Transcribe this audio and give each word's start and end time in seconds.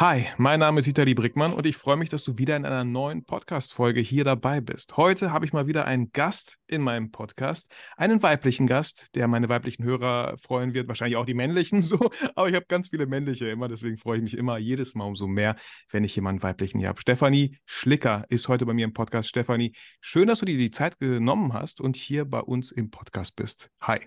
Hi, 0.00 0.26
mein 0.36 0.60
Name 0.60 0.78
ist 0.78 0.86
Vitali 0.86 1.12
Brickmann 1.12 1.52
und 1.52 1.66
ich 1.66 1.76
freue 1.76 1.96
mich, 1.96 2.08
dass 2.08 2.22
du 2.22 2.38
wieder 2.38 2.54
in 2.54 2.64
einer 2.64 2.84
neuen 2.84 3.24
Podcast-Folge 3.24 3.98
hier 4.00 4.22
dabei 4.22 4.60
bist. 4.60 4.96
Heute 4.96 5.32
habe 5.32 5.44
ich 5.44 5.52
mal 5.52 5.66
wieder 5.66 5.86
einen 5.86 6.12
Gast 6.12 6.56
in 6.68 6.82
meinem 6.82 7.10
Podcast, 7.10 7.68
einen 7.96 8.22
weiblichen 8.22 8.68
Gast, 8.68 9.08
der 9.16 9.26
meine 9.26 9.48
weiblichen 9.48 9.82
Hörer 9.82 10.36
freuen 10.38 10.72
wird, 10.72 10.86
wahrscheinlich 10.86 11.16
auch 11.16 11.24
die 11.24 11.34
männlichen 11.34 11.82
so, 11.82 11.98
aber 12.36 12.48
ich 12.48 12.54
habe 12.54 12.66
ganz 12.68 12.90
viele 12.90 13.08
männliche 13.08 13.48
immer, 13.48 13.66
deswegen 13.66 13.96
freue 13.96 14.18
ich 14.18 14.22
mich 14.22 14.36
immer 14.36 14.56
jedes 14.56 14.94
Mal 14.94 15.02
umso 15.02 15.26
mehr, 15.26 15.56
wenn 15.90 16.04
ich 16.04 16.14
jemanden 16.14 16.44
weiblichen 16.44 16.78
hier 16.78 16.90
habe. 16.90 17.00
Stefanie 17.00 17.58
Schlicker 17.66 18.24
ist 18.28 18.46
heute 18.46 18.66
bei 18.66 18.74
mir 18.74 18.84
im 18.84 18.92
Podcast. 18.92 19.28
Stefanie, 19.28 19.72
schön, 20.00 20.28
dass 20.28 20.38
du 20.38 20.46
dir 20.46 20.56
die 20.56 20.70
Zeit 20.70 21.00
genommen 21.00 21.54
hast 21.54 21.80
und 21.80 21.96
hier 21.96 22.24
bei 22.24 22.38
uns 22.38 22.70
im 22.70 22.90
Podcast 22.90 23.34
bist. 23.34 23.68
Hi. 23.80 23.98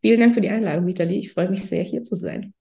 Vielen 0.00 0.20
Dank 0.20 0.32
für 0.32 0.40
die 0.40 0.48
Einladung, 0.48 0.86
Vitali. 0.86 1.18
Ich 1.18 1.34
freue 1.34 1.50
mich 1.50 1.66
sehr, 1.66 1.84
hier 1.84 2.02
zu 2.02 2.14
sein. 2.14 2.54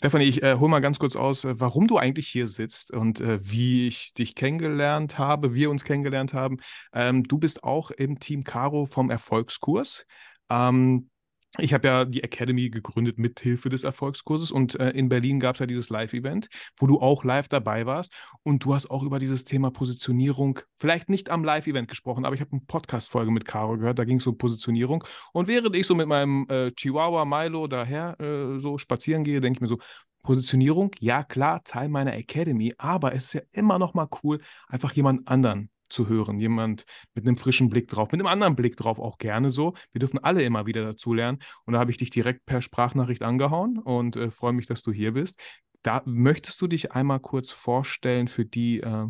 Stefanie, 0.00 0.24
ich 0.24 0.42
äh, 0.42 0.54
hole 0.54 0.70
mal 0.70 0.80
ganz 0.80 0.98
kurz 0.98 1.14
aus, 1.14 1.44
äh, 1.44 1.60
warum 1.60 1.86
du 1.86 1.98
eigentlich 1.98 2.26
hier 2.26 2.46
sitzt 2.46 2.90
und 2.90 3.20
äh, 3.20 3.38
wie 3.42 3.86
ich 3.86 4.14
dich 4.14 4.34
kennengelernt 4.34 5.18
habe, 5.18 5.54
wir 5.54 5.68
uns 5.70 5.84
kennengelernt 5.84 6.32
haben. 6.32 6.56
Ähm, 6.94 7.22
du 7.24 7.36
bist 7.36 7.64
auch 7.64 7.90
im 7.90 8.18
Team 8.18 8.42
Caro 8.42 8.86
vom 8.86 9.10
Erfolgskurs. 9.10 10.06
Ähm, 10.48 11.09
ich 11.58 11.74
habe 11.74 11.88
ja 11.88 12.04
die 12.04 12.22
Academy 12.22 12.70
gegründet 12.70 13.18
mit 13.18 13.40
Hilfe 13.40 13.70
des 13.70 13.82
Erfolgskurses 13.82 14.52
und 14.52 14.78
äh, 14.78 14.90
in 14.90 15.08
Berlin 15.08 15.40
gab 15.40 15.56
es 15.56 15.60
ja 15.60 15.66
dieses 15.66 15.90
Live-Event, 15.90 16.48
wo 16.78 16.86
du 16.86 17.00
auch 17.00 17.24
live 17.24 17.48
dabei 17.48 17.86
warst 17.86 18.12
und 18.44 18.64
du 18.64 18.74
hast 18.74 18.90
auch 18.90 19.02
über 19.02 19.18
dieses 19.18 19.44
Thema 19.44 19.70
Positionierung, 19.70 20.60
vielleicht 20.78 21.08
nicht 21.08 21.28
am 21.30 21.42
Live-Event 21.42 21.88
gesprochen, 21.88 22.24
aber 22.24 22.34
ich 22.34 22.40
habe 22.40 22.52
eine 22.52 22.60
Podcast-Folge 22.60 23.32
mit 23.32 23.44
Caro 23.44 23.76
gehört, 23.76 23.98
da 23.98 24.04
ging 24.04 24.18
es 24.18 24.26
um 24.26 24.38
Positionierung. 24.38 25.02
Und 25.32 25.48
während 25.48 25.74
ich 25.74 25.86
so 25.86 25.94
mit 25.96 26.06
meinem 26.06 26.46
äh, 26.48 26.70
Chihuahua 26.72 27.24
Milo 27.24 27.66
daher 27.66 28.18
äh, 28.20 28.58
so 28.60 28.78
spazieren 28.78 29.24
gehe, 29.24 29.40
denke 29.40 29.58
ich 29.58 29.60
mir 29.60 29.68
so, 29.68 29.78
Positionierung, 30.22 30.94
ja 31.00 31.24
klar, 31.24 31.64
Teil 31.64 31.88
meiner 31.88 32.14
Academy, 32.14 32.74
aber 32.78 33.14
es 33.14 33.24
ist 33.24 33.32
ja 33.32 33.40
immer 33.52 33.78
noch 33.78 33.94
mal 33.94 34.08
cool, 34.22 34.40
einfach 34.68 34.92
jemand 34.92 35.26
anderen 35.26 35.70
zu 35.90 36.08
hören. 36.08 36.38
Jemand 36.40 36.84
mit 37.14 37.26
einem 37.26 37.36
frischen 37.36 37.68
Blick 37.68 37.88
drauf, 37.88 38.10
mit 38.12 38.20
einem 38.20 38.32
anderen 38.32 38.56
Blick 38.56 38.76
drauf 38.76 38.98
auch 38.98 39.18
gerne 39.18 39.50
so. 39.50 39.74
Wir 39.92 39.98
dürfen 39.98 40.18
alle 40.18 40.42
immer 40.42 40.66
wieder 40.66 40.82
dazulernen. 40.84 41.38
Und 41.64 41.74
da 41.74 41.80
habe 41.80 41.90
ich 41.90 41.98
dich 41.98 42.10
direkt 42.10 42.46
per 42.46 42.62
Sprachnachricht 42.62 43.22
angehauen 43.22 43.78
und 43.78 44.16
äh, 44.16 44.30
freue 44.30 44.52
mich, 44.52 44.66
dass 44.66 44.82
du 44.82 44.92
hier 44.92 45.12
bist. 45.12 45.38
Da 45.82 46.02
möchtest 46.04 46.60
du 46.60 46.66
dich 46.66 46.92
einmal 46.92 47.20
kurz 47.20 47.50
vorstellen 47.50 48.28
für 48.28 48.44
die, 48.44 48.80
äh, 48.80 49.06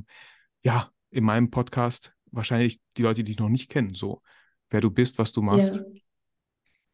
ja, 0.62 0.91
in 1.11 1.25
meinem 1.25 1.51
Podcast 1.51 2.12
wahrscheinlich 2.31 2.81
die 2.97 3.03
Leute, 3.03 3.25
die 3.25 3.33
dich 3.33 3.39
noch 3.39 3.48
nicht 3.48 3.70
kennen, 3.70 3.95
so 3.95 4.23
wer 4.70 4.81
du 4.81 4.91
bist, 4.91 5.19
was 5.19 5.33
du 5.33 5.42
machst. 5.42 5.77
Ja. 5.77 5.83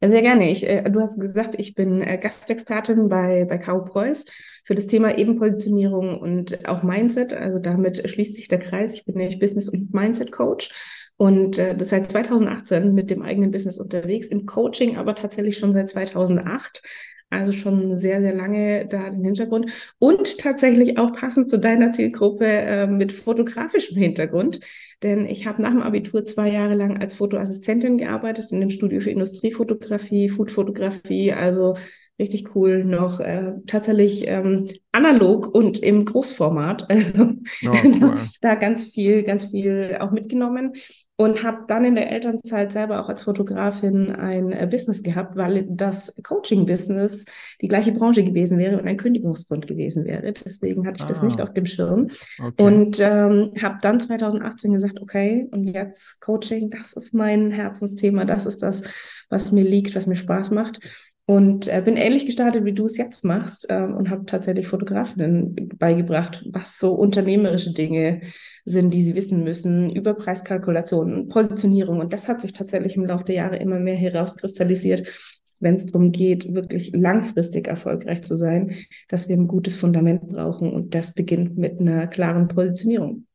Ja, 0.02 0.10
sehr 0.10 0.20
gerne. 0.22 0.50
Ich, 0.50 0.62
äh, 0.66 0.82
du 0.90 1.00
hast 1.00 1.18
gesagt, 1.18 1.54
ich 1.58 1.74
bin 1.74 2.02
äh, 2.02 2.18
Gastexpertin 2.18 3.08
bei, 3.08 3.46
bei 3.46 3.56
Caro 3.56 3.82
Preuß 3.84 4.24
für 4.64 4.74
das 4.74 4.86
Thema 4.86 5.16
Ebenpositionierung 5.16 6.18
und 6.20 6.68
auch 6.68 6.82
Mindset. 6.82 7.32
Also 7.32 7.58
damit 7.58 8.08
schließt 8.08 8.34
sich 8.34 8.48
der 8.48 8.58
Kreis. 8.58 8.92
Ich 8.92 9.04
bin 9.06 9.16
nämlich 9.16 9.38
Business- 9.38 9.70
und 9.70 9.94
Mindset-Coach 9.94 10.70
und 11.16 11.58
äh, 11.58 11.74
das 11.74 11.88
seit 11.90 12.10
2018 12.10 12.92
mit 12.92 13.08
dem 13.10 13.22
eigenen 13.22 13.50
Business 13.50 13.78
unterwegs, 13.78 14.26
im 14.26 14.44
Coaching 14.44 14.98
aber 14.98 15.14
tatsächlich 15.14 15.56
schon 15.56 15.72
seit 15.72 15.88
2008. 15.88 16.82
Also 17.28 17.52
schon 17.52 17.98
sehr, 17.98 18.22
sehr 18.22 18.34
lange 18.34 18.86
da 18.86 19.10
den 19.10 19.24
Hintergrund. 19.24 19.70
Und 19.98 20.38
tatsächlich 20.38 20.98
auch 20.98 21.12
passend 21.12 21.50
zu 21.50 21.58
deiner 21.58 21.92
Zielgruppe 21.92 22.46
äh, 22.46 22.86
mit 22.86 23.12
fotografischem 23.12 23.96
Hintergrund. 23.96 24.60
Denn 25.02 25.26
ich 25.26 25.46
habe 25.46 25.60
nach 25.60 25.70
dem 25.70 25.82
Abitur 25.82 26.24
zwei 26.24 26.50
Jahre 26.50 26.74
lang 26.74 26.98
als 26.98 27.14
Fotoassistentin 27.14 27.98
gearbeitet 27.98 28.52
in 28.52 28.60
dem 28.60 28.70
Studio 28.70 29.00
für 29.00 29.10
Industriefotografie, 29.10 30.28
Foodfotografie, 30.28 31.32
also 31.32 31.74
richtig 32.18 32.54
cool 32.54 32.84
noch 32.84 33.20
äh, 33.20 33.52
tatsächlich 33.66 34.26
ähm, 34.26 34.66
analog 34.92 35.54
und 35.54 35.78
im 35.78 36.04
Großformat. 36.04 36.86
Also 36.96 37.12
oh, 37.22 37.72
cool. 38.00 38.14
da 38.40 38.54
ganz 38.54 38.84
viel, 38.84 39.22
ganz 39.22 39.46
viel 39.46 39.98
auch 40.00 40.10
mitgenommen 40.10 40.72
und 41.16 41.42
habe 41.42 41.64
dann 41.66 41.84
in 41.84 41.94
der 41.94 42.10
Elternzeit 42.10 42.72
selber 42.72 43.02
auch 43.02 43.08
als 43.08 43.22
Fotografin 43.22 44.10
ein 44.10 44.52
äh, 44.52 44.66
Business 44.70 45.02
gehabt, 45.02 45.36
weil 45.36 45.66
das 45.68 46.14
Coaching-Business 46.22 47.24
die 47.60 47.68
gleiche 47.68 47.92
Branche 47.92 48.24
gewesen 48.24 48.58
wäre 48.58 48.78
und 48.78 48.86
ein 48.86 48.96
Kündigungsgrund 48.96 49.66
gewesen 49.66 50.04
wäre. 50.04 50.32
Deswegen 50.32 50.86
hatte 50.86 50.98
ich 50.98 51.04
ah, 51.04 51.08
das 51.08 51.22
nicht 51.22 51.40
ah. 51.40 51.44
auf 51.44 51.52
dem 51.54 51.66
Schirm 51.66 52.08
okay. 52.38 52.62
und 52.62 53.00
ähm, 53.00 53.52
habe 53.62 53.78
dann 53.82 54.00
2018 54.00 54.72
gesagt, 54.72 55.00
okay, 55.00 55.48
und 55.50 55.64
jetzt 55.64 56.20
Coaching, 56.20 56.70
das 56.70 56.92
ist 56.92 57.12
mein 57.12 57.50
Herzensthema, 57.50 58.24
das 58.24 58.46
ist 58.46 58.62
das, 58.62 58.82
was 59.28 59.52
mir 59.52 59.64
liegt, 59.64 59.94
was 59.94 60.06
mir 60.06 60.16
Spaß 60.16 60.50
macht. 60.50 60.80
Und 61.28 61.66
äh, 61.66 61.82
bin 61.84 61.96
ähnlich 61.96 62.24
gestartet, 62.24 62.64
wie 62.64 62.72
du 62.72 62.84
es 62.84 62.96
jetzt 62.96 63.24
machst 63.24 63.66
ähm, 63.68 63.96
und 63.96 64.10
habe 64.10 64.26
tatsächlich 64.26 64.68
Fotografinnen 64.68 65.70
beigebracht, 65.76 66.44
was 66.52 66.78
so 66.78 66.94
unternehmerische 66.94 67.72
Dinge 67.72 68.20
sind, 68.64 68.94
die 68.94 69.02
sie 69.02 69.16
wissen 69.16 69.42
müssen, 69.42 69.90
über 69.90 70.14
Preiskalkulationen, 70.14 71.28
Positionierung. 71.28 71.98
Und 71.98 72.12
das 72.12 72.28
hat 72.28 72.40
sich 72.40 72.52
tatsächlich 72.52 72.94
im 72.94 73.06
Laufe 73.06 73.24
der 73.24 73.34
Jahre 73.34 73.56
immer 73.56 73.80
mehr 73.80 73.96
herauskristallisiert, 73.96 75.08
wenn 75.58 75.74
es 75.74 75.86
darum 75.86 76.12
geht, 76.12 76.54
wirklich 76.54 76.92
langfristig 76.94 77.66
erfolgreich 77.66 78.22
zu 78.22 78.36
sein, 78.36 78.76
dass 79.08 79.28
wir 79.28 79.36
ein 79.36 79.48
gutes 79.48 79.74
Fundament 79.74 80.28
brauchen. 80.28 80.72
Und 80.72 80.94
das 80.94 81.12
beginnt 81.12 81.58
mit 81.58 81.80
einer 81.80 82.06
klaren 82.06 82.46
Positionierung. 82.46 83.25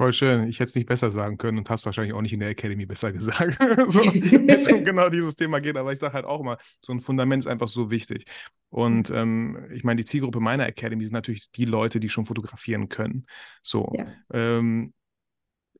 Voll 0.00 0.14
schön. 0.14 0.48
Ich 0.48 0.60
hätte 0.60 0.70
es 0.70 0.74
nicht 0.76 0.88
besser 0.88 1.10
sagen 1.10 1.36
können 1.36 1.58
und 1.58 1.68
hast 1.68 1.84
wahrscheinlich 1.84 2.14
auch 2.14 2.22
nicht 2.22 2.32
in 2.32 2.40
der 2.40 2.48
Academy 2.48 2.86
besser 2.86 3.12
gesagt. 3.12 3.58
so, 3.88 4.00
wenn 4.00 4.48
es 4.48 4.66
um 4.66 4.82
genau 4.82 5.10
dieses 5.10 5.36
Thema 5.36 5.60
geht. 5.60 5.76
Aber 5.76 5.92
ich 5.92 5.98
sage 5.98 6.14
halt 6.14 6.24
auch 6.24 6.40
immer, 6.40 6.56
so 6.80 6.94
ein 6.94 7.00
Fundament 7.00 7.42
ist 7.42 7.46
einfach 7.46 7.68
so 7.68 7.90
wichtig. 7.90 8.24
Und 8.70 9.10
ähm, 9.10 9.58
ich 9.74 9.84
meine, 9.84 9.96
die 9.96 10.06
Zielgruppe 10.06 10.40
meiner 10.40 10.66
Academy 10.66 11.04
sind 11.04 11.12
natürlich 11.12 11.50
die 11.50 11.66
Leute, 11.66 12.00
die 12.00 12.08
schon 12.08 12.24
fotografieren 12.24 12.88
können. 12.88 13.26
So. 13.60 13.92
Ja. 13.94 14.06
Ähm, 14.32 14.94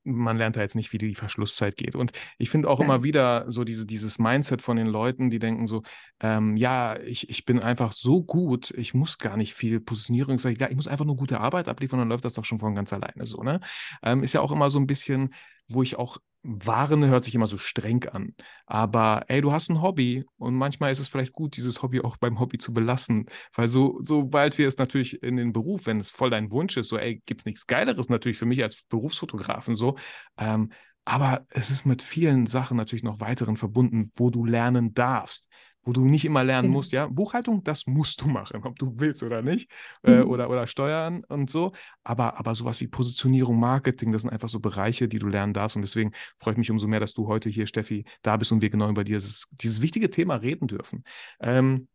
man 0.03 0.37
lernt 0.37 0.55
da 0.55 0.61
jetzt 0.61 0.75
nicht, 0.75 0.93
wie 0.93 0.97
die 0.97 1.15
Verschlusszeit 1.15 1.77
geht. 1.77 1.95
Und 1.95 2.11
ich 2.37 2.49
finde 2.49 2.69
auch 2.69 2.79
immer 2.79 3.03
wieder 3.03 3.45
so 3.51 3.63
diese, 3.63 3.85
dieses 3.85 4.19
Mindset 4.19 4.61
von 4.61 4.77
den 4.77 4.87
Leuten, 4.87 5.29
die 5.29 5.39
denken 5.39 5.67
so, 5.67 5.83
ähm, 6.19 6.57
ja, 6.57 6.99
ich, 6.99 7.29
ich 7.29 7.45
bin 7.45 7.59
einfach 7.59 7.93
so 7.93 8.23
gut, 8.23 8.71
ich 8.71 8.93
muss 8.93 9.17
gar 9.19 9.37
nicht 9.37 9.53
viel 9.53 9.79
Positionierung, 9.79 10.35
ich, 10.35 10.45
ich 10.45 10.75
muss 10.75 10.87
einfach 10.87 11.05
nur 11.05 11.17
gute 11.17 11.39
Arbeit 11.39 11.67
abliefern, 11.67 11.99
dann 11.99 12.09
läuft 12.09 12.25
das 12.25 12.33
doch 12.33 12.45
schon 12.45 12.59
von 12.59 12.75
ganz 12.75 12.93
alleine 12.93 13.25
so, 13.25 13.43
ne? 13.43 13.59
Ähm, 14.03 14.23
ist 14.23 14.33
ja 14.33 14.41
auch 14.41 14.51
immer 14.51 14.71
so 14.71 14.79
ein 14.79 14.87
bisschen, 14.87 15.33
wo 15.67 15.83
ich 15.83 15.97
auch 15.97 16.17
warne, 16.43 17.07
hört 17.07 17.23
sich 17.23 17.35
immer 17.35 17.47
so 17.47 17.57
streng 17.57 18.05
an. 18.05 18.35
Aber 18.65 19.23
ey, 19.27 19.41
du 19.41 19.51
hast 19.51 19.69
ein 19.69 19.81
Hobby 19.81 20.25
und 20.37 20.55
manchmal 20.55 20.91
ist 20.91 20.99
es 20.99 21.07
vielleicht 21.07 21.33
gut, 21.33 21.55
dieses 21.57 21.81
Hobby 21.81 22.01
auch 22.01 22.17
beim 22.17 22.39
Hobby 22.39 22.57
zu 22.57 22.73
belassen. 22.73 23.25
Weil 23.55 23.67
so, 23.67 23.99
sobald 24.01 24.57
wir 24.57 24.67
es 24.67 24.77
natürlich 24.77 25.21
in 25.21 25.37
den 25.37 25.53
Beruf, 25.53 25.85
wenn 25.85 25.99
es 25.99 26.09
voll 26.09 26.29
dein 26.29 26.51
Wunsch 26.51 26.77
ist, 26.77 26.87
so, 26.87 26.97
ey, 26.97 27.21
gibt 27.25 27.41
es 27.41 27.45
nichts 27.45 27.67
Geileres 27.67 28.09
natürlich 28.09 28.37
für 28.37 28.45
mich 28.45 28.63
als 28.63 28.83
Berufsfotografen 28.83 29.75
so. 29.75 29.97
Ähm, 30.37 30.71
aber 31.05 31.45
es 31.49 31.71
ist 31.71 31.85
mit 31.85 32.01
vielen 32.01 32.45
Sachen 32.45 32.77
natürlich 32.77 33.03
noch 33.03 33.19
weiteren 33.19 33.57
verbunden, 33.57 34.11
wo 34.15 34.29
du 34.29 34.45
lernen 34.45 34.93
darfst 34.93 35.49
wo 35.83 35.93
du 35.93 36.05
nicht 36.05 36.25
immer 36.25 36.43
lernen 36.43 36.69
musst, 36.69 36.91
ja, 36.91 37.07
Buchhaltung, 37.07 37.63
das 37.63 37.87
musst 37.87 38.21
du 38.21 38.27
machen, 38.27 38.63
ob 38.63 38.77
du 38.77 38.99
willst 38.99 39.23
oder 39.23 39.41
nicht, 39.41 39.71
äh, 40.03 40.17
mhm. 40.17 40.29
oder, 40.29 40.49
oder 40.49 40.67
Steuern 40.67 41.23
und 41.25 41.49
so, 41.49 41.71
aber, 42.03 42.37
aber 42.37 42.55
sowas 42.55 42.79
wie 42.81 42.87
Positionierung, 42.87 43.59
Marketing, 43.59 44.11
das 44.11 44.21
sind 44.21 44.31
einfach 44.31 44.49
so 44.49 44.59
Bereiche, 44.59 45.07
die 45.07 45.19
du 45.19 45.27
lernen 45.27 45.53
darfst 45.53 45.75
und 45.75 45.81
deswegen 45.81 46.11
freue 46.37 46.53
ich 46.53 46.57
mich 46.57 46.71
umso 46.71 46.87
mehr, 46.87 46.99
dass 46.99 47.13
du 47.13 47.27
heute 47.27 47.49
hier, 47.49 47.65
Steffi, 47.65 48.05
da 48.21 48.37
bist 48.37 48.51
und 48.51 48.61
wir 48.61 48.69
genau 48.69 48.89
über 48.89 49.03
dieses, 49.03 49.47
dieses 49.51 49.81
wichtige 49.81 50.09
Thema 50.09 50.35
reden 50.35 50.67
dürfen. 50.67 51.03
Ähm, 51.39 51.87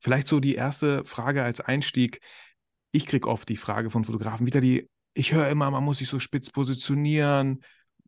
vielleicht 0.00 0.28
so 0.28 0.40
die 0.40 0.54
erste 0.54 1.04
Frage 1.04 1.42
als 1.42 1.60
Einstieg, 1.60 2.20
ich 2.92 3.06
kriege 3.06 3.28
oft 3.28 3.48
die 3.48 3.56
Frage 3.56 3.90
von 3.90 4.04
Fotografen, 4.04 4.46
wieder 4.46 4.60
die, 4.60 4.88
ich 5.14 5.32
höre 5.32 5.48
immer, 5.48 5.70
man 5.70 5.84
muss 5.84 5.98
sich 5.98 6.08
so 6.08 6.18
spitz 6.18 6.50
positionieren, 6.50 7.62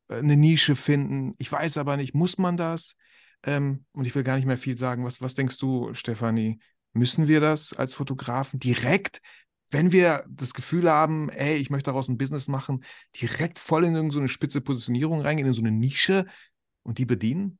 äh, 0.08 0.16
eine 0.16 0.36
Nische 0.36 0.76
finden, 0.76 1.34
ich 1.38 1.50
weiß 1.50 1.78
aber 1.78 1.96
nicht, 1.96 2.14
muss 2.14 2.36
man 2.36 2.58
das? 2.58 2.96
Ähm, 3.44 3.84
und 3.92 4.04
ich 4.04 4.14
will 4.14 4.22
gar 4.22 4.36
nicht 4.36 4.46
mehr 4.46 4.58
viel 4.58 4.76
sagen. 4.76 5.04
Was, 5.04 5.22
was 5.22 5.34
denkst 5.34 5.58
du, 5.58 5.94
Stefanie? 5.94 6.60
Müssen 6.92 7.28
wir 7.28 7.40
das 7.40 7.72
als 7.72 7.94
Fotografen 7.94 8.58
direkt, 8.58 9.20
wenn 9.70 9.92
wir 9.92 10.24
das 10.28 10.54
Gefühl 10.54 10.90
haben, 10.90 11.28
ey, 11.30 11.56
ich 11.56 11.70
möchte 11.70 11.90
daraus 11.90 12.08
ein 12.08 12.18
Business 12.18 12.48
machen, 12.48 12.84
direkt 13.20 13.58
voll 13.58 13.84
in 13.84 14.10
so 14.10 14.18
eine 14.18 14.28
spitze 14.28 14.60
Positionierung 14.60 15.20
reingehen, 15.20 15.46
in 15.46 15.54
so 15.54 15.62
eine 15.62 15.70
Nische 15.70 16.26
und 16.82 16.98
die 16.98 17.06
bedienen? 17.06 17.58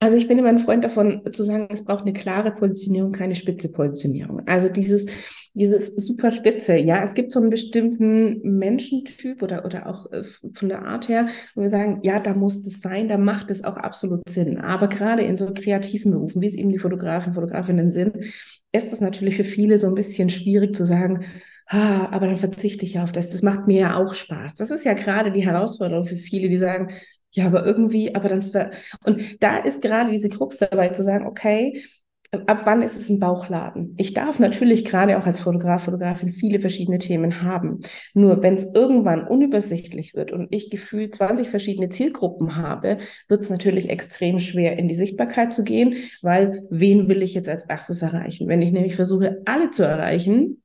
Also 0.00 0.16
ich 0.18 0.28
bin 0.28 0.38
immer 0.38 0.50
ein 0.50 0.58
Freund 0.58 0.84
davon 0.84 1.22
zu 1.32 1.44
sagen, 1.44 1.68
es 1.70 1.84
braucht 1.84 2.02
eine 2.02 2.12
klare 2.12 2.52
Positionierung, 2.52 3.12
keine 3.12 3.34
spitze 3.34 3.72
Positionierung. 3.72 4.42
Also 4.46 4.68
dieses, 4.68 5.06
dieses 5.54 5.86
super 5.94 6.30
spitze, 6.30 6.76
ja, 6.76 7.02
es 7.02 7.14
gibt 7.14 7.32
so 7.32 7.40
einen 7.40 7.48
bestimmten 7.48 8.40
Menschentyp 8.58 9.40
oder, 9.40 9.64
oder 9.64 9.86
auch 9.86 10.10
äh, 10.12 10.24
von 10.52 10.68
der 10.68 10.84
Art 10.84 11.08
her, 11.08 11.28
wo 11.54 11.62
wir 11.62 11.70
sagen, 11.70 12.00
ja, 12.02 12.20
da 12.20 12.34
muss 12.34 12.66
es 12.66 12.80
sein, 12.80 13.08
da 13.08 13.16
macht 13.16 13.50
es 13.50 13.64
auch 13.64 13.76
absolut 13.76 14.28
Sinn. 14.28 14.58
Aber 14.58 14.88
gerade 14.88 15.22
in 15.22 15.36
so 15.36 15.52
kreativen 15.54 16.10
Berufen, 16.10 16.42
wie 16.42 16.46
es 16.46 16.54
eben 16.54 16.70
die 16.70 16.78
Fotografen, 16.78 17.32
Fotografinnen 17.32 17.90
sind, 17.90 18.16
ist 18.72 18.92
es 18.92 19.00
natürlich 19.00 19.36
für 19.36 19.44
viele 19.44 19.78
so 19.78 19.86
ein 19.86 19.94
bisschen 19.94 20.28
schwierig 20.28 20.74
zu 20.74 20.84
sagen, 20.84 21.24
ah, 21.68 22.08
aber 22.10 22.26
dann 22.26 22.36
verzichte 22.36 22.84
ich 22.84 22.98
auf 22.98 23.12
das. 23.12 23.30
Das 23.30 23.42
macht 23.42 23.66
mir 23.66 23.80
ja 23.80 23.96
auch 23.96 24.12
Spaß. 24.12 24.54
Das 24.54 24.70
ist 24.70 24.84
ja 24.84 24.94
gerade 24.94 25.30
die 25.30 25.44
Herausforderung 25.44 26.04
für 26.04 26.16
viele, 26.16 26.48
die 26.48 26.58
sagen, 26.58 26.88
Ja, 27.34 27.46
aber 27.46 27.66
irgendwie, 27.66 28.14
aber 28.14 28.28
dann, 28.28 28.44
und 29.04 29.42
da 29.42 29.58
ist 29.58 29.82
gerade 29.82 30.10
diese 30.10 30.28
Krux 30.28 30.56
dabei 30.58 30.90
zu 30.90 31.02
sagen, 31.02 31.26
okay, 31.26 31.82
ab 32.46 32.62
wann 32.64 32.82
ist 32.82 32.96
es 32.98 33.08
ein 33.08 33.18
Bauchladen? 33.20 33.94
Ich 33.96 34.14
darf 34.14 34.38
natürlich 34.38 34.84
gerade 34.84 35.18
auch 35.18 35.26
als 35.26 35.40
Fotograf, 35.40 35.84
Fotografin 35.84 36.30
viele 36.30 36.60
verschiedene 36.60 36.98
Themen 36.98 37.42
haben. 37.42 37.80
Nur 38.14 38.42
wenn 38.42 38.54
es 38.54 38.72
irgendwann 38.74 39.26
unübersichtlich 39.26 40.14
wird 40.14 40.32
und 40.32 40.48
ich 40.54 40.70
gefühlt 40.70 41.14
20 41.14 41.48
verschiedene 41.48 41.88
Zielgruppen 41.88 42.56
habe, 42.56 42.98
wird 43.28 43.42
es 43.42 43.50
natürlich 43.50 43.88
extrem 43.88 44.38
schwer, 44.38 44.78
in 44.78 44.88
die 44.88 44.94
Sichtbarkeit 44.94 45.52
zu 45.52 45.64
gehen, 45.64 45.96
weil 46.22 46.62
wen 46.70 47.08
will 47.08 47.22
ich 47.22 47.34
jetzt 47.34 47.48
als 47.48 47.64
erstes 47.66 48.02
erreichen? 48.02 48.48
Wenn 48.48 48.62
ich 48.62 48.72
nämlich 48.72 48.96
versuche, 48.96 49.42
alle 49.44 49.70
zu 49.70 49.84
erreichen, 49.84 50.62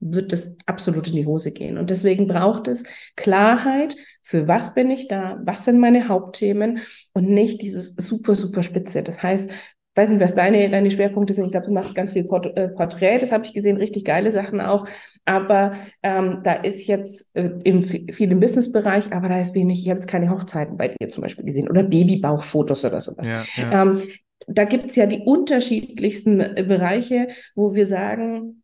wird 0.00 0.32
das 0.32 0.54
absolut 0.66 1.08
in 1.08 1.14
die 1.14 1.26
Hose 1.26 1.52
gehen. 1.52 1.78
Und 1.78 1.90
deswegen 1.90 2.26
braucht 2.26 2.68
es 2.68 2.84
Klarheit, 3.16 3.96
für 4.22 4.46
was 4.46 4.74
bin 4.74 4.90
ich 4.90 5.08
da, 5.08 5.40
was 5.44 5.64
sind 5.64 5.80
meine 5.80 6.08
Hauptthemen 6.08 6.80
und 7.12 7.28
nicht 7.28 7.62
dieses 7.62 7.94
super, 7.96 8.34
super 8.34 8.62
Spitze. 8.62 9.02
Das 9.02 9.22
heißt, 9.22 9.50
weiß 9.98 10.08
nicht, 10.08 10.20
was 10.20 10.34
deine, 10.34 10.70
deine 10.70 10.90
Schwerpunkte 10.90 11.34
sind. 11.34 11.46
Ich 11.46 11.50
glaube, 11.50 11.66
du 11.66 11.72
machst 11.72 11.94
ganz 11.94 12.12
viel 12.12 12.24
Port 12.24 12.56
äh, 12.56 12.68
Porträt, 12.68 13.18
das 13.18 13.32
habe 13.32 13.44
ich 13.44 13.52
gesehen, 13.52 13.76
richtig 13.76 14.04
geile 14.04 14.30
Sachen 14.30 14.60
auch. 14.60 14.86
Aber 15.24 15.72
ähm, 16.02 16.40
da 16.44 16.52
ist 16.52 16.86
jetzt 16.86 17.34
äh, 17.34 17.50
im, 17.64 17.82
viel 17.82 18.30
im 18.30 18.40
Businessbereich, 18.40 19.12
aber 19.12 19.28
da 19.28 19.40
ist 19.40 19.54
wenig, 19.54 19.82
ich 19.82 19.90
habe 19.90 19.98
jetzt 19.98 20.08
keine 20.08 20.30
Hochzeiten 20.30 20.76
bei 20.76 20.88
dir 20.88 21.08
zum 21.08 21.22
Beispiel 21.22 21.44
gesehen 21.44 21.68
oder 21.68 21.82
Babybauchfotos 21.82 22.84
oder 22.84 23.00
sowas. 23.00 23.28
Ja, 23.28 23.44
ja. 23.56 23.82
Ähm, 23.82 24.02
da 24.46 24.64
gibt 24.64 24.90
es 24.90 24.96
ja 24.96 25.06
die 25.06 25.24
unterschiedlichsten 25.24 26.40
äh, 26.40 26.64
Bereiche, 26.66 27.28
wo 27.56 27.74
wir 27.74 27.86
sagen, 27.86 28.62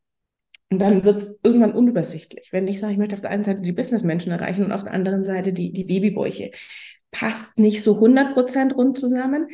und 0.74 0.80
dann 0.80 1.04
wird 1.04 1.18
es 1.18 1.38
irgendwann 1.42 1.72
unübersichtlich. 1.72 2.48
Wenn 2.50 2.66
ich 2.66 2.80
sage, 2.80 2.92
ich 2.92 2.98
möchte 2.98 3.14
auf 3.14 3.20
der 3.20 3.30
einen 3.30 3.44
Seite 3.44 3.62
die 3.62 3.72
Businessmenschen 3.72 4.32
erreichen 4.32 4.64
und 4.64 4.72
auf 4.72 4.82
der 4.82 4.92
anderen 4.92 5.22
Seite 5.22 5.52
die, 5.52 5.72
die 5.72 5.84
Babybäuche. 5.84 6.50
Passt 7.10 7.58
nicht 7.60 7.82
so 7.82 8.00
100% 8.00 8.74
rund 8.74 8.98
zusammen 8.98 9.46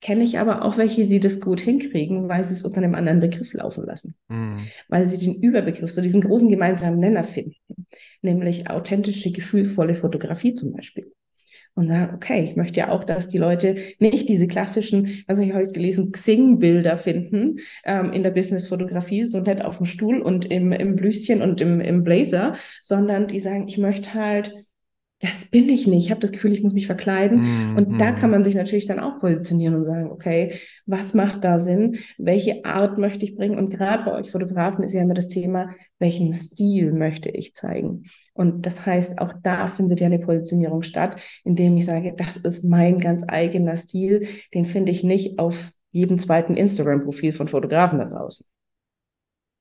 kenne 0.00 0.24
ich 0.24 0.38
aber 0.38 0.62
auch 0.62 0.76
welche, 0.76 1.06
die 1.06 1.20
das 1.20 1.40
gut 1.40 1.60
hinkriegen, 1.60 2.28
weil 2.28 2.44
sie 2.44 2.52
es 2.52 2.62
unter 2.62 2.78
einem 2.78 2.94
anderen 2.94 3.20
Begriff 3.20 3.52
laufen 3.54 3.84
lassen. 3.86 4.14
Mhm. 4.28 4.58
Weil 4.88 5.06
sie 5.06 5.18
den 5.18 5.42
Überbegriff, 5.42 5.90
so 5.90 6.02
diesen 6.02 6.20
großen 6.20 6.50
gemeinsamen 6.50 6.98
Nenner 6.98 7.24
finden, 7.24 7.56
nämlich 8.22 8.70
authentische, 8.70 9.32
gefühlvolle 9.32 9.94
Fotografie 9.94 10.54
zum 10.54 10.72
Beispiel. 10.72 11.12
Und 11.76 11.88
sagen, 11.88 12.14
okay, 12.14 12.42
ich 12.42 12.56
möchte 12.56 12.80
ja 12.80 12.88
auch, 12.90 13.04
dass 13.04 13.28
die 13.28 13.36
Leute 13.36 13.76
nicht 13.98 14.30
diese 14.30 14.48
klassischen, 14.48 15.22
was 15.26 15.38
ich 15.38 15.52
heute 15.52 15.72
gelesen, 15.72 16.10
Xing-Bilder 16.10 16.96
finden 16.96 17.58
ähm, 17.84 18.12
in 18.12 18.22
der 18.22 18.30
Business-Fotografie, 18.30 19.24
so 19.24 19.40
nett 19.40 19.62
auf 19.62 19.76
dem 19.76 19.84
Stuhl 19.84 20.22
und 20.22 20.46
im, 20.46 20.72
im 20.72 20.96
Blüschen 20.96 21.42
und 21.42 21.60
im, 21.60 21.80
im 21.80 22.02
Blazer, 22.02 22.54
sondern 22.80 23.26
die 23.26 23.40
sagen, 23.40 23.68
ich 23.68 23.76
möchte 23.76 24.14
halt 24.14 24.52
das 25.20 25.46
bin 25.46 25.68
ich 25.70 25.86
nicht. 25.86 26.04
Ich 26.04 26.10
habe 26.10 26.20
das 26.20 26.30
Gefühl, 26.30 26.52
ich 26.52 26.62
muss 26.62 26.74
mich 26.74 26.86
verkleiden. 26.86 27.40
Mm, 27.40 27.76
und 27.78 27.98
da 27.98 28.12
kann 28.12 28.30
man 28.30 28.44
sich 28.44 28.54
natürlich 28.54 28.86
dann 28.86 29.00
auch 29.00 29.18
positionieren 29.18 29.74
und 29.74 29.84
sagen, 29.84 30.10
okay, 30.10 30.52
was 30.84 31.14
macht 31.14 31.42
da 31.42 31.58
Sinn? 31.58 31.98
Welche 32.18 32.66
Art 32.66 32.98
möchte 32.98 33.24
ich 33.24 33.34
bringen? 33.34 33.58
Und 33.58 33.70
gerade 33.70 34.04
bei 34.04 34.12
euch 34.12 34.30
Fotografen 34.30 34.84
ist 34.84 34.92
ja 34.92 35.00
immer 35.00 35.14
das 35.14 35.28
Thema, 35.28 35.70
welchen 35.98 36.34
Stil 36.34 36.92
möchte 36.92 37.30
ich 37.30 37.54
zeigen? 37.54 38.02
Und 38.34 38.66
das 38.66 38.84
heißt, 38.84 39.18
auch 39.18 39.32
da 39.42 39.68
findet 39.68 40.00
ja 40.00 40.06
eine 40.06 40.18
Positionierung 40.18 40.82
statt, 40.82 41.18
indem 41.44 41.78
ich 41.78 41.86
sage, 41.86 42.12
das 42.14 42.36
ist 42.36 42.64
mein 42.64 42.98
ganz 42.98 43.24
eigener 43.26 43.76
Stil. 43.76 44.28
Den 44.52 44.66
finde 44.66 44.92
ich 44.92 45.02
nicht 45.02 45.38
auf 45.38 45.70
jedem 45.92 46.18
zweiten 46.18 46.54
Instagram-Profil 46.54 47.32
von 47.32 47.48
Fotografen 47.48 47.98
da 47.98 48.04
draußen. 48.04 48.44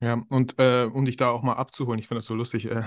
Ja, 0.02 0.22
und 0.28 0.60
äh, 0.60 0.84
um 0.92 1.06
dich 1.06 1.16
da 1.16 1.30
auch 1.30 1.42
mal 1.42 1.54
abzuholen, 1.54 2.00
ich 2.00 2.08
finde 2.08 2.20
das 2.20 2.26
so 2.26 2.36
lustig. 2.36 2.70
Äh, 2.70 2.84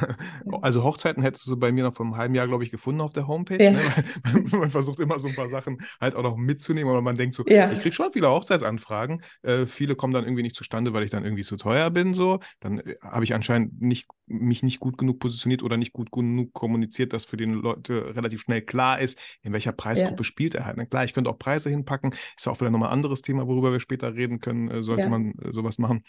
also 0.60 0.84
Hochzeiten 0.84 1.22
hättest 1.22 1.46
du 1.46 1.56
bei 1.56 1.72
mir 1.72 1.84
noch 1.84 1.94
vor 1.94 2.05
einem 2.05 2.16
halben 2.16 2.34
Jahr, 2.34 2.46
glaube 2.46 2.64
ich, 2.64 2.70
gefunden 2.70 3.00
auf 3.00 3.12
der 3.12 3.26
Homepage. 3.26 3.62
Ja. 3.62 3.70
Ne? 3.70 3.81
Man, 4.25 4.60
man, 4.60 4.70
versucht 4.70 5.00
immer 5.00 5.19
so 5.19 5.28
ein 5.28 5.34
paar 5.34 5.49
Sachen 5.49 5.78
halt 6.00 6.14
auch 6.14 6.22
noch 6.22 6.37
mitzunehmen, 6.37 6.90
aber 6.90 7.00
man 7.00 7.16
denkt 7.16 7.34
so, 7.34 7.44
ja. 7.46 7.70
ich 7.70 7.81
kriege 7.81 7.94
schon 7.94 8.12
viele 8.12 8.28
Hochzeitsanfragen. 8.28 9.22
Äh, 9.43 9.66
viele 9.66 9.96
kommen 9.96 10.12
dann 10.12 10.25
irgendwie 10.25 10.43
nicht 10.43 10.56
zustande, 10.56 10.93
weil 10.93 11.02
ich 11.02 11.10
dann 11.10 11.25
irgendwie 11.25 11.44
zu 11.44 11.56
teuer 11.56 11.90
bin. 11.90 12.14
So, 12.14 12.40
dann 12.60 12.81
äh, 12.81 12.96
habe 13.00 13.25
ich 13.25 13.34
anscheinend 13.34 13.81
nicht 13.81 14.06
mich 14.28 14.62
nicht 14.62 14.81
gut 14.81 14.99
genug 14.99 15.19
positioniert 15.20 15.62
oder 15.62 15.76
nicht 15.76 15.93
gut 15.93 16.11
genug 16.12 16.52
kommuniziert, 16.52 17.12
dass 17.12 17.25
für 17.25 17.37
die 17.37 17.46
Leute 17.46 18.14
relativ 18.14 18.43
schnell 18.43 18.62
klar 18.62 19.00
ist, 19.00 19.19
in 19.43 19.52
welcher 19.52 19.72
Preisgruppe 19.72 20.19
ja. 20.19 20.25
spielt 20.25 20.54
er 20.54 20.66
halt. 20.66 20.76
Na 20.76 20.84
klar, 20.84 21.04
ich 21.04 21.14
könnte 21.14 21.31
auch 21.31 21.38
Preise 21.38 21.70
hinpacken, 21.70 22.12
ist 22.37 22.46
ja 22.46 22.52
auch 22.52 22.61
wieder 22.61 22.70
nochmal 22.70 22.90
ein 22.90 22.94
anderes 22.94 23.22
Thema, 23.22 23.46
worüber 23.46 23.72
wir 23.72 23.81
später 23.81 24.14
reden 24.14 24.40
können, 24.40 24.70
äh, 24.70 24.82
sollte 24.82 25.08
man 25.08 25.32
äh, 25.38 25.52
sowas 25.52 25.78
machen. 25.78 26.02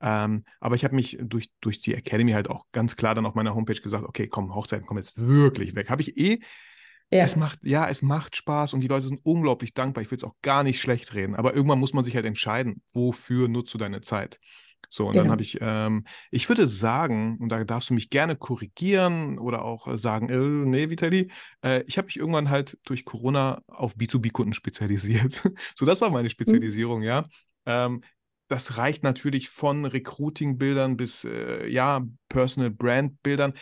Ähm, 0.00 0.43
aber 0.60 0.74
ich 0.74 0.84
habe 0.84 0.94
mich 0.94 1.18
durch, 1.20 1.50
durch 1.60 1.80
die 1.80 1.94
Academy 1.94 2.32
halt 2.32 2.48
auch 2.48 2.66
ganz 2.72 2.96
klar 2.96 3.14
dann 3.14 3.26
auf 3.26 3.34
meiner 3.34 3.54
Homepage 3.54 3.80
gesagt, 3.80 4.04
okay, 4.04 4.28
komm, 4.28 4.54
Hochzeiten 4.54 4.86
kommen 4.86 5.00
jetzt 5.00 5.16
wirklich 5.16 5.74
weg. 5.74 5.90
Habe 5.90 6.02
ich 6.02 6.16
eh 6.16 6.40
ja. 7.10 7.22
Es 7.22 7.36
macht, 7.36 7.60
ja, 7.62 7.88
es 7.88 8.02
macht 8.02 8.34
Spaß 8.34 8.72
und 8.72 8.80
die 8.80 8.88
Leute 8.88 9.06
sind 9.06 9.20
unglaublich 9.22 9.74
dankbar. 9.74 10.02
Ich 10.02 10.10
will 10.10 10.16
es 10.16 10.24
auch 10.24 10.34
gar 10.42 10.64
nicht 10.64 10.80
schlecht 10.80 11.14
reden, 11.14 11.36
aber 11.36 11.54
irgendwann 11.54 11.78
muss 11.78 11.92
man 11.92 12.02
sich 12.02 12.16
halt 12.16 12.26
entscheiden, 12.26 12.82
wofür 12.92 13.46
nutzt 13.46 13.72
du 13.74 13.78
deine 13.78 14.00
Zeit. 14.00 14.40
So, 14.88 15.06
und 15.06 15.12
genau. 15.12 15.24
dann 15.24 15.32
habe 15.32 15.42
ich, 15.42 15.58
ähm, 15.60 16.04
ich 16.30 16.48
würde 16.48 16.66
sagen, 16.66 17.38
und 17.40 17.50
da 17.50 17.62
darfst 17.64 17.90
du 17.90 17.94
mich 17.94 18.10
gerne 18.10 18.36
korrigieren 18.36 19.38
oder 19.38 19.64
auch 19.64 19.86
äh, 19.86 19.98
sagen, 19.98 20.28
äh, 20.28 20.38
nee, 20.38 20.90
Vitali, 20.90 21.30
äh, 21.62 21.82
ich 21.86 21.98
habe 21.98 22.06
mich 22.06 22.16
irgendwann 22.16 22.50
halt 22.50 22.78
durch 22.84 23.04
Corona 23.04 23.62
auf 23.66 23.96
B2B-Kunden 23.96 24.52
spezialisiert. 24.52 25.42
so, 25.76 25.86
das 25.86 26.00
war 26.00 26.10
meine 26.10 26.24
mhm. 26.24 26.30
Spezialisierung, 26.30 26.98
mhm. 26.98 27.04
ja. 27.04 27.24
Ähm, 27.66 28.02
das 28.48 28.78
reicht 28.78 29.02
natürlich 29.02 29.48
von 29.48 29.84
Recruiting-Bildern 29.84 30.96
bis 30.96 31.24
äh, 31.24 31.66
ja, 31.66 32.02
Personal 32.28 32.70
Brand-Bildern. 32.70 33.54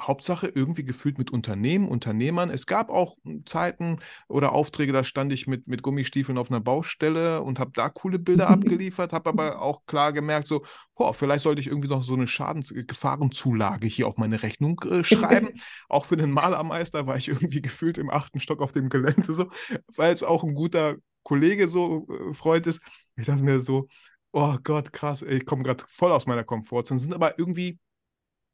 Hauptsache 0.00 0.46
irgendwie 0.46 0.84
gefühlt 0.84 1.18
mit 1.18 1.30
Unternehmen, 1.30 1.88
Unternehmern. 1.88 2.50
Es 2.50 2.66
gab 2.66 2.90
auch 2.90 3.16
hm, 3.24 3.44
Zeiten 3.46 3.98
oder 4.28 4.52
Aufträge, 4.52 4.92
da 4.92 5.02
stand 5.02 5.32
ich 5.32 5.46
mit, 5.46 5.66
mit 5.66 5.82
Gummistiefeln 5.82 6.38
auf 6.38 6.50
einer 6.50 6.60
Baustelle 6.60 7.42
und 7.42 7.58
habe 7.58 7.72
da 7.74 7.88
coole 7.88 8.18
Bilder 8.18 8.48
abgeliefert, 8.48 9.12
habe 9.12 9.30
aber 9.30 9.60
auch 9.60 9.84
klar 9.86 10.12
gemerkt, 10.12 10.46
so, 10.46 10.64
boah, 10.94 11.14
vielleicht 11.14 11.42
sollte 11.42 11.60
ich 11.60 11.66
irgendwie 11.66 11.88
noch 11.88 12.04
so 12.04 12.14
eine 12.14 12.28
Schadensgefahrenzulage 12.28 13.86
hier 13.86 14.06
auf 14.06 14.16
meine 14.18 14.42
Rechnung 14.42 14.80
äh, 14.88 15.02
schreiben. 15.04 15.50
auch 15.88 16.04
für 16.04 16.16
den 16.16 16.30
Malermeister 16.30 17.06
war 17.06 17.16
ich 17.16 17.28
irgendwie 17.28 17.60
gefühlt 17.60 17.98
im 17.98 18.10
achten 18.10 18.40
Stock 18.40 18.60
auf 18.60 18.72
dem 18.72 18.88
Gelände, 18.88 19.32
so, 19.32 19.48
weil 19.96 20.12
es 20.12 20.22
auch 20.22 20.44
ein 20.44 20.54
guter 20.54 20.96
Kollege 21.28 21.68
so 21.68 22.06
äh, 22.08 22.32
Freund 22.32 22.66
ist. 22.66 22.82
Ich 23.16 23.26
dachte 23.26 23.42
mir 23.42 23.60
so, 23.60 23.88
oh 24.32 24.56
Gott, 24.62 24.92
krass, 24.92 25.22
ey, 25.22 25.38
ich 25.38 25.46
komme 25.46 25.62
gerade 25.62 25.84
voll 25.86 26.12
aus 26.12 26.26
meiner 26.26 26.44
Komfortzone. 26.44 27.00
Sind 27.00 27.14
aber 27.14 27.38
irgendwie 27.38 27.78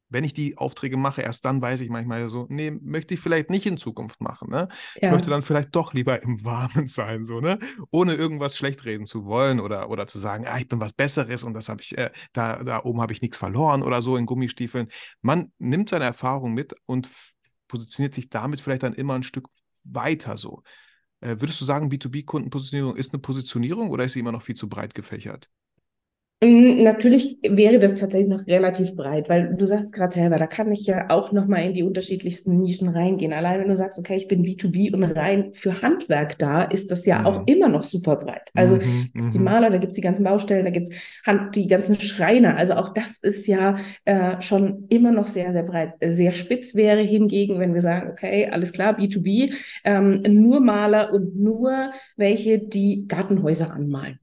wenn 0.09 0.23
ich 0.23 0.33
die 0.33 0.57
Aufträge 0.57 0.97
mache, 0.97 1.21
erst 1.21 1.45
dann 1.45 1.61
weiß 1.61 1.81
ich 1.81 1.89
manchmal 1.89 2.29
so, 2.29 2.45
nee, 2.49 2.71
möchte 2.71 3.13
ich 3.13 3.19
vielleicht 3.19 3.49
nicht 3.49 3.65
in 3.65 3.77
Zukunft 3.77 4.21
machen. 4.21 4.49
Ne? 4.49 4.67
Ja. 4.95 5.07
Ich 5.07 5.11
möchte 5.11 5.29
dann 5.29 5.41
vielleicht 5.41 5.75
doch 5.75 5.93
lieber 5.93 6.21
im 6.21 6.43
Warmen 6.43 6.87
sein, 6.87 7.25
so, 7.25 7.41
ne? 7.41 7.59
Ohne 7.91 8.13
irgendwas 8.13 8.57
schlecht 8.57 8.85
reden 8.85 9.07
zu 9.07 9.25
wollen 9.25 9.59
oder, 9.59 9.89
oder 9.89 10.07
zu 10.07 10.19
sagen, 10.19 10.45
ah, 10.47 10.57
ich 10.57 10.67
bin 10.67 10.79
was 10.79 10.93
Besseres 10.93 11.43
und 11.43 11.53
das 11.53 11.69
habe 11.69 11.81
ich, 11.81 11.97
äh, 11.97 12.11
da, 12.33 12.63
da 12.63 12.83
oben 12.83 13.01
habe 13.01 13.13
ich 13.13 13.21
nichts 13.21 13.37
verloren 13.37 13.81
oder 13.81 14.01
so 14.01 14.15
in 14.15 14.25
Gummistiefeln. 14.25 14.87
Man 15.21 15.51
nimmt 15.57 15.89
seine 15.89 16.05
Erfahrung 16.05 16.53
mit 16.53 16.75
und 16.85 17.09
positioniert 17.67 18.13
sich 18.13 18.29
damit 18.29 18.61
vielleicht 18.61 18.83
dann 18.83 18.93
immer 18.93 19.15
ein 19.15 19.23
Stück 19.23 19.47
weiter 19.83 20.37
so. 20.37 20.61
Äh, 21.21 21.39
würdest 21.39 21.59
du 21.61 21.65
sagen, 21.65 21.89
B2B-Kundenpositionierung 21.89 22.95
ist 22.95 23.13
eine 23.13 23.21
Positionierung 23.21 23.89
oder 23.89 24.05
ist 24.05 24.13
sie 24.13 24.19
immer 24.19 24.31
noch 24.31 24.41
viel 24.43 24.55
zu 24.55 24.69
breit 24.69 24.95
gefächert? 24.95 25.49
Mm, 26.43 26.83
natürlich 26.83 27.37
wäre 27.47 27.79
das 27.79 27.95
tatsächlich 27.95 28.27
noch 28.27 28.45
relativ 28.45 28.93
breit, 28.95 29.29
weil 29.29 29.55
du 29.55 29.65
sagst 29.65 29.93
gerade 29.93 30.13
selber, 30.13 30.37
da 30.37 30.47
kann 30.47 30.69
ich 30.69 30.85
ja 30.85 31.09
auch 31.09 31.31
nochmal 31.31 31.63
in 31.63 31.73
die 31.73 31.83
unterschiedlichsten 31.83 32.59
Nischen 32.59 32.89
reingehen. 32.89 33.31
Allein 33.31 33.61
wenn 33.61 33.69
du 33.69 33.75
sagst, 33.75 33.97
okay, 33.97 34.17
ich 34.17 34.27
bin 34.27 34.43
B2B 34.43 34.93
und 34.93 35.03
rein 35.03 35.53
für 35.53 35.81
Handwerk 35.81 36.37
da, 36.37 36.63
ist 36.63 36.91
das 36.91 37.05
ja 37.05 37.19
mhm. 37.19 37.25
auch 37.25 37.47
immer 37.47 37.69
noch 37.69 37.85
super 37.85 38.17
breit. 38.17 38.51
Also 38.53 38.75
mhm, 38.75 39.11
gibt 39.13 39.27
es 39.27 39.33
die 39.33 39.39
mhm. 39.39 39.45
Maler, 39.45 39.69
da 39.69 39.77
gibt 39.77 39.91
es 39.91 39.95
die 39.95 40.01
ganzen 40.01 40.25
Baustellen, 40.25 40.65
da 40.65 40.71
gibt 40.71 40.89
es 40.89 40.95
die 41.55 41.67
ganzen 41.67 41.97
Schreiner. 42.01 42.57
Also 42.57 42.73
auch 42.73 42.93
das 42.93 43.17
ist 43.19 43.47
ja 43.47 43.75
äh, 44.03 44.41
schon 44.41 44.87
immer 44.89 45.11
noch 45.11 45.27
sehr, 45.27 45.53
sehr 45.53 45.63
breit. 45.63 45.93
Sehr 46.01 46.33
spitz 46.33 46.75
wäre 46.75 47.01
hingegen, 47.01 47.59
wenn 47.59 47.73
wir 47.73 47.81
sagen, 47.81 48.09
okay, 48.11 48.49
alles 48.51 48.73
klar, 48.73 48.99
B2B, 48.99 49.53
ähm, 49.85 50.21
nur 50.27 50.59
Maler 50.59 51.13
und 51.13 51.37
nur 51.37 51.91
welche, 52.17 52.59
die 52.59 53.07
Gartenhäuser 53.07 53.71
anmalen. 53.71 54.19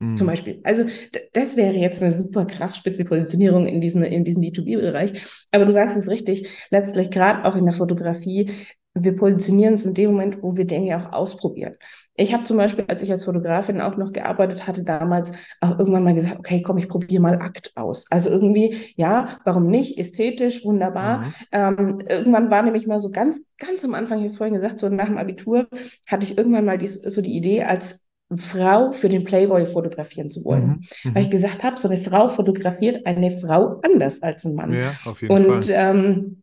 Zum 0.00 0.26
mhm. 0.26 0.30
Beispiel. 0.30 0.60
Also 0.64 0.84
das 1.32 1.56
wäre 1.56 1.74
jetzt 1.74 2.02
eine 2.02 2.12
super 2.12 2.44
krass 2.44 2.76
spitze 2.76 3.04
Positionierung 3.04 3.66
in 3.66 3.80
diesem, 3.80 4.02
in 4.02 4.24
diesem 4.24 4.42
B2B-Bereich. 4.42 5.44
Aber 5.52 5.64
du 5.64 5.72
sagst 5.72 5.96
es 5.96 6.08
richtig, 6.08 6.48
letztlich 6.70 7.10
gerade 7.10 7.44
auch 7.44 7.56
in 7.56 7.64
der 7.64 7.74
Fotografie, 7.74 8.50
wir 8.96 9.16
positionieren 9.16 9.74
uns 9.74 9.84
in 9.84 9.94
dem 9.94 10.12
Moment, 10.12 10.42
wo 10.42 10.56
wir 10.56 10.66
Dinge 10.66 10.96
auch 10.96 11.12
ausprobieren. 11.12 11.74
Ich 12.14 12.32
habe 12.32 12.44
zum 12.44 12.56
Beispiel, 12.56 12.84
als 12.86 13.02
ich 13.02 13.10
als 13.10 13.24
Fotografin 13.24 13.80
auch 13.80 13.96
noch 13.96 14.12
gearbeitet 14.12 14.68
hatte, 14.68 14.84
damals 14.84 15.32
auch 15.60 15.78
irgendwann 15.78 16.04
mal 16.04 16.14
gesagt, 16.14 16.38
okay, 16.38 16.62
komm, 16.62 16.78
ich 16.78 16.88
probiere 16.88 17.20
mal 17.20 17.40
Akt 17.40 17.72
aus. 17.74 18.06
Also 18.10 18.30
irgendwie, 18.30 18.76
ja, 18.94 19.40
warum 19.44 19.66
nicht? 19.66 19.98
Ästhetisch, 19.98 20.64
wunderbar. 20.64 21.18
Mhm. 21.18 21.34
Ähm, 21.50 21.98
irgendwann 22.08 22.50
war 22.50 22.62
nämlich 22.62 22.86
mal 22.86 23.00
so 23.00 23.10
ganz, 23.10 23.44
ganz 23.58 23.84
am 23.84 23.94
Anfang, 23.94 24.18
ich 24.18 24.22
habe 24.22 24.26
es 24.26 24.36
vorhin 24.36 24.54
gesagt, 24.54 24.78
so 24.78 24.88
nach 24.88 25.06
dem 25.06 25.18
Abitur, 25.18 25.66
hatte 26.06 26.24
ich 26.24 26.38
irgendwann 26.38 26.64
mal 26.64 26.78
die, 26.78 26.86
so 26.86 27.20
die 27.20 27.36
Idee, 27.36 27.64
als 27.64 28.03
Frau 28.38 28.92
für 28.92 29.08
den 29.08 29.24
Playboy 29.24 29.66
fotografieren 29.66 30.30
zu 30.30 30.44
wollen. 30.44 30.86
Mhm, 31.02 31.14
Weil 31.14 31.22
ich 31.22 31.28
mhm. 31.28 31.32
gesagt 31.32 31.62
habe, 31.62 31.78
so 31.78 31.88
eine 31.88 31.98
Frau 31.98 32.28
fotografiert 32.28 33.06
eine 33.06 33.30
Frau 33.30 33.80
anders 33.82 34.22
als 34.22 34.44
ein 34.44 34.54
Mann. 34.54 34.72
Ja, 34.72 34.94
auf 35.04 35.20
jeden 35.22 35.34
und, 35.34 35.66
Fall. 35.66 35.74
Ähm, 35.74 36.42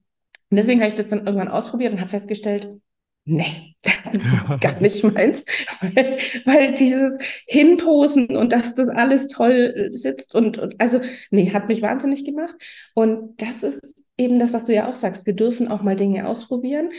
deswegen 0.50 0.82
habe 0.82 0.90
ich 0.90 0.96
das 0.96 1.10
dann 1.10 1.26
irgendwann 1.26 1.48
ausprobiert 1.48 1.94
und 1.94 2.00
habe 2.00 2.10
festgestellt, 2.10 2.70
nee, 3.26 3.76
das 3.84 4.16
ist 4.16 4.26
gar 4.62 4.80
nicht 4.80 5.04
meins, 5.04 5.46
weil, 5.82 6.18
weil, 6.46 6.74
dieses 6.74 7.18
Hinposen 7.48 8.36
und 8.36 8.52
dass 8.52 8.74
das 8.74 8.90
alles 8.90 9.28
toll 9.28 9.88
sitzt 9.92 10.36
und, 10.36 10.58
und 10.58 10.80
also, 10.80 11.00
nee, 11.30 11.52
hat 11.52 11.68
mich 11.68 11.82
wahnsinnig 11.82 12.26
gemacht. 12.26 12.56
Und 12.94 13.42
das 13.42 13.64
ist 13.64 14.06
eben 14.18 14.40
das, 14.40 14.54
was 14.54 14.66
du 14.66 14.74
ja 14.74 14.90
auch 14.90 14.96
sagst. 14.96 15.26
Wir 15.26 15.34
dürfen 15.34 15.68
auch 15.68 15.82
mal 15.82 15.96
Dinge 15.96 16.28
ausprobieren. 16.28 16.92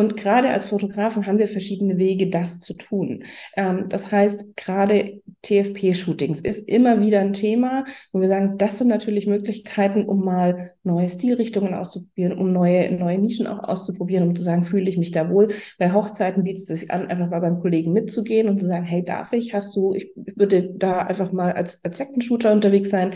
Und 0.00 0.16
gerade 0.16 0.48
als 0.48 0.64
Fotografen 0.64 1.26
haben 1.26 1.36
wir 1.36 1.46
verschiedene 1.46 1.98
Wege, 1.98 2.30
das 2.30 2.58
zu 2.58 2.72
tun. 2.72 3.24
Ähm, 3.54 3.84
das 3.90 4.10
heißt, 4.10 4.56
gerade 4.56 5.20
TFP-Shootings 5.42 6.40
ist 6.40 6.66
immer 6.66 7.02
wieder 7.02 7.20
ein 7.20 7.34
Thema, 7.34 7.84
wo 8.10 8.20
wir 8.22 8.28
sagen, 8.28 8.56
das 8.56 8.78
sind 8.78 8.88
natürlich 8.88 9.26
Möglichkeiten, 9.26 10.06
um 10.06 10.24
mal 10.24 10.72
neue 10.84 11.10
Stilrichtungen 11.10 11.74
auszuprobieren, 11.74 12.38
um 12.38 12.50
neue, 12.50 12.90
neue 12.92 13.18
Nischen 13.18 13.46
auch 13.46 13.62
auszuprobieren, 13.62 14.26
um 14.26 14.34
zu 14.34 14.42
sagen, 14.42 14.64
fühle 14.64 14.88
ich 14.88 14.96
mich 14.96 15.10
da 15.10 15.28
wohl. 15.28 15.48
Bei 15.78 15.92
Hochzeiten 15.92 16.44
bietet 16.44 16.62
es 16.62 16.80
sich 16.80 16.90
an, 16.90 17.08
einfach 17.08 17.28
mal 17.28 17.40
beim 17.40 17.60
Kollegen 17.60 17.92
mitzugehen 17.92 18.48
und 18.48 18.56
zu 18.56 18.66
sagen, 18.66 18.86
hey, 18.86 19.04
darf 19.04 19.34
ich? 19.34 19.52
Hast 19.52 19.76
du, 19.76 19.92
ich 19.92 20.14
würde 20.16 20.70
da 20.78 21.00
einfach 21.00 21.30
mal 21.30 21.52
als, 21.52 21.84
als 21.84 21.98
Sektenshooter 21.98 22.52
unterwegs 22.52 22.88
sein. 22.88 23.12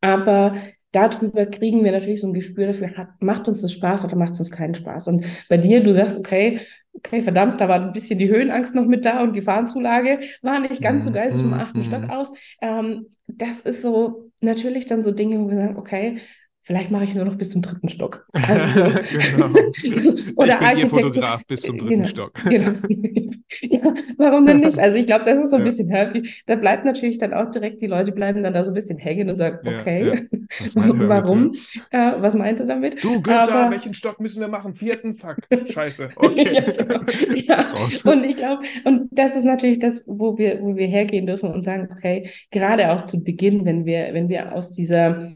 Aber 0.00 0.56
darüber 0.96 1.46
kriegen 1.46 1.84
wir 1.84 1.92
natürlich 1.92 2.20
so 2.22 2.28
ein 2.28 2.32
Gefühl 2.32 2.68
dafür, 2.68 2.96
hat, 2.96 3.08
macht 3.20 3.48
uns 3.48 3.60
das 3.60 3.72
Spaß 3.72 4.04
oder 4.04 4.16
macht 4.16 4.32
es 4.32 4.40
uns 4.40 4.50
keinen 4.50 4.74
Spaß. 4.74 5.08
Und 5.08 5.26
bei 5.48 5.58
dir, 5.58 5.82
du 5.82 5.94
sagst, 5.94 6.18
okay, 6.18 6.60
okay, 6.94 7.20
verdammt, 7.20 7.60
da 7.60 7.68
war 7.68 7.80
ein 7.80 7.92
bisschen 7.92 8.18
die 8.18 8.28
Höhenangst 8.28 8.74
noch 8.74 8.86
mit 8.86 9.04
da 9.04 9.22
und 9.22 9.34
Gefahrenzulage 9.34 10.20
war 10.40 10.60
nicht 10.60 10.80
ganz 10.80 11.04
so 11.04 11.12
geil, 11.12 11.30
so 11.30 11.38
zum 11.38 11.50
mhm, 11.50 11.60
achten 11.60 11.82
Stock 11.82 12.04
mhm. 12.04 12.10
aus. 12.10 12.32
Ähm, 12.62 13.06
das 13.26 13.60
ist 13.60 13.82
so 13.82 14.30
natürlich 14.40 14.86
dann 14.86 15.02
so 15.02 15.10
Dinge, 15.10 15.38
wo 15.40 15.50
wir 15.50 15.58
sagen, 15.58 15.76
okay, 15.76 16.18
vielleicht 16.66 16.90
mache 16.90 17.04
ich 17.04 17.14
nur 17.14 17.24
noch 17.24 17.36
bis 17.36 17.50
zum 17.50 17.62
dritten 17.62 17.88
Stock. 17.88 18.26
Also, 18.46 18.82
genau. 18.82 19.46
oder 20.36 20.60
ich 20.72 20.80
bin 20.80 20.90
Fotograf 20.90 21.44
bis 21.46 21.62
zum 21.62 21.78
dritten 21.78 22.02
genau, 22.02 22.08
Stock. 22.08 22.32
Genau. 22.50 22.72
ja, 23.62 23.94
warum 24.18 24.46
denn 24.46 24.60
nicht? 24.60 24.78
Also 24.78 24.98
ich 24.98 25.06
glaube, 25.06 25.24
das 25.24 25.38
ist 25.38 25.50
so 25.50 25.56
ein 25.56 25.62
ja. 25.62 25.66
bisschen 25.66 25.88
happy. 25.90 26.28
Da 26.46 26.56
bleibt 26.56 26.84
natürlich 26.84 27.18
dann 27.18 27.32
auch 27.34 27.50
direkt, 27.50 27.82
die 27.82 27.86
Leute 27.86 28.12
bleiben 28.12 28.42
dann 28.42 28.54
da 28.54 28.64
so 28.64 28.72
ein 28.72 28.74
bisschen 28.74 28.98
hängen 28.98 29.30
und 29.30 29.36
sagen, 29.36 29.58
okay, 29.66 30.28
ja, 30.28 30.42
was 30.60 30.74
warum? 30.74 31.54
Äh, 31.90 32.12
was 32.18 32.34
meint 32.34 32.60
er 32.60 32.66
damit? 32.66 33.02
Du, 33.02 33.22
Günther, 33.22 33.52
Aber, 33.52 33.70
welchen 33.70 33.94
Stock 33.94 34.20
müssen 34.20 34.40
wir 34.40 34.48
machen? 34.48 34.74
Vierten? 34.74 35.16
Fuck, 35.16 35.36
scheiße. 35.70 36.10
Okay. 36.16 36.62
genau. 37.46 38.12
und 38.12 38.24
ich 38.24 38.36
glaube, 38.36 38.64
und 38.84 39.08
das 39.12 39.36
ist 39.36 39.44
natürlich 39.44 39.78
das, 39.78 40.04
wo 40.06 40.36
wir, 40.36 40.60
wo 40.60 40.76
wir 40.76 40.86
hergehen 40.86 41.26
dürfen 41.26 41.52
und 41.52 41.64
sagen, 41.64 41.88
okay, 41.92 42.28
gerade 42.50 42.90
auch 42.90 43.06
zu 43.06 43.22
Beginn, 43.22 43.64
wenn 43.64 43.84
wir, 43.86 44.08
wenn 44.12 44.28
wir 44.28 44.52
aus 44.52 44.72
dieser 44.72 45.34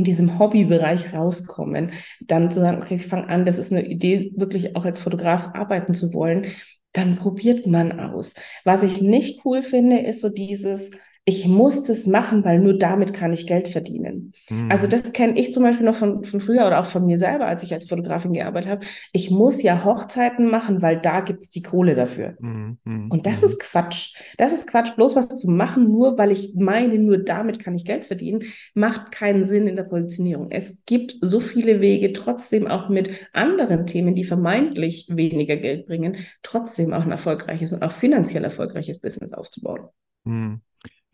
in 0.00 0.04
diesem 0.04 0.38
Hobbybereich 0.38 1.12
rauskommen, 1.12 1.92
dann 2.22 2.50
zu 2.50 2.60
sagen, 2.60 2.80
okay, 2.80 2.94
ich 2.94 3.06
fange 3.06 3.28
an, 3.28 3.44
das 3.44 3.58
ist 3.58 3.70
eine 3.70 3.86
Idee, 3.86 4.32
wirklich 4.34 4.74
auch 4.74 4.86
als 4.86 4.98
Fotograf 4.98 5.50
arbeiten 5.52 5.92
zu 5.92 6.14
wollen, 6.14 6.46
dann 6.94 7.16
probiert 7.16 7.66
man 7.66 8.00
aus. 8.00 8.34
Was 8.64 8.82
ich 8.82 9.02
nicht 9.02 9.44
cool 9.44 9.60
finde, 9.60 9.98
ist 9.98 10.22
so 10.22 10.30
dieses, 10.30 10.92
ich 11.30 11.46
muss 11.46 11.84
das 11.84 12.08
machen, 12.08 12.44
weil 12.44 12.58
nur 12.58 12.76
damit 12.76 13.14
kann 13.14 13.32
ich 13.32 13.46
Geld 13.46 13.68
verdienen. 13.68 14.32
Mhm. 14.48 14.68
Also 14.68 14.88
das 14.88 15.12
kenne 15.12 15.38
ich 15.38 15.52
zum 15.52 15.62
Beispiel 15.62 15.86
noch 15.86 15.94
von, 15.94 16.24
von 16.24 16.40
früher 16.40 16.66
oder 16.66 16.80
auch 16.80 16.86
von 16.86 17.06
mir 17.06 17.18
selber, 17.18 17.46
als 17.46 17.62
ich 17.62 17.72
als 17.72 17.88
Fotografin 17.88 18.32
gearbeitet 18.32 18.68
habe. 18.68 18.86
Ich 19.12 19.30
muss 19.30 19.62
ja 19.62 19.84
Hochzeiten 19.84 20.50
machen, 20.50 20.82
weil 20.82 21.00
da 21.00 21.20
gibt 21.20 21.44
es 21.44 21.50
die 21.50 21.62
Kohle 21.62 21.94
dafür. 21.94 22.34
Mhm. 22.40 22.78
mhm. 22.82 23.10
Und 23.12 23.26
das 23.26 23.42
mhm. 23.42 23.46
ist 23.46 23.60
Quatsch. 23.60 24.16
Das 24.38 24.52
ist 24.52 24.66
Quatsch. 24.66 24.96
Bloß 24.96 25.14
was 25.14 25.28
zu 25.28 25.48
machen, 25.48 25.84
nur 25.84 26.18
weil 26.18 26.32
ich 26.32 26.52
meine, 26.56 26.98
nur 26.98 27.18
damit 27.18 27.60
kann 27.60 27.76
ich 27.76 27.84
Geld 27.84 28.04
verdienen, 28.04 28.42
macht 28.74 29.12
keinen 29.12 29.44
Sinn 29.44 29.68
in 29.68 29.76
der 29.76 29.84
Positionierung. 29.84 30.50
Es 30.50 30.84
gibt 30.84 31.14
so 31.20 31.38
viele 31.38 31.80
Wege, 31.80 32.12
trotzdem 32.12 32.66
auch 32.66 32.88
mit 32.88 33.08
anderen 33.32 33.86
Themen, 33.86 34.16
die 34.16 34.24
vermeintlich 34.24 35.06
weniger 35.10 35.56
Geld 35.56 35.86
bringen, 35.86 36.16
trotzdem 36.42 36.92
auch 36.92 37.04
ein 37.04 37.12
erfolgreiches 37.12 37.72
und 37.72 37.84
auch 37.84 37.92
finanziell 37.92 38.42
erfolgreiches 38.42 38.98
Business 38.98 39.32
aufzubauen. 39.32 39.90
Mhm. 40.24 40.60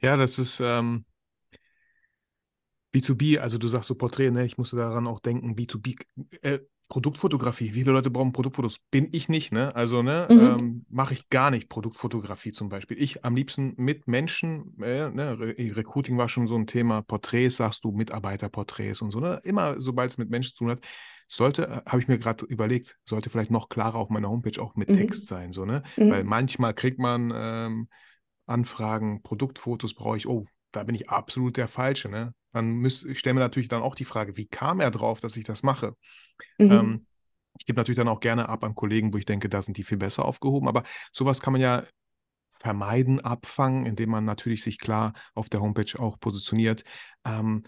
Ja, 0.03 0.17
das 0.17 0.39
ist 0.39 0.61
ähm, 0.61 1.05
B2B, 2.95 3.39
also 3.39 3.59
du 3.59 3.69
sagst 3.69 3.89
so 3.89 3.95
Porträt, 3.95 4.31
ne? 4.31 4.45
Ich 4.45 4.59
musste 4.59 4.77
daran 4.77 5.07
auch 5.07 5.21
denken, 5.21 5.55
B2B, 5.55 5.97
äh, 6.43 6.61
Produktfotografie. 6.89 7.71
Viele 7.71 7.91
Leute 7.91 8.11
brauchen 8.11 8.33
Produktfotos. 8.33 8.79
Bin 8.91 9.09
ich 9.11 9.29
nicht, 9.29 9.53
ne? 9.53 9.75
Also, 9.75 10.03
ne, 10.03 10.29
mhm. 10.31 10.41
ähm, 10.41 10.87
mache 10.89 11.15
ich 11.15 11.29
gar 11.31 11.51
nicht 11.51 11.69
Produktfotografie 11.69 12.53
zum 12.53 12.69
Beispiel. 12.69 13.01
Ich 13.03 13.25
am 13.25 13.35
liebsten 13.35 13.75
mit 13.77 14.07
Menschen, 14.07 14.81
äh, 14.81 15.11
ne? 15.11 15.39
Re 15.39 15.55
Recruiting 15.59 16.17
war 16.17 16.29
schon 16.29 16.47
so 16.47 16.55
ein 16.55 16.67
Thema, 16.67 17.03
Porträts, 17.03 17.57
sagst 17.57 17.85
du, 17.85 17.91
Mitarbeiterporträts 17.91 19.03
und 19.03 19.11
so, 19.11 19.19
ne? 19.19 19.41
Immer, 19.43 19.81
sobald 19.81 20.13
es 20.13 20.19
mit 20.19 20.31
Menschen 20.31 20.53
zu 20.53 20.59
tun 20.59 20.71
hat, 20.71 20.81
sollte, 21.29 21.67
äh, 21.67 21.83
habe 21.87 22.01
ich 22.01 22.09
mir 22.09 22.19
gerade 22.19 22.45
überlegt, 22.47 22.97
sollte 23.05 23.31
vielleicht 23.31 23.51
noch 23.51 23.69
klarer 23.69 23.97
auf 23.97 24.09
meiner 24.09 24.29
Homepage 24.29 24.63
auch 24.63 24.77
mit 24.77 24.89
mhm. 24.89 24.95
Text 24.95 25.27
sein, 25.27 25.53
so, 25.53 25.65
ne? 25.65 25.83
Mhm. 25.97 26.11
Weil 26.11 26.25
manchmal 26.25 26.73
kriegt 26.73 27.01
man 27.01 27.33
ähm, 27.35 27.89
Anfragen, 28.47 29.23
Produktfotos 29.23 29.95
brauche 29.95 30.17
ich, 30.17 30.27
oh, 30.27 30.47
da 30.73 30.85
bin 30.85 30.95
ich 30.95 31.11
absolut 31.11 31.57
der 31.57 31.69
Falsche. 31.69 32.09
Ne? 32.09 32.35
Dann 32.53 32.77
müß, 32.77 33.05
ich 33.05 33.19
stelle 33.19 33.35
mir 33.35 33.41
natürlich 33.41 33.69
dann 33.69 33.83
auch 33.83 33.95
die 33.95 34.05
Frage, 34.05 34.37
wie 34.37 34.47
kam 34.47 34.81
er 34.81 34.91
drauf, 34.91 35.21
dass 35.21 35.37
ich 35.37 35.45
das 35.45 35.63
mache? 35.63 35.95
Mhm. 36.59 36.71
Ähm, 36.71 37.07
ich 37.59 37.67
gebe 37.67 37.79
natürlich 37.79 37.97
dann 37.97 38.09
auch 38.09 38.21
gerne 38.21 38.49
ab 38.49 38.65
an 38.65 38.75
Kollegen, 38.75 39.15
wo 39.15 39.19
ich 39.19 39.25
denke, 39.25 39.49
da 39.49 39.63
sind 39.63 39.77
die 39.77 39.85
viel 39.85 39.99
besser 39.99 40.25
aufgehoben. 40.25 40.69
Aber 40.69 40.83
sowas 41.13 41.41
kann 41.41 41.53
man 41.53 41.63
ja 41.63 41.85
vermeiden, 42.49 43.21
abfangen, 43.21 43.87
indem 43.87 44.11
man 44.11 44.25
natürlich 44.25 44.63
sich 44.63 44.79
klar 44.79 45.15
auf 45.35 45.49
der 45.49 45.61
Homepage 45.61 45.99
auch 45.99 46.19
positioniert. 46.19 46.85
Ähm, 47.25 47.63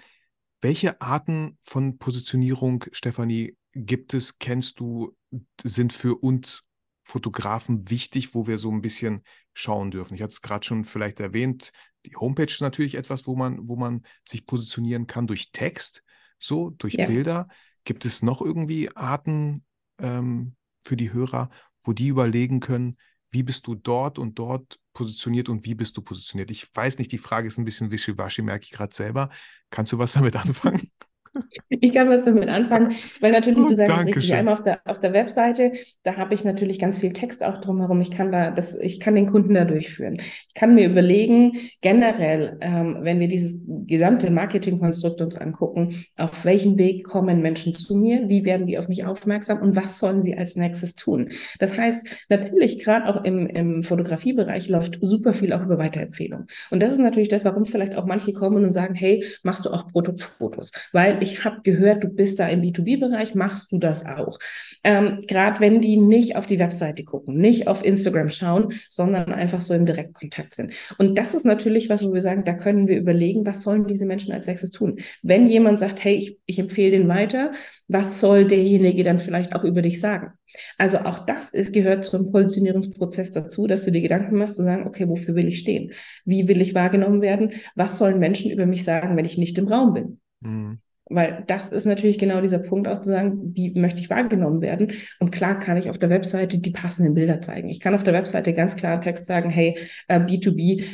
welche 0.60 1.00
Arten 1.00 1.58
von 1.62 1.98
Positionierung, 1.98 2.84
Stefanie, 2.92 3.56
gibt 3.74 4.14
es, 4.14 4.38
kennst 4.38 4.80
du, 4.80 5.16
sind 5.62 5.92
für 5.92 6.16
uns 6.16 6.64
Fotografen 7.08 7.88
wichtig, 7.88 8.34
wo 8.34 8.46
wir 8.46 8.58
so 8.58 8.70
ein 8.70 8.82
bisschen 8.82 9.22
schauen 9.54 9.90
dürfen. 9.90 10.14
Ich 10.14 10.20
hatte 10.20 10.32
es 10.32 10.42
gerade 10.42 10.66
schon 10.66 10.84
vielleicht 10.84 11.20
erwähnt, 11.20 11.72
die 12.04 12.14
Homepage 12.14 12.44
ist 12.44 12.60
natürlich 12.60 12.96
etwas, 12.96 13.26
wo 13.26 13.34
man, 13.34 13.66
wo 13.66 13.76
man 13.76 14.02
sich 14.28 14.44
positionieren 14.44 15.06
kann 15.06 15.26
durch 15.26 15.50
Text, 15.50 16.04
so, 16.38 16.68
durch 16.68 16.94
ja. 16.94 17.06
Bilder. 17.06 17.48
Gibt 17.84 18.04
es 18.04 18.20
noch 18.20 18.42
irgendwie 18.42 18.94
Arten 18.94 19.64
ähm, 19.98 20.54
für 20.84 20.98
die 20.98 21.10
Hörer, 21.10 21.48
wo 21.82 21.94
die 21.94 22.08
überlegen 22.08 22.60
können, 22.60 22.98
wie 23.30 23.42
bist 23.42 23.66
du 23.66 23.74
dort 23.74 24.18
und 24.18 24.38
dort 24.38 24.78
positioniert 24.92 25.48
und 25.48 25.64
wie 25.64 25.74
bist 25.74 25.96
du 25.96 26.02
positioniert? 26.02 26.50
Ich 26.50 26.68
weiß 26.74 26.98
nicht, 26.98 27.10
die 27.10 27.16
Frage 27.16 27.46
ist 27.46 27.56
ein 27.56 27.64
bisschen 27.64 27.90
wischiwaschi, 27.90 28.42
merke 28.42 28.64
ich 28.64 28.70
gerade 28.70 28.94
selber. 28.94 29.30
Kannst 29.70 29.92
du 29.92 29.98
was 29.98 30.12
damit 30.14 30.36
anfangen? 30.36 30.90
Ich 31.80 31.92
kann 31.92 32.08
was 32.08 32.24
damit 32.24 32.48
anfangen, 32.48 32.92
weil 33.20 33.32
natürlich, 33.32 33.66
du 33.66 33.76
sagst 33.76 34.06
richtig, 34.06 34.34
einmal 34.34 34.54
auf 34.54 34.62
der, 34.62 34.80
auf 34.84 35.00
der 35.00 35.12
Webseite, 35.12 35.72
da 36.02 36.16
habe 36.16 36.34
ich 36.34 36.44
natürlich 36.44 36.78
ganz 36.78 36.98
viel 36.98 37.12
Text 37.12 37.44
auch 37.44 37.58
drumherum. 37.58 38.00
Ich 38.00 38.10
kann 38.10 38.32
da, 38.32 38.50
das, 38.50 38.74
ich 38.74 39.00
kann 39.00 39.14
den 39.14 39.30
Kunden 39.30 39.54
da 39.54 39.64
durchführen. 39.64 40.16
Ich 40.18 40.54
kann 40.54 40.74
mir 40.74 40.86
überlegen, 40.86 41.52
generell, 41.80 42.58
ähm, 42.60 42.98
wenn 43.00 43.20
wir 43.20 43.28
dieses 43.28 43.60
gesamte 43.86 44.30
Marketingkonstrukt 44.30 45.20
uns 45.20 45.38
angucken, 45.38 45.94
auf 46.16 46.44
welchem 46.44 46.78
Weg 46.78 47.04
kommen 47.04 47.42
Menschen 47.42 47.74
zu 47.74 47.96
mir, 47.96 48.28
wie 48.28 48.44
werden 48.44 48.66
die 48.66 48.78
auf 48.78 48.88
mich 48.88 49.04
aufmerksam 49.04 49.60
und 49.60 49.76
was 49.76 49.98
sollen 49.98 50.20
sie 50.20 50.36
als 50.36 50.56
nächstes 50.56 50.96
tun? 50.96 51.30
Das 51.58 51.76
heißt, 51.76 52.26
natürlich, 52.28 52.82
gerade 52.82 53.06
auch 53.06 53.24
im, 53.24 53.46
im 53.46 53.82
Fotografiebereich 53.82 54.68
läuft 54.68 54.98
super 55.00 55.32
viel 55.32 55.52
auch 55.52 55.62
über 55.62 55.78
Weiterempfehlung. 55.78 56.46
Und 56.70 56.82
das 56.82 56.92
ist 56.92 56.98
natürlich 56.98 57.28
das, 57.28 57.44
warum 57.44 57.64
vielleicht 57.64 57.96
auch 57.96 58.06
manche 58.06 58.32
kommen 58.32 58.64
und 58.64 58.70
sagen, 58.70 58.94
hey, 58.94 59.24
machst 59.42 59.64
du 59.64 59.70
auch 59.70 59.88
Produktfotos? 59.88 60.72
Weil 60.92 61.17
ich 61.22 61.44
habe 61.44 61.60
gehört, 61.62 62.04
du 62.04 62.08
bist 62.08 62.38
da 62.38 62.48
im 62.48 62.62
B2B-Bereich, 62.62 63.34
machst 63.34 63.72
du 63.72 63.78
das 63.78 64.06
auch? 64.06 64.38
Ähm, 64.84 65.22
Gerade 65.26 65.60
wenn 65.60 65.80
die 65.80 65.96
nicht 65.96 66.36
auf 66.36 66.46
die 66.46 66.58
Webseite 66.58 67.04
gucken, 67.04 67.36
nicht 67.36 67.68
auf 67.68 67.84
Instagram 67.84 68.30
schauen, 68.30 68.72
sondern 68.88 69.32
einfach 69.32 69.60
so 69.60 69.74
im 69.74 69.86
Direktkontakt 69.86 70.54
sind. 70.54 70.72
Und 70.98 71.18
das 71.18 71.34
ist 71.34 71.44
natürlich 71.44 71.88
was, 71.88 72.04
wo 72.04 72.12
wir 72.12 72.20
sagen, 72.20 72.44
da 72.44 72.54
können 72.54 72.88
wir 72.88 72.98
überlegen, 72.98 73.46
was 73.46 73.62
sollen 73.62 73.86
diese 73.86 74.06
Menschen 74.06 74.32
als 74.32 74.46
nächstes 74.46 74.70
tun? 74.70 74.96
Wenn 75.22 75.46
jemand 75.46 75.80
sagt, 75.80 76.02
hey, 76.04 76.14
ich, 76.14 76.38
ich 76.46 76.58
empfehle 76.58 76.96
den 76.96 77.08
weiter, 77.08 77.52
was 77.88 78.20
soll 78.20 78.46
derjenige 78.46 79.04
dann 79.04 79.18
vielleicht 79.18 79.54
auch 79.54 79.64
über 79.64 79.82
dich 79.82 80.00
sagen? 80.00 80.32
Also 80.76 80.98
auch 80.98 81.26
das 81.26 81.50
ist, 81.50 81.72
gehört 81.72 82.04
zum 82.04 82.30
Positionierungsprozess 82.30 83.30
dazu, 83.30 83.66
dass 83.66 83.84
du 83.84 83.92
dir 83.92 84.00
Gedanken 84.00 84.36
machst 84.36 84.58
und 84.58 84.64
sagen, 84.66 84.86
okay, 84.86 85.08
wofür 85.08 85.34
will 85.34 85.48
ich 85.48 85.58
stehen? 85.58 85.92
Wie 86.24 86.48
will 86.48 86.60
ich 86.60 86.74
wahrgenommen 86.74 87.22
werden? 87.22 87.52
Was 87.74 87.98
sollen 87.98 88.18
Menschen 88.18 88.50
über 88.50 88.66
mich 88.66 88.84
sagen, 88.84 89.16
wenn 89.16 89.24
ich 89.24 89.38
nicht 89.38 89.58
im 89.58 89.68
Raum 89.68 89.94
bin? 89.94 90.20
Mhm. 90.40 90.78
Weil 91.10 91.44
das 91.46 91.70
ist 91.70 91.86
natürlich 91.86 92.18
genau 92.18 92.40
dieser 92.40 92.58
Punkt 92.58 92.86
auch 92.88 93.00
zu 93.00 93.10
sagen, 93.10 93.54
wie 93.54 93.78
möchte 93.78 94.00
ich 94.00 94.10
wahrgenommen 94.10 94.60
werden? 94.60 94.92
Und 95.20 95.30
klar 95.30 95.58
kann 95.58 95.76
ich 95.76 95.88
auf 95.90 95.98
der 95.98 96.10
Webseite 96.10 96.58
die 96.58 96.70
passenden 96.70 97.14
Bilder 97.14 97.40
zeigen. 97.40 97.68
Ich 97.68 97.80
kann 97.80 97.94
auf 97.94 98.02
der 98.02 98.14
Webseite 98.14 98.52
ganz 98.52 98.76
klar 98.76 99.00
Text 99.00 99.26
sagen, 99.26 99.50
hey, 99.50 99.78
äh, 100.08 100.20
B2B, 100.20 100.84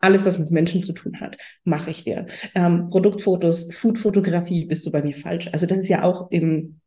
alles, 0.00 0.24
was 0.24 0.38
mit 0.38 0.50
Menschen 0.50 0.82
zu 0.82 0.92
tun 0.92 1.20
hat, 1.20 1.36
mache 1.64 1.90
ich 1.90 2.04
dir. 2.04 2.26
Ähm, 2.54 2.88
Produktfotos, 2.88 3.72
Foodfotografie 3.74 4.66
bist 4.66 4.86
du 4.86 4.92
bei 4.92 5.02
mir 5.02 5.14
falsch. 5.14 5.50
Also 5.52 5.66
das 5.66 5.78
ist 5.78 5.88
ja 5.88 6.02
auch 6.04 6.30
im, 6.30 6.80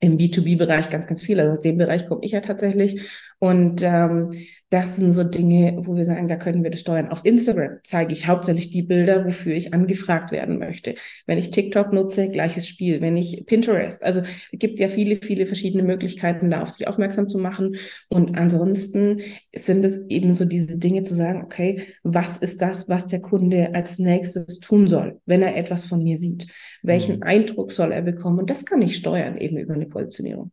im 0.00 0.16
B2B-Bereich 0.16 0.88
ganz, 0.88 1.06
ganz 1.06 1.22
viel. 1.22 1.40
Also 1.40 1.52
aus 1.52 1.60
dem 1.60 1.76
Bereich 1.76 2.06
komme 2.06 2.24
ich 2.24 2.32
ja 2.32 2.40
tatsächlich. 2.40 3.00
Und 3.42 3.82
ähm, 3.82 4.30
das 4.70 4.94
sind 4.94 5.10
so 5.10 5.24
Dinge, 5.24 5.80
wo 5.82 5.96
wir 5.96 6.04
sagen, 6.04 6.28
da 6.28 6.36
können 6.36 6.62
wir 6.62 6.70
das 6.70 6.82
steuern. 6.82 7.08
Auf 7.08 7.24
Instagram 7.24 7.78
zeige 7.82 8.12
ich 8.12 8.28
hauptsächlich 8.28 8.70
die 8.70 8.82
Bilder, 8.82 9.24
wofür 9.24 9.52
ich 9.52 9.74
angefragt 9.74 10.30
werden 10.30 10.60
möchte. 10.60 10.94
Wenn 11.26 11.38
ich 11.38 11.50
TikTok 11.50 11.92
nutze, 11.92 12.30
gleiches 12.30 12.68
Spiel. 12.68 13.00
Wenn 13.00 13.16
ich 13.16 13.44
Pinterest, 13.46 14.04
also 14.04 14.20
es 14.20 14.46
gibt 14.52 14.78
ja 14.78 14.86
viele, 14.86 15.16
viele 15.16 15.46
verschiedene 15.46 15.82
Möglichkeiten, 15.82 16.50
da 16.50 16.62
auf 16.62 16.70
sich 16.70 16.86
aufmerksam 16.86 17.28
zu 17.28 17.38
machen. 17.38 17.74
Und 18.08 18.38
ansonsten 18.38 19.20
sind 19.52 19.84
es 19.84 20.06
eben 20.08 20.36
so 20.36 20.44
diese 20.44 20.78
Dinge 20.78 21.02
zu 21.02 21.16
sagen, 21.16 21.42
okay, 21.42 21.82
was 22.04 22.36
ist 22.36 22.62
das, 22.62 22.88
was 22.88 23.08
der 23.08 23.22
Kunde 23.22 23.74
als 23.74 23.98
nächstes 23.98 24.60
tun 24.60 24.86
soll, 24.86 25.20
wenn 25.26 25.42
er 25.42 25.56
etwas 25.56 25.86
von 25.86 26.04
mir 26.04 26.16
sieht? 26.16 26.46
Welchen 26.84 27.16
mhm. 27.16 27.22
Eindruck 27.24 27.72
soll 27.72 27.90
er 27.90 28.02
bekommen? 28.02 28.38
Und 28.38 28.50
das 28.50 28.64
kann 28.64 28.82
ich 28.82 28.94
steuern 28.94 29.36
eben 29.36 29.56
über 29.56 29.74
eine 29.74 29.86
Positionierung. 29.86 30.52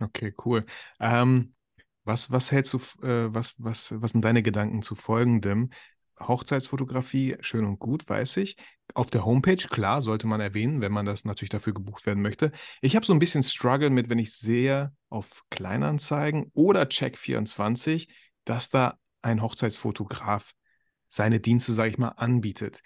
Okay, 0.00 0.32
cool. 0.42 0.64
Ähm 0.98 1.50
was, 2.04 2.30
was 2.30 2.52
hältst 2.52 2.74
du, 2.74 2.78
äh, 3.06 3.34
was, 3.34 3.54
was, 3.58 3.94
was 4.00 4.12
sind 4.12 4.24
deine 4.24 4.42
Gedanken 4.42 4.82
zu 4.82 4.94
folgendem? 4.94 5.70
Hochzeitsfotografie, 6.20 7.36
schön 7.40 7.64
und 7.64 7.78
gut, 7.78 8.08
weiß 8.08 8.36
ich. 8.38 8.56
Auf 8.94 9.10
der 9.10 9.24
Homepage, 9.24 9.56
klar, 9.56 10.00
sollte 10.00 10.26
man 10.26 10.40
erwähnen, 10.40 10.80
wenn 10.80 10.92
man 10.92 11.06
das 11.06 11.24
natürlich 11.24 11.50
dafür 11.50 11.74
gebucht 11.74 12.06
werden 12.06 12.22
möchte. 12.22 12.52
Ich 12.80 12.94
habe 12.94 13.04
so 13.04 13.12
ein 13.12 13.18
bisschen 13.18 13.42
Struggle 13.42 13.90
mit, 13.90 14.08
wenn 14.08 14.18
ich 14.18 14.32
sehe 14.36 14.92
auf 15.08 15.42
Kleinanzeigen 15.50 16.50
oder 16.54 16.82
Check24, 16.84 18.08
dass 18.44 18.70
da 18.70 18.98
ein 19.22 19.42
Hochzeitsfotograf 19.42 20.52
seine 21.08 21.40
Dienste, 21.40 21.72
sage 21.72 21.90
ich 21.90 21.98
mal, 21.98 22.08
anbietet. 22.08 22.80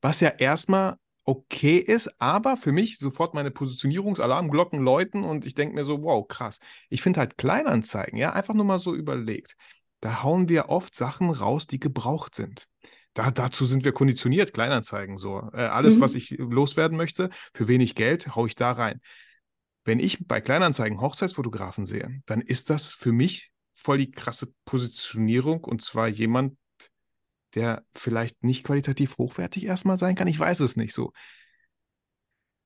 Was 0.00 0.20
ja 0.20 0.28
erstmal 0.28 0.96
okay 1.24 1.78
ist, 1.78 2.20
aber 2.20 2.56
für 2.56 2.72
mich 2.72 2.98
sofort 2.98 3.34
meine 3.34 3.50
Positionierungsalarmglocken 3.50 4.80
läuten 4.80 5.24
und 5.24 5.46
ich 5.46 5.54
denke 5.54 5.74
mir 5.74 5.84
so, 5.84 6.02
wow, 6.02 6.26
krass. 6.28 6.58
Ich 6.90 7.02
finde 7.02 7.20
halt 7.20 7.38
Kleinanzeigen, 7.38 8.18
ja, 8.18 8.32
einfach 8.32 8.54
nur 8.54 8.64
mal 8.64 8.78
so 8.78 8.94
überlegt. 8.94 9.56
Da 10.00 10.22
hauen 10.22 10.48
wir 10.48 10.68
oft 10.68 10.94
Sachen 10.94 11.30
raus, 11.30 11.66
die 11.66 11.80
gebraucht 11.80 12.34
sind. 12.34 12.66
Da, 13.14 13.30
dazu 13.30 13.64
sind 13.64 13.84
wir 13.84 13.92
konditioniert, 13.92 14.52
Kleinanzeigen 14.52 15.16
so. 15.16 15.48
Äh, 15.52 15.62
alles, 15.62 15.96
mhm. 15.96 16.00
was 16.00 16.14
ich 16.14 16.36
loswerden 16.38 16.96
möchte, 16.98 17.30
für 17.54 17.68
wenig 17.68 17.94
Geld, 17.94 18.34
haue 18.34 18.48
ich 18.48 18.54
da 18.54 18.72
rein. 18.72 19.00
Wenn 19.84 20.00
ich 20.00 20.26
bei 20.26 20.40
Kleinanzeigen 20.40 21.00
Hochzeitsfotografen 21.00 21.86
sehe, 21.86 22.20
dann 22.26 22.40
ist 22.40 22.70
das 22.70 22.92
für 22.92 23.12
mich 23.12 23.50
voll 23.72 23.98
die 23.98 24.10
krasse 24.10 24.52
Positionierung 24.64 25.64
und 25.64 25.82
zwar 25.82 26.08
jemand, 26.08 26.56
der 27.54 27.84
vielleicht 27.94 28.42
nicht 28.44 28.64
qualitativ 28.64 29.18
hochwertig 29.18 29.66
erstmal 29.66 29.96
sein 29.96 30.14
kann? 30.14 30.28
Ich 30.28 30.38
weiß 30.38 30.60
es 30.60 30.76
nicht 30.76 30.94
so. 30.94 31.12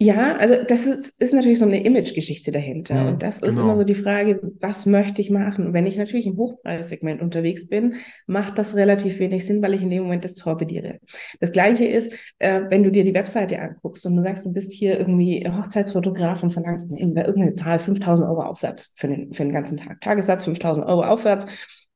Ja, 0.01 0.37
also 0.37 0.55
das 0.63 0.87
ist, 0.87 1.21
ist 1.21 1.35
natürlich 1.35 1.59
so 1.59 1.65
eine 1.65 1.83
Image-Geschichte 1.83 2.53
dahinter. 2.53 3.03
Mhm, 3.03 3.09
und 3.09 3.23
das 3.23 3.39
ist 3.39 3.57
genau. 3.57 3.63
immer 3.63 3.77
so 3.77 3.83
die 3.83 3.97
Frage, 3.97 4.41
was 4.61 4.87
möchte 4.87 5.21
ich 5.21 5.29
machen? 5.29 5.73
wenn 5.73 5.87
ich 5.87 5.97
natürlich 5.97 6.29
im 6.29 6.37
Hochpreissegment 6.37 7.21
unterwegs 7.21 7.67
bin, 7.67 7.97
macht 8.29 8.59
das 8.59 8.77
relativ 8.77 9.19
wenig 9.19 9.45
Sinn, 9.45 9.61
weil 9.61 9.75
ich 9.75 9.83
in 9.83 9.91
dem 9.91 10.05
Moment 10.05 10.25
das 10.25 10.37
torpediere. 10.37 11.01
Das 11.41 11.51
Gleiche 11.51 11.85
ist, 11.85 12.13
äh, 12.39 12.61
wenn 12.69 12.85
du 12.85 12.93
dir 12.93 13.03
die 13.03 13.15
Webseite 13.15 13.61
anguckst 13.61 14.07
und 14.07 14.15
du 14.15 14.23
sagst, 14.23 14.47
du 14.47 14.53
bist 14.53 14.73
hier 14.73 14.97
irgendwie 14.97 15.45
Hochzeitsfotograf 15.45 16.45
und 16.45 16.53
verlangst 16.53 16.93
irgendeine 16.93 17.55
Zahl 17.55 17.81
5000 17.81 18.29
Euro 18.29 18.43
aufwärts 18.43 18.95
für 18.97 19.09
den, 19.09 19.33
für 19.33 19.43
den 19.43 19.53
ganzen 19.53 19.79
Tag. 19.79 20.01
Tagessatz 20.01 20.45
5000 20.45 20.87
Euro 20.87 21.03
aufwärts 21.03 21.47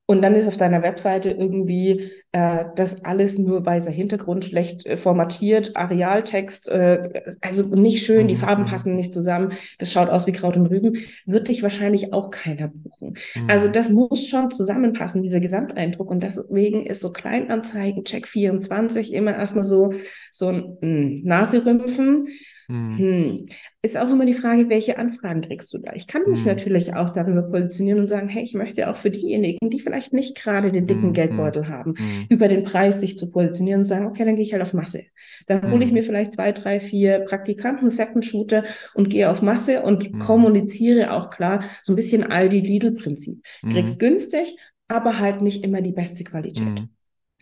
und 0.06 0.21
dann 0.21 0.35
ist 0.35 0.49
auf 0.49 0.56
deiner 0.56 0.82
Webseite 0.82 1.30
irgendwie 1.30 2.11
äh, 2.32 2.64
das 2.75 3.04
alles 3.04 3.38
nur 3.38 3.64
weißer 3.64 3.90
Hintergrund, 3.90 4.44
schlecht 4.44 4.85
äh, 4.85 4.97
formatiert, 4.97 5.76
Arealtext, 5.76 6.68
äh, 6.68 7.23
also 7.40 7.75
nicht 7.75 8.04
schön, 8.04 8.26
die 8.26 8.35
mhm, 8.35 8.38
Farben 8.38 8.62
mhm. 8.64 8.66
passen 8.66 8.97
nicht 8.97 9.14
zusammen, 9.14 9.52
das 9.78 9.92
schaut 9.92 10.09
aus 10.09 10.26
wie 10.26 10.32
Kraut 10.32 10.56
und 10.56 10.66
Rüben, 10.66 10.99
wird 11.25 11.49
dich 11.49 11.62
wahrscheinlich 11.62 12.12
auch 12.12 12.30
keiner 12.30 12.68
buchen. 12.68 13.14
Mhm. 13.35 13.49
Also 13.49 13.68
das 13.68 13.90
muss 13.90 14.26
schon 14.26 14.50
zusammenpassen, 14.50 15.23
dieser 15.23 15.40
Gesamteindruck. 15.40 16.11
Und 16.11 16.23
deswegen 16.23 16.85
ist 16.85 17.00
so 17.00 17.12
Kleinanzeigen, 17.12 18.04
Check 18.04 18.26
24 18.26 19.12
immer 19.12 19.35
erstmal 19.35 19.64
so, 19.64 19.92
so 20.32 20.49
ein 20.49 20.78
hm, 20.80 21.21
Naserümpfen. 21.23 22.26
Hm. 22.73 22.97
hm. 22.97 23.47
Ist 23.83 23.99
auch 23.99 24.09
immer 24.09 24.25
die 24.25 24.33
Frage, 24.33 24.71
welche 24.71 24.97
Anfragen 24.97 25.43
kriegst 25.43 25.75
du 25.75 25.79
da? 25.79 25.93
Ich 25.95 26.07
kann 26.07 26.23
mich 26.26 26.41
hm. 26.41 26.47
natürlich 26.47 26.95
auch 26.95 27.11
darüber 27.11 27.43
positionieren 27.43 28.00
und 28.00 28.07
sagen, 28.07 28.29
hey, 28.29 28.43
ich 28.43 28.55
möchte 28.55 28.88
auch 28.88 28.97
für 28.97 29.11
diejenigen, 29.11 29.69
die 29.69 29.79
vielleicht 29.79 30.14
nicht 30.14 30.41
gerade 30.41 30.73
den 30.73 30.87
dicken 30.87 31.09
hm. 31.09 31.12
Geldbeutel 31.12 31.67
hm. 31.67 31.73
haben, 31.73 31.95
hm. 31.97 32.26
über 32.31 32.49
den 32.49 32.64
Preis 32.64 33.00
sich 33.00 33.19
zu 33.19 33.31
positionieren 33.31 33.80
und 33.80 33.85
sagen, 33.85 34.06
okay, 34.06 34.25
dann 34.25 34.37
gehe 34.37 34.45
ich 34.45 34.54
halt 34.54 34.63
auf 34.63 34.73
Masse. 34.73 35.04
Dann 35.47 35.71
hole 35.71 35.85
ich 35.85 35.93
mir 35.93 36.02
vielleicht 36.02 36.32
zwei, 36.32 36.52
drei, 36.52 36.80
vier 36.80 37.21
Praktikanten, 37.21 37.91
Second 37.91 38.25
Shooter 38.25 38.65
und 38.95 39.11
gehe 39.11 39.28
auf 39.28 39.43
Masse 39.43 39.82
und 39.82 40.19
kommuniziere 40.19 41.13
auch 41.13 41.28
klar 41.28 41.63
so 41.82 41.93
ein 41.93 41.97
bisschen 41.97 42.25
Aldi-Lidl-Prinzip. 42.25 43.45
Kriegst 43.71 43.99
günstig, 43.99 44.56
aber 44.89 45.19
halt 45.19 45.43
nicht 45.43 45.65
immer 45.65 45.82
die 45.82 45.93
beste 45.93 46.25
Qualität. 46.25 46.85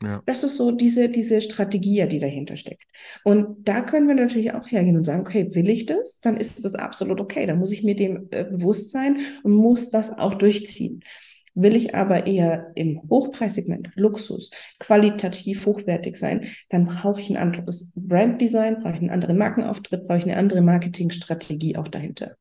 Ja. 0.02 0.22
Das 0.24 0.42
ist 0.44 0.56
so 0.56 0.70
diese, 0.70 1.10
diese 1.10 1.40
Strategie, 1.42 2.06
die 2.08 2.20
dahinter 2.20 2.56
steckt. 2.56 2.84
Und 3.22 3.68
da 3.68 3.82
können 3.82 4.08
wir 4.08 4.14
natürlich 4.14 4.54
auch 4.54 4.66
hergehen 4.70 4.96
und 4.96 5.04
sagen, 5.04 5.20
okay, 5.20 5.54
will 5.54 5.68
ich 5.68 5.86
das? 5.86 6.20
Dann 6.20 6.36
ist 6.36 6.64
das 6.64 6.74
absolut 6.74 7.20
okay. 7.20 7.46
Dann 7.46 7.58
muss 7.58 7.72
ich 7.72 7.82
mir 7.82 7.94
dem 7.94 8.28
äh, 8.30 8.44
bewusst 8.44 8.92
sein 8.92 9.20
und 9.42 9.52
muss 9.52 9.90
das 9.90 10.16
auch 10.16 10.34
durchziehen. 10.34 11.02
Will 11.54 11.76
ich 11.76 11.94
aber 11.94 12.26
eher 12.26 12.70
im 12.76 13.02
Hochpreissegment, 13.10 13.90
Luxus, 13.94 14.50
qualitativ 14.78 15.66
hochwertig 15.66 16.16
sein, 16.16 16.46
dann 16.68 16.86
brauche 16.86 17.20
ich 17.20 17.28
ein 17.28 17.36
anderes 17.36 17.92
Branddesign, 17.96 18.80
brauche 18.80 18.94
ich 18.94 19.00
einen 19.00 19.10
anderen 19.10 19.36
Markenauftritt, 19.36 20.06
brauche 20.06 20.18
ich 20.18 20.24
eine 20.24 20.36
andere 20.36 20.62
Marketingstrategie 20.62 21.76
auch 21.76 21.88
dahinter. 21.88 22.36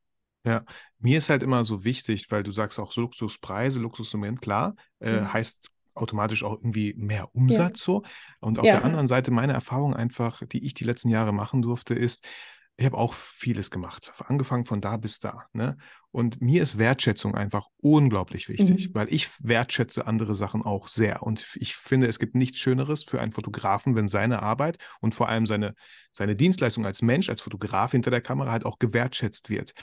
Ja, 0.46 0.64
mir 1.00 1.18
ist 1.18 1.28
halt 1.28 1.42
immer 1.42 1.64
so 1.64 1.84
wichtig, 1.84 2.30
weil 2.30 2.42
du 2.42 2.52
sagst 2.52 2.78
auch 2.78 2.94
Luxuspreise, 2.96 3.80
Luxussegment, 3.80 4.40
klar, 4.40 4.74
äh, 5.00 5.20
mhm. 5.20 5.32
heißt 5.32 5.70
automatisch 5.94 6.44
auch 6.44 6.56
irgendwie 6.56 6.94
mehr 6.96 7.34
Umsatz 7.34 7.80
ja. 7.80 7.84
so. 7.84 8.02
Und 8.40 8.58
auf 8.58 8.64
ja. 8.64 8.74
der 8.74 8.84
anderen 8.84 9.06
Seite 9.06 9.30
meine 9.30 9.52
Erfahrung 9.52 9.94
einfach, 9.94 10.42
die 10.46 10.64
ich 10.64 10.74
die 10.74 10.84
letzten 10.84 11.08
Jahre 11.08 11.32
machen 11.32 11.62
durfte, 11.62 11.94
ist, 11.94 12.26
ich 12.80 12.86
habe 12.86 12.96
auch 12.96 13.12
vieles 13.12 13.70
gemacht, 13.70 14.10
angefangen 14.26 14.64
von 14.64 14.80
da 14.80 14.96
bis 14.96 15.20
da. 15.20 15.44
Ne? 15.52 15.76
Und 16.12 16.40
mir 16.40 16.62
ist 16.62 16.78
Wertschätzung 16.78 17.34
einfach 17.34 17.66
unglaublich 17.76 18.48
wichtig, 18.48 18.88
mhm. 18.88 18.94
weil 18.94 19.12
ich 19.12 19.28
wertschätze 19.40 20.06
andere 20.06 20.34
Sachen 20.34 20.62
auch 20.62 20.88
sehr. 20.88 21.22
Und 21.22 21.46
ich 21.56 21.76
finde, 21.76 22.06
es 22.06 22.18
gibt 22.18 22.34
nichts 22.34 22.58
Schöneres 22.58 23.04
für 23.04 23.20
einen 23.20 23.32
Fotografen, 23.32 23.96
wenn 23.96 24.08
seine 24.08 24.40
Arbeit 24.40 24.78
und 25.02 25.14
vor 25.14 25.28
allem 25.28 25.46
seine, 25.46 25.74
seine 26.10 26.36
Dienstleistung 26.36 26.86
als 26.86 27.02
Mensch, 27.02 27.28
als 27.28 27.42
Fotograf 27.42 27.92
hinter 27.92 28.10
der 28.10 28.22
Kamera 28.22 28.50
halt 28.50 28.64
auch 28.64 28.78
gewertschätzt 28.78 29.50
wird. 29.50 29.74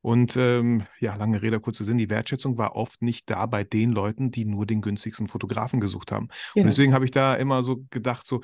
Und 0.00 0.36
ähm, 0.36 0.82
ja, 0.98 1.14
lange 1.14 1.42
Rede, 1.42 1.60
kurzer 1.60 1.84
Sinn, 1.84 1.98
die 1.98 2.10
Wertschätzung 2.10 2.58
war 2.58 2.74
oft 2.74 3.00
nicht 3.00 3.30
da 3.30 3.46
bei 3.46 3.62
den 3.62 3.92
Leuten, 3.92 4.32
die 4.32 4.44
nur 4.44 4.66
den 4.66 4.82
günstigsten 4.82 5.28
Fotografen 5.28 5.80
gesucht 5.80 6.10
haben. 6.10 6.26
Genau. 6.54 6.64
Und 6.64 6.66
deswegen 6.66 6.94
habe 6.94 7.04
ich 7.04 7.12
da 7.12 7.36
immer 7.36 7.62
so 7.62 7.86
gedacht, 7.90 8.26
so, 8.26 8.40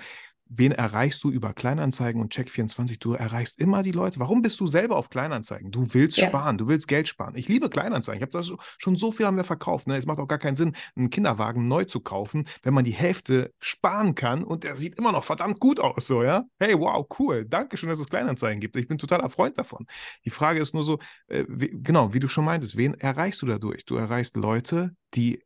wen 0.49 0.73
erreichst 0.73 1.23
du 1.25 1.31
über 1.31 1.53
Kleinanzeigen 1.53 2.21
und 2.21 2.33
Check24? 2.33 3.01
Du 3.01 3.15
erreichst 3.15 3.59
immer 3.59 3.83
die 3.83 3.93
Leute. 3.93 4.21
Warum 4.21 4.43
bist 4.43 4.61
du 4.61 4.67
selber 4.67 4.97
auf 4.97 5.11
Kleinanzeigen? 5.11 5.71
Du 5.71 5.93
willst 5.93 6.17
ja. 6.19 6.29
sparen, 6.29 6.59
du 6.59 6.69
willst 6.69 6.89
Geld 6.89 7.09
sparen. 7.09 7.35
Ich 7.37 7.49
liebe 7.49 7.69
Kleinanzeigen. 7.69 8.19
Ich 8.19 8.23
habe 8.23 8.33
das 8.33 8.53
schon 8.79 8.97
so 8.97 9.13
viel 9.13 9.27
haben 9.27 9.37
wir 9.37 9.45
verkauft. 9.45 9.87
Ne? 9.87 9.97
Es 9.97 10.07
macht 10.07 10.19
auch 10.19 10.29
gar 10.29 10.39
keinen 10.39 10.57
Sinn, 10.57 10.77
einen 10.95 11.11
Kinderwagen 11.11 11.69
neu 11.69 11.85
zu 11.85 12.01
kaufen, 12.01 12.47
wenn 12.63 12.75
man 12.75 12.85
die 12.85 12.93
Hälfte 12.93 13.53
sparen 13.59 14.15
kann 14.15 14.45
und 14.45 14.65
der 14.65 14.77
sieht 14.77 14.97
immer 14.97 15.13
noch 15.13 15.25
verdammt 15.25 15.61
gut 15.61 15.81
aus. 15.81 16.07
So, 16.07 16.23
ja? 16.23 16.45
Hey, 16.59 16.79
wow, 16.79 17.07
cool. 17.19 17.45
Danke 17.45 17.77
schön, 17.77 17.89
dass 17.89 18.01
es 18.01 18.09
Kleinanzeigen 18.09 18.61
gibt. 18.61 18.77
Ich 18.77 18.89
bin 18.89 18.99
totaler 18.99 19.31
Freund 19.31 19.59
davon. 19.59 19.87
Die 20.25 20.31
Frage 20.31 20.61
ist 20.61 20.75
nur 20.75 20.85
so, 20.85 20.99
äh, 21.29 21.45
wie, 21.49 21.71
genau, 21.73 22.15
wie 22.15 22.21
du 22.21 22.29
schon 22.29 22.45
meintest, 22.45 22.77
wen 22.77 22.95
erreichst 22.95 23.43
du 23.43 23.47
dadurch? 23.47 23.85
Du 23.85 23.97
erreichst 23.97 24.37
Leute, 24.37 24.95
die 25.15 25.43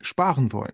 sparen 0.00 0.52
wollen. 0.52 0.72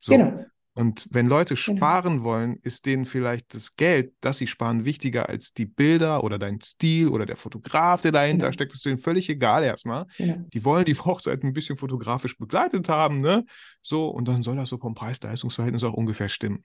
So. 0.00 0.12
Genau. 0.12 0.44
Und 0.78 1.08
wenn 1.10 1.26
Leute 1.26 1.56
genau. 1.56 1.76
sparen 1.76 2.12
genau. 2.18 2.24
wollen, 2.24 2.56
ist 2.62 2.86
denen 2.86 3.04
vielleicht 3.04 3.52
das 3.52 3.74
Geld, 3.74 4.12
das 4.20 4.38
sie 4.38 4.46
sparen, 4.46 4.84
wichtiger 4.84 5.28
als 5.28 5.52
die 5.52 5.66
Bilder 5.66 6.22
oder 6.22 6.38
dein 6.38 6.60
Stil 6.60 7.08
oder 7.08 7.26
der 7.26 7.34
Fotograf, 7.34 8.02
der 8.02 8.12
dahinter 8.12 8.46
genau. 8.46 8.52
steckt. 8.52 8.70
Das 8.70 8.78
ist 8.78 8.86
denen 8.86 8.98
völlig 8.98 9.28
egal 9.28 9.64
erstmal. 9.64 10.06
Genau. 10.18 10.36
Die 10.52 10.64
wollen 10.64 10.84
die 10.84 10.94
Hochzeit 11.04 11.42
ein 11.42 11.52
bisschen 11.52 11.78
fotografisch 11.78 12.38
begleitet 12.38 12.88
haben, 12.88 13.20
ne? 13.20 13.44
So, 13.82 14.06
und 14.06 14.28
dann 14.28 14.44
soll 14.44 14.54
das 14.54 14.68
so 14.68 14.78
vom 14.78 14.94
Preis-Leistungs-Verhältnis 14.94 15.82
auch 15.82 15.94
ungefähr 15.94 16.28
stimmen. 16.28 16.60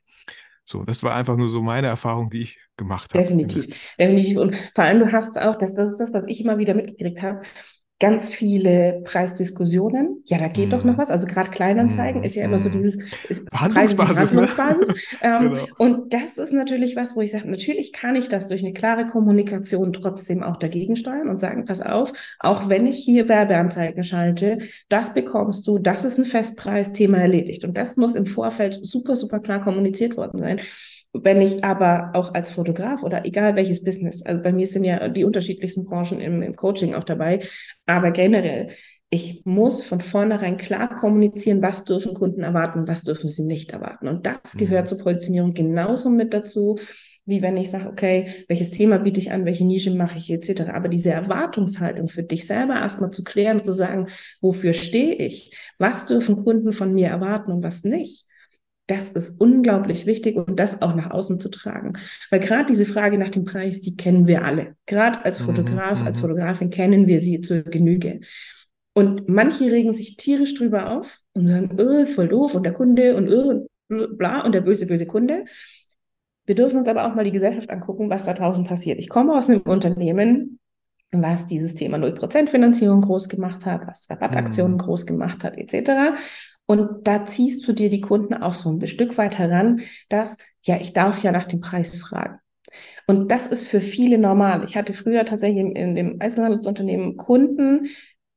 So, 0.64 0.84
das 0.84 1.02
war 1.02 1.16
einfach 1.16 1.36
nur 1.36 1.50
so 1.50 1.64
meine 1.64 1.88
Erfahrung, 1.88 2.30
die 2.30 2.44
ich 2.44 2.60
gemacht 2.78 3.16
habe. 3.16 3.24
Definitiv. 3.24 3.96
Definitiv. 3.98 4.38
Und 4.38 4.56
vor 4.76 4.84
allem, 4.84 5.00
du 5.00 5.12
hast 5.12 5.42
auch, 5.42 5.56
das, 5.56 5.74
das 5.74 5.92
ist 5.92 5.98
das, 5.98 6.14
was 6.14 6.24
ich 6.28 6.40
immer 6.40 6.60
wieder 6.60 6.76
mitgekriegt 6.76 7.24
habe, 7.24 7.42
ganz 8.04 8.28
viele 8.28 9.02
Preisdiskussionen. 9.06 10.22
Ja, 10.26 10.38
da 10.38 10.50
geht 10.50 10.68
mm. 10.68 10.72
doch 10.72 10.84
noch 10.84 10.96
mhm. 10.96 10.98
was. 10.98 11.10
Also 11.10 11.26
gerade 11.26 11.50
Kleinanzeigen 11.52 12.20
mm. 12.20 12.26
ist 12.26 12.36
ja 12.36 12.44
immer 12.44 12.60
so 12.60 12.68
mhm. 12.68 12.74
dieses 12.74 12.98
ist. 13.30 13.48
Verhandlungsbasis. 13.50 14.34
Ne? 14.34 14.46
ähm, 15.22 15.54
genau. 15.54 15.66
Und 15.78 16.14
das 16.14 16.38
ist 16.38 16.52
natürlich 16.52 16.98
was, 16.98 17.16
wo 17.16 17.22
ich 17.22 17.32
sage, 17.32 17.50
natürlich 17.50 17.94
kann 17.94 18.18
ich 18.18 18.28
das 18.28 18.50
durch 18.50 18.62
eine 18.62 18.74
klare 18.74 19.06
Kommunikation 19.08 19.94
trotzdem 19.94 20.44
auch 20.44 20.58
dagegen 20.58 20.98
steuern 20.98 21.30
und 21.30 21.40
sagen, 21.40 21.64
pass 21.64 21.80
auf, 21.80 22.12
auch 22.40 22.68
wenn 22.68 22.88
ich 22.88 22.98
hier 22.98 23.30
Werbeanzeigen 23.30 24.04
schalte, 24.04 24.58
das 24.90 25.14
bekommst 25.14 25.66
du, 25.66 25.80
das 25.80 26.04
ist 26.04 26.18
ein 26.18 26.26
Festpreisthema 26.26 27.20
erledigt. 27.20 27.64
Und 27.64 27.78
das 27.78 27.96
muss 27.96 28.16
im 28.16 28.26
Vorfeld 28.26 28.74
super, 28.74 29.16
super 29.16 29.40
klar 29.40 29.62
kommuniziert 29.62 30.18
worden 30.18 30.40
sein. 30.40 30.60
Wenn 31.14 31.42
ich 31.42 31.64
aber 31.64 32.12
auch 32.14 32.34
als 32.34 32.50
Fotograf 32.50 33.04
oder 33.04 33.26
egal 33.26 33.56
welches 33.56 33.84
Business, 33.84 34.24
also 34.24 34.42
bei 34.42 34.52
mir 34.52 34.66
sind 34.66 34.84
ja 34.84 35.10
die 35.10 35.24
unterschiedlichsten 35.24 35.86
Branchen 35.86 36.20
im, 36.20 36.42
im 36.42 36.56
Coaching 36.56 36.96
auch 36.96 37.04
dabei, 37.04 37.42
aber 37.86 38.12
generell 38.12 38.70
ich 39.14 39.44
muss 39.46 39.84
von 39.84 40.02
vornherein 40.02 40.58
klar 40.58 40.96
kommunizieren, 40.96 41.62
was 41.62 41.86
dürfen 41.86 42.16
Kunden 42.16 42.42
erwarten, 42.42 42.88
was 42.88 43.04
dürfen 43.04 43.30
sie 43.30 43.44
nicht 43.44 43.70
erwarten. 43.70 44.08
Und 44.08 44.26
das 44.26 44.58
gehört 44.58 44.86
mhm. 44.86 44.88
zur 44.88 44.98
Positionierung 44.98 45.54
genauso 45.54 46.10
mit 46.10 46.34
dazu, 46.34 46.80
wie 47.26 47.44
wenn 47.44 47.56
ich 47.56 47.70
sage, 47.70 47.88
okay, 47.88 48.46
welches 48.48 48.72
Thema 48.72 48.98
biete 48.98 49.20
ich 49.20 49.32
an, 49.32 49.46
welche 49.46 49.66
Nische 49.66 49.92
mache 49.92 50.18
ich 50.18 50.32
etc. 50.32 50.64
Aber 50.74 50.90
diese 50.90 51.12
Erwartungshaltung 51.12 52.08
für 52.08 52.24
dich 52.24 52.48
selber 52.48 52.74
erstmal 52.74 53.12
zu 53.12 53.24
klären 53.24 53.60
und 53.60 53.66
zu 53.66 53.74
sagen, 53.74 54.08
wofür 54.42 54.74
stehe 54.74 55.14
ich? 55.14 55.56
Was 55.78 56.08
dürfen 56.08 56.44
Kunden 56.44 56.74
von 56.74 56.92
mir 56.92 57.10
erwarten 57.10 57.52
und 57.52 57.64
was 57.64 57.84
nicht? 57.84 58.26
Das 58.88 59.10
ist 59.10 59.40
unglaublich 59.40 60.06
wichtig 60.06 60.36
und 60.36 60.60
das 60.60 60.82
auch 60.82 60.94
nach 60.94 61.12
außen 61.12 61.40
zu 61.40 61.50
tragen. 61.50 61.94
Weil 62.30 62.42
gerade 62.42 62.66
diese 62.66 62.86
Frage 62.86 63.18
nach 63.18 63.30
dem 63.30 63.46
Preis, 63.46 63.82
die 63.82 63.96
kennen 63.96 64.28
wir 64.28 64.44
alle. 64.44 64.76
Gerade 64.86 65.24
als 65.24 65.40
mhm, 65.40 65.46
Fotograf, 65.46 66.02
mhm, 66.02 66.08
als 66.08 66.20
Fotografin 66.20 66.70
kennen 66.70 67.08
wir 67.08 67.22
sie 67.22 67.40
zur 67.40 67.62
Genüge. 67.62 68.20
Und 68.94 69.28
manche 69.30 69.72
regen 69.72 69.94
sich 69.94 70.18
tierisch 70.18 70.54
drüber 70.54 70.92
auf 70.92 71.20
und 71.34 71.48
sagen, 71.48 71.78
oh, 71.80 72.02
ist 72.02 72.14
voll 72.14 72.28
doof 72.28 72.56
und 72.56 72.64
der 72.64 72.74
Kunde 72.74 73.16
und 73.16 73.30
oh, 73.30 73.68
bla 73.90 74.42
und 74.42 74.54
der 74.54 74.62
böse, 74.62 74.86
böse 74.86 75.08
Kunde. 75.08 75.46
Wir 76.46 76.56
dürfen 76.56 76.80
uns 76.80 76.90
aber 76.90 77.08
auch 77.08 77.16
mal 77.16 77.24
die 77.24 77.32
Gesellschaft 77.32 77.70
angucken, 77.70 78.10
was 78.10 78.26
da 78.26 78.34
draußen 78.34 78.66
passiert. 78.66 79.00
Ich 79.00 79.10
komme 79.10 79.34
aus 79.34 79.50
einem 79.50 79.62
Unternehmen, 79.62 80.60
was 81.12 81.46
dieses 81.46 81.74
Thema 81.76 81.98
0% 81.98 82.48
Finanzierung 82.48 83.02
groß 83.02 83.30
gemacht 83.30 83.66
hat, 83.66 83.88
was 83.88 84.10
Rabattaktionen 84.10 84.74
mhm. 84.74 84.80
groß 84.80 85.06
gemacht 85.06 85.44
hat, 85.44 85.58
etc. 85.58 86.20
Und 86.66 87.08
da 87.08 87.26
ziehst 87.26 87.68
du 87.68 87.74
dir 87.74 87.90
die 87.90 88.02
Kunden 88.02 88.34
auch 88.34 88.54
so 88.54 88.72
ein 88.72 88.88
Stück 88.88 89.18
weit 89.18 89.38
heran, 89.38 89.82
dass, 90.10 90.38
ja, 90.62 90.78
ich 90.78 90.94
darf 90.94 91.22
ja 91.24 91.32
nach 91.32 91.46
dem 91.46 91.60
Preis 91.60 91.98
fragen. 91.98 92.40
Und 93.06 93.32
das 93.32 93.48
ist 93.48 93.68
für 93.68 93.82
viele 93.82 94.18
normal. 94.18 94.64
Ich 94.64 94.76
hatte 94.76 94.94
früher 94.94 95.26
tatsächlich 95.26 95.60
in, 95.60 95.76
in 95.76 95.96
dem 95.96 96.22
Einzelhandelsunternehmen 96.22 97.18
Kunden, 97.18 97.88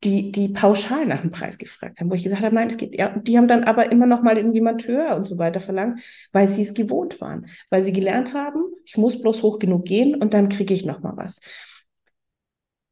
die, 0.05 0.31
die 0.31 0.49
pauschal 0.49 1.07
nach 1.07 1.23
dem 1.23 1.31
Preis 1.31 1.57
gefragt 1.57 2.01
haben, 2.01 2.11
wo 2.11 2.15
ich 2.15 2.23
gesagt 2.23 2.43
habe, 2.43 2.55
nein, 2.55 2.69
es 2.69 2.77
geht, 2.77 2.99
ja, 2.99 3.17
die 3.19 3.39
haben 3.39 3.49
dann 3.49 3.65
aber 3.65 3.91
immer 3.91 4.07
noch 4.07 4.23
mal 4.23 4.37
irgendjemand 4.37 4.87
höher 4.87 5.17
und 5.17 5.27
so 5.27 5.39
weiter 5.39 5.61
verlangt, 5.61 6.01
weil 6.33 6.49
sie 6.49 6.62
es 6.62 6.75
gewohnt 6.75 7.21
waren, 7.21 7.47
weil 7.71 7.81
sie 7.81 7.93
gelernt 7.93 8.35
haben, 8.35 8.62
ich 8.85 8.97
muss 8.99 9.21
bloß 9.21 9.43
hoch 9.43 9.59
genug 9.59 9.87
gehen 9.87 10.15
und 10.15 10.35
dann 10.35 10.49
kriege 10.49 10.75
ich 10.75 10.85
noch 10.85 11.03
mal 11.03 11.17
was. 11.17 11.41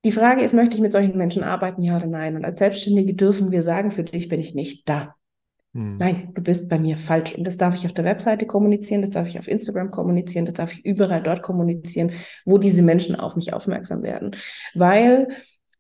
Die 0.05 0.13
Frage 0.13 0.43
ist, 0.43 0.55
möchte 0.55 0.77
ich 0.77 0.83
mit 0.83 0.93
solchen 0.93 1.17
Menschen 1.17 1.43
arbeiten, 1.43 1.83
ja 1.83 1.97
oder 1.97 2.07
nein? 2.07 2.37
Und 2.37 2.45
als 2.45 2.59
Selbstständige 2.59 3.15
dürfen 3.15 3.53
wir 3.53 3.63
sagen, 3.63 3.91
für 3.91 4.05
dich 4.05 4.29
bin 4.29 4.41
ich 4.41 4.55
nicht 4.55 4.89
da. 4.89 5.15
Hm. 5.75 5.97
Nein, 5.99 6.33
du 6.35 6.43
bist 6.43 6.69
bei 6.69 6.79
mir 6.79 6.97
falsch. 6.97 7.35
Und 7.35 7.45
das 7.45 7.57
darf 7.57 7.75
ich 7.75 7.85
auf 7.85 7.93
der 7.93 8.05
Webseite 8.05 8.47
kommunizieren, 8.47 9.03
das 9.03 9.11
darf 9.11 9.29
ich 9.29 9.39
auf 9.39 9.49
Instagram 9.49 9.91
kommunizieren, 9.91 10.47
das 10.47 10.55
darf 10.55 10.73
ich 10.73 10.85
überall 10.85 11.23
dort 11.23 11.43
kommunizieren, 11.43 12.13
wo 12.45 12.59
diese 12.59 12.83
Menschen 12.83 13.17
auf 13.17 13.37
mich 13.37 13.53
aufmerksam 13.53 14.03
werden. 14.03 14.37
Weil 14.75 15.29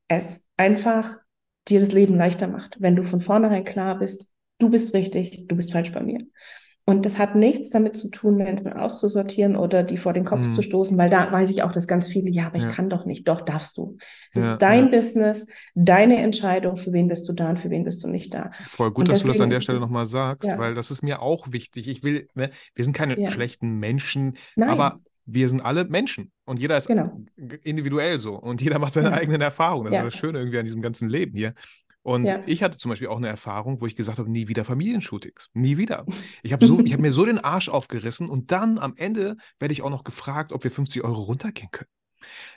es 0.09 0.45
einfach 0.57 1.17
dir 1.69 1.81
das 1.81 1.93
Leben 1.93 2.17
leichter 2.17 2.49
macht, 2.49 2.77
wenn 2.81 2.97
du 2.97 3.03
von 3.03 3.21
vornherein 3.21 3.65
klar 3.65 3.99
bist, 3.99 4.31
du 4.59 4.69
bist 4.69 4.95
richtig, 4.95 5.47
du 5.49 5.57
bist 5.57 5.73
falsch 5.73 5.93
bei 5.93 6.03
mir. 6.03 6.19
Und 6.87 7.07
das 7.07 7.17
hat 7.17 7.35
nichts 7.35 7.71
damit 7.71 7.97
zu 7.97 8.11
tun, 8.11 8.37
Menschen 8.37 8.71
auszusortieren 8.71 9.57
oder 9.57 9.83
die 9.83 9.97
vor 9.97 10.13
den 10.13 10.27
Kopf 10.27 10.49
mhm. 10.49 10.53
zu 10.53 10.61
stoßen, 10.61 10.99
weil 10.99 11.09
da 11.09 11.33
weiß 11.33 11.51
ich 11.51 11.63
auch, 11.63 11.73
dass 11.73 11.87
ganz 11.87 12.09
viele, 12.09 12.29
ja, 12.29 12.47
aber 12.47 12.59
ich 12.59 12.69
kann 12.69 12.91
doch 12.91 13.07
nicht. 13.07 13.27
Doch, 13.27 13.41
darfst 13.41 13.79
du. 13.79 13.97
Es 14.31 14.43
ja, 14.43 14.53
ist 14.53 14.63
dein 14.63 14.85
ja. 14.85 14.91
Business, 14.91 15.47
deine 15.75 16.19
Entscheidung, 16.19 16.77
für 16.77 16.93
wen 16.93 17.09
bist 17.09 17.27
du 17.27 17.33
da 17.33 17.49
und 17.49 17.59
für 17.59 17.71
wen 17.71 17.85
bist 17.85 18.05
du 18.05 18.09
nicht 18.09 18.35
da. 18.35 18.51
Voll 18.69 18.91
gut, 18.91 19.09
dass 19.09 19.23
du 19.23 19.29
das 19.29 19.41
an 19.41 19.49
der 19.49 19.63
Stelle 19.63 19.81
nochmal 19.81 20.07
sagst, 20.07 20.49
ja. 20.49 20.59
weil 20.59 20.75
das 20.75 20.91
ist 20.91 21.03
mir 21.03 21.23
auch 21.23 21.53
wichtig. 21.53 21.89
Ich 21.89 22.03
will, 22.03 22.29
ne, 22.35 22.51
wir 22.75 22.85
sind 22.85 22.95
keine 22.95 23.31
schlechten 23.31 23.79
Menschen, 23.79 24.37
Nein. 24.55 24.69
aber 24.69 25.01
wir 25.27 25.49
sind 25.49 25.63
alle 25.63 25.85
Menschen 25.85 26.33
und 26.45 26.61
jeder 26.61 26.77
ist 26.77 26.87
genau. 26.87 27.19
individuell 27.63 28.19
so 28.19 28.35
und 28.35 28.61
jeder 28.61 28.79
macht 28.79 28.93
seine 28.93 29.09
ja. 29.09 29.15
eigenen 29.15 29.41
Erfahrungen. 29.41 29.87
Das 29.87 29.95
ja. 29.95 30.01
ist 30.01 30.13
das 30.13 30.21
Schöne 30.21 30.39
irgendwie 30.39 30.59
an 30.59 30.67
diesem 30.67 30.83
ganzen 30.83 31.09
Leben 31.09 31.35
hier. 31.35 31.55
Und 32.05 32.27
ja. 32.27 32.43
ich 32.45 32.63
hatte 32.63 32.77
zum 32.77 32.91
Beispiel 32.91 33.09
auch 33.09 33.17
eine 33.17 33.29
Erfahrung, 33.29 33.81
wo 33.81 33.87
ich 33.87 33.97
gesagt 33.97 34.19
habe, 34.19 34.31
nie 34.31 34.47
wieder 34.47 34.65
Familienshootings, 34.65 35.51
nie 35.55 35.79
wieder. 35.79 36.05
Ich 36.43 36.53
habe 36.53 36.67
so, 36.67 36.79
ich 36.81 36.99
mir 36.99 37.11
so 37.11 37.25
den 37.25 37.39
Arsch 37.39 37.71
aufgerissen 37.71 38.29
und 38.29 38.53
dann 38.53 38.79
am 38.79 38.95
Ende 38.97 39.37
werde 39.59 39.73
ich 39.73 39.81
auch 39.81 39.89
noch 39.89 40.05
gefragt, 40.05 40.53
ob 40.53 40.63
wir 40.63 40.71
50 40.71 41.03
Euro 41.03 41.23
runtergehen 41.23 41.71
können. 41.71 41.89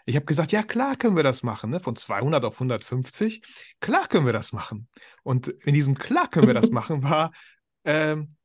Ich 0.06 0.16
habe 0.16 0.26
gesagt, 0.26 0.52
ja 0.52 0.64
klar 0.64 0.98
können 0.98 1.16
wir 1.16 1.24
das 1.24 1.44
machen, 1.44 1.70
ne? 1.70 1.80
von 1.80 1.96
200 1.96 2.44
auf 2.44 2.56
150, 2.56 3.42
klar 3.80 4.08
können 4.08 4.26
wir 4.26 4.34
das 4.34 4.52
machen. 4.52 4.90
Und 5.24 5.48
in 5.48 5.74
diesem 5.74 5.96
klar 5.96 6.28
können 6.30 6.48
wir 6.48 6.54
das 6.54 6.70
machen 6.72 7.04
war 7.04 7.32
ähm, 7.86 8.36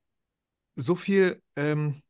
so 0.76 0.94
viel 0.94 1.42
ähm, 1.56 2.00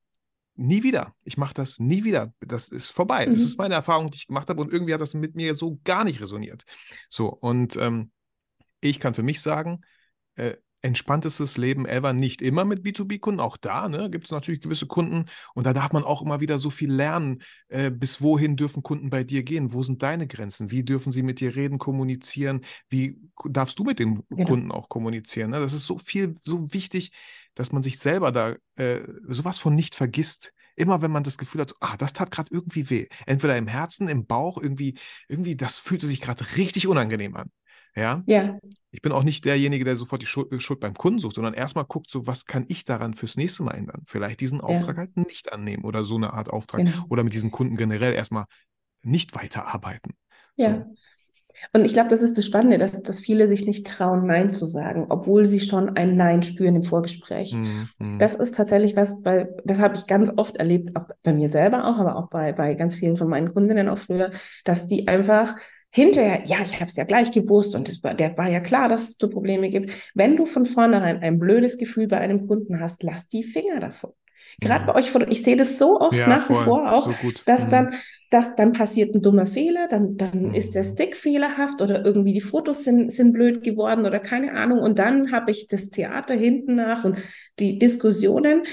nie 0.54 0.82
wieder. 0.82 1.14
Ich 1.24 1.38
mache 1.38 1.54
das 1.54 1.78
nie 1.78 2.04
wieder. 2.04 2.32
Das 2.40 2.68
ist 2.68 2.90
vorbei. 2.90 3.26
Mhm. 3.26 3.32
Das 3.32 3.42
ist 3.42 3.58
meine 3.58 3.74
Erfahrung, 3.74 4.10
die 4.10 4.18
ich 4.18 4.26
gemacht 4.26 4.50
habe 4.50 4.60
und 4.60 4.70
irgendwie 4.70 4.92
hat 4.92 5.00
das 5.00 5.14
mit 5.14 5.34
mir 5.34 5.54
so 5.54 5.80
gar 5.82 6.04
nicht 6.04 6.20
resoniert. 6.20 6.64
So, 7.08 7.28
und 7.28 7.76
ähm, 7.76 8.12
ich 8.82 9.00
kann 9.00 9.14
für 9.14 9.22
mich 9.22 9.40
sagen, 9.40 9.80
äh, 10.34 10.54
entspanntestes 10.82 11.56
Leben 11.56 11.86
ever, 11.86 12.12
nicht 12.12 12.42
immer 12.42 12.64
mit 12.64 12.84
B2B-Kunden, 12.84 13.40
auch 13.40 13.56
da 13.56 13.88
ne, 13.88 14.10
gibt 14.10 14.24
es 14.24 14.32
natürlich 14.32 14.60
gewisse 14.60 14.86
Kunden 14.86 15.26
und 15.54 15.64
da 15.64 15.72
darf 15.72 15.92
man 15.92 16.02
auch 16.02 16.22
immer 16.22 16.40
wieder 16.40 16.58
so 16.58 16.70
viel 16.70 16.92
lernen, 16.92 17.42
äh, 17.68 17.90
bis 17.90 18.20
wohin 18.20 18.56
dürfen 18.56 18.82
Kunden 18.82 19.08
bei 19.08 19.22
dir 19.22 19.44
gehen, 19.44 19.72
wo 19.72 19.82
sind 19.84 20.02
deine 20.02 20.26
Grenzen, 20.26 20.72
wie 20.72 20.82
dürfen 20.82 21.12
sie 21.12 21.22
mit 21.22 21.38
dir 21.38 21.54
reden, 21.54 21.78
kommunizieren, 21.78 22.62
wie 22.88 23.16
darfst 23.48 23.78
du 23.78 23.84
mit 23.84 24.00
den 24.00 24.24
genau. 24.28 24.48
Kunden 24.48 24.72
auch 24.72 24.88
kommunizieren. 24.88 25.50
Ne? 25.50 25.60
Das 25.60 25.72
ist 25.72 25.86
so 25.86 25.98
viel, 25.98 26.34
so 26.44 26.72
wichtig, 26.72 27.12
dass 27.54 27.70
man 27.70 27.84
sich 27.84 27.98
selber 27.98 28.32
da 28.32 28.56
äh, 28.74 29.02
sowas 29.28 29.58
von 29.58 29.74
nicht 29.74 29.94
vergisst. 29.94 30.52
Immer 30.74 31.02
wenn 31.02 31.10
man 31.10 31.22
das 31.22 31.36
Gefühl 31.36 31.60
hat, 31.60 31.68
so, 31.68 31.76
ah, 31.80 31.98
das 31.98 32.14
tat 32.14 32.30
gerade 32.30 32.48
irgendwie 32.50 32.88
weh. 32.88 33.06
Entweder 33.26 33.58
im 33.58 33.68
Herzen, 33.68 34.08
im 34.08 34.26
Bauch, 34.26 34.56
irgendwie, 34.56 34.98
irgendwie, 35.28 35.54
das 35.54 35.78
fühlte 35.78 36.06
sich 36.06 36.22
gerade 36.22 36.44
richtig 36.56 36.86
unangenehm 36.88 37.36
an. 37.36 37.50
Ja? 37.94 38.22
ja. 38.26 38.58
Ich 38.90 39.02
bin 39.02 39.12
auch 39.12 39.22
nicht 39.22 39.44
derjenige, 39.44 39.84
der 39.84 39.96
sofort 39.96 40.22
die 40.22 40.26
Schuld, 40.26 40.52
äh, 40.52 40.60
Schuld, 40.60 40.80
beim 40.80 40.94
Kunden 40.94 41.18
sucht, 41.18 41.36
sondern 41.36 41.54
erstmal 41.54 41.84
guckt, 41.84 42.10
so 42.10 42.26
was 42.26 42.46
kann 42.46 42.64
ich 42.68 42.84
daran 42.84 43.14
fürs 43.14 43.36
nächste 43.36 43.62
Mal 43.62 43.74
ändern? 43.74 44.02
Vielleicht 44.06 44.40
diesen 44.40 44.60
Auftrag 44.60 44.96
ja. 44.96 45.00
halt 45.02 45.16
nicht 45.16 45.52
annehmen 45.52 45.84
oder 45.84 46.04
so 46.04 46.16
eine 46.16 46.32
Art 46.32 46.50
Auftrag 46.50 46.84
genau. 46.84 47.04
oder 47.08 47.24
mit 47.24 47.34
diesem 47.34 47.50
Kunden 47.50 47.76
generell 47.76 48.12
erstmal 48.12 48.44
nicht 49.02 49.34
weiterarbeiten. 49.34 50.14
Ja. 50.56 50.86
So. 50.86 50.94
Und 51.72 51.84
ich 51.84 51.92
glaube, 51.92 52.08
das 52.08 52.22
ist 52.22 52.36
das 52.36 52.46
Spannende, 52.46 52.78
dass, 52.78 53.02
dass 53.02 53.20
viele 53.20 53.46
sich 53.46 53.66
nicht 53.66 53.86
trauen, 53.86 54.26
Nein 54.26 54.52
zu 54.52 54.66
sagen, 54.66 55.06
obwohl 55.08 55.44
sie 55.44 55.60
schon 55.60 55.96
ein 55.96 56.16
Nein 56.16 56.42
spüren 56.42 56.74
im 56.74 56.82
Vorgespräch. 56.82 57.54
Mhm. 57.54 58.18
Das 58.18 58.34
ist 58.34 58.56
tatsächlich 58.56 58.96
was, 58.96 59.16
weil 59.22 59.54
das 59.64 59.78
habe 59.78 59.94
ich 59.94 60.06
ganz 60.06 60.30
oft 60.36 60.56
erlebt, 60.56 60.96
auch 60.96 61.06
bei 61.22 61.32
mir 61.32 61.48
selber 61.48 61.86
auch, 61.86 61.98
aber 61.98 62.16
auch 62.16 62.28
bei, 62.30 62.52
bei 62.52 62.74
ganz 62.74 62.94
vielen 62.94 63.16
von 63.16 63.28
meinen 63.28 63.52
Kundinnen 63.52 63.88
auch 63.88 63.98
früher, 63.98 64.30
dass 64.64 64.88
die 64.88 65.08
einfach 65.08 65.56
hinterher, 65.92 66.42
ja, 66.46 66.56
ich 66.62 66.74
habe 66.80 66.86
es 66.86 66.96
ja 66.96 67.04
gleich 67.04 67.30
gewusst 67.30 67.74
und 67.76 67.88
es 67.88 68.02
war, 68.02 68.14
der 68.14 68.36
war 68.36 68.48
ja 68.48 68.60
klar, 68.60 68.88
dass 68.88 69.08
es 69.10 69.18
Probleme 69.18 69.68
gibt. 69.68 69.92
Wenn 70.14 70.36
du 70.36 70.46
von 70.46 70.64
vornherein 70.64 71.22
ein 71.22 71.38
blödes 71.38 71.78
Gefühl 71.78 72.08
bei 72.08 72.18
einem 72.18 72.48
Kunden 72.48 72.80
hast, 72.80 73.02
lass 73.02 73.28
die 73.28 73.44
Finger 73.44 73.78
davon. 73.78 74.12
Gerade 74.60 74.86
bei 74.86 74.94
euch, 74.94 75.14
ich 75.28 75.42
sehe 75.42 75.56
das 75.56 75.78
so 75.78 76.00
oft 76.00 76.18
ja, 76.18 76.26
nach 76.26 76.48
wie 76.48 76.54
vor 76.54 76.92
auch, 76.92 77.10
so 77.10 77.30
dass 77.46 77.66
mhm. 77.66 77.70
dann, 77.70 77.94
dass 78.30 78.56
dann 78.56 78.72
passiert 78.72 79.14
ein 79.14 79.22
dummer 79.22 79.46
Fehler, 79.46 79.86
dann, 79.88 80.16
dann 80.16 80.48
mhm. 80.48 80.54
ist 80.54 80.74
der 80.74 80.84
Stick 80.84 81.16
fehlerhaft 81.16 81.80
oder 81.80 82.04
irgendwie 82.04 82.32
die 82.32 82.40
Fotos 82.40 82.84
sind, 82.84 83.12
sind 83.12 83.32
blöd 83.32 83.62
geworden 83.62 84.04
oder 84.04 84.18
keine 84.18 84.52
Ahnung. 84.52 84.80
Und 84.80 84.98
dann 84.98 85.30
habe 85.30 85.50
ich 85.50 85.68
das 85.68 85.90
Theater 85.90 86.34
hinten 86.34 86.74
nach 86.76 87.04
und 87.04 87.18
die 87.58 87.78
Diskussionen. 87.78 88.64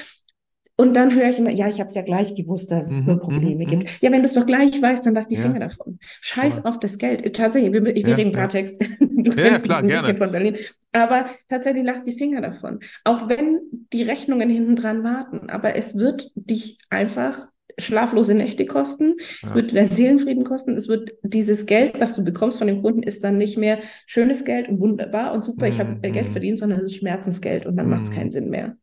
Und 0.79 0.93
dann 0.93 1.13
höre 1.13 1.27
ich 1.27 1.37
immer, 1.37 1.49
ja, 1.49 1.67
ich 1.67 1.81
habe 1.81 1.89
es 1.89 1.95
ja 1.95 2.03
gleich 2.03 2.35
gewusst, 2.35 2.71
dass 2.71 2.89
es 2.89 3.01
mhm, 3.01 3.07
nur 3.07 3.19
Probleme 3.19 3.65
mhm, 3.65 3.67
gibt. 3.67 3.83
Mhm. 3.83 3.89
Ja, 3.99 4.13
wenn 4.13 4.21
du 4.21 4.27
es 4.27 4.33
doch 4.33 4.45
gleich 4.45 4.81
weißt, 4.81 5.05
dann 5.05 5.13
lass 5.13 5.27
die 5.27 5.35
ja. 5.35 5.41
Finger 5.41 5.59
davon. 5.59 5.99
Scheiß 6.21 6.61
ja. 6.63 6.63
auf 6.63 6.79
das 6.79 6.97
Geld. 6.97 7.35
Tatsächlich, 7.35 7.73
wir, 7.73 7.83
wir 7.83 7.97
ja, 7.97 8.15
reden 8.15 8.31
Klartext. 8.31 8.81
Du 9.19 9.31
ja, 9.31 9.59
klar, 9.59 9.79
ein 9.79 9.87
gerne. 9.89 10.03
bisschen 10.03 10.17
von 10.17 10.31
Berlin. 10.31 10.55
Aber 10.93 11.25
tatsächlich 11.49 11.83
lass 11.83 12.03
die 12.03 12.13
Finger 12.13 12.39
davon. 12.39 12.79
Auch 13.03 13.27
wenn 13.27 13.59
die 13.91 14.03
Rechnungen 14.03 14.49
hinten 14.49 14.77
dran 14.77 15.03
warten. 15.03 15.49
Aber 15.49 15.75
es 15.75 15.97
wird 15.97 16.31
dich 16.35 16.79
einfach 16.89 17.49
schlaflose 17.79 18.33
Nächte 18.33 18.65
kosten, 18.65 19.15
es 19.43 19.53
wird 19.53 19.75
deinen 19.75 19.93
Seelenfrieden 19.93 20.43
kosten, 20.43 20.75
es 20.75 20.87
wird 20.87 21.13
dieses 21.23 21.65
Geld, 21.65 21.99
was 21.99 22.15
du 22.15 22.23
bekommst 22.23 22.59
von 22.59 22.67
dem 22.67 22.81
Kunden, 22.81 23.03
ist 23.03 23.23
dann 23.23 23.37
nicht 23.37 23.57
mehr 23.57 23.79
schönes 24.05 24.45
Geld 24.45 24.69
und 24.69 24.79
wunderbar 24.79 25.33
und 25.33 25.43
super, 25.43 25.67
ich 25.67 25.79
habe 25.79 25.95
mhm. 25.95 26.13
Geld 26.13 26.27
verdient, 26.27 26.59
sondern 26.59 26.79
es 26.79 26.91
ist 26.91 26.97
Schmerzensgeld 26.97 27.65
und 27.65 27.77
dann 27.77 27.89
macht 27.89 28.03
es 28.03 28.11
keinen 28.11 28.31
Sinn 28.31 28.49
mehr. 28.49 28.75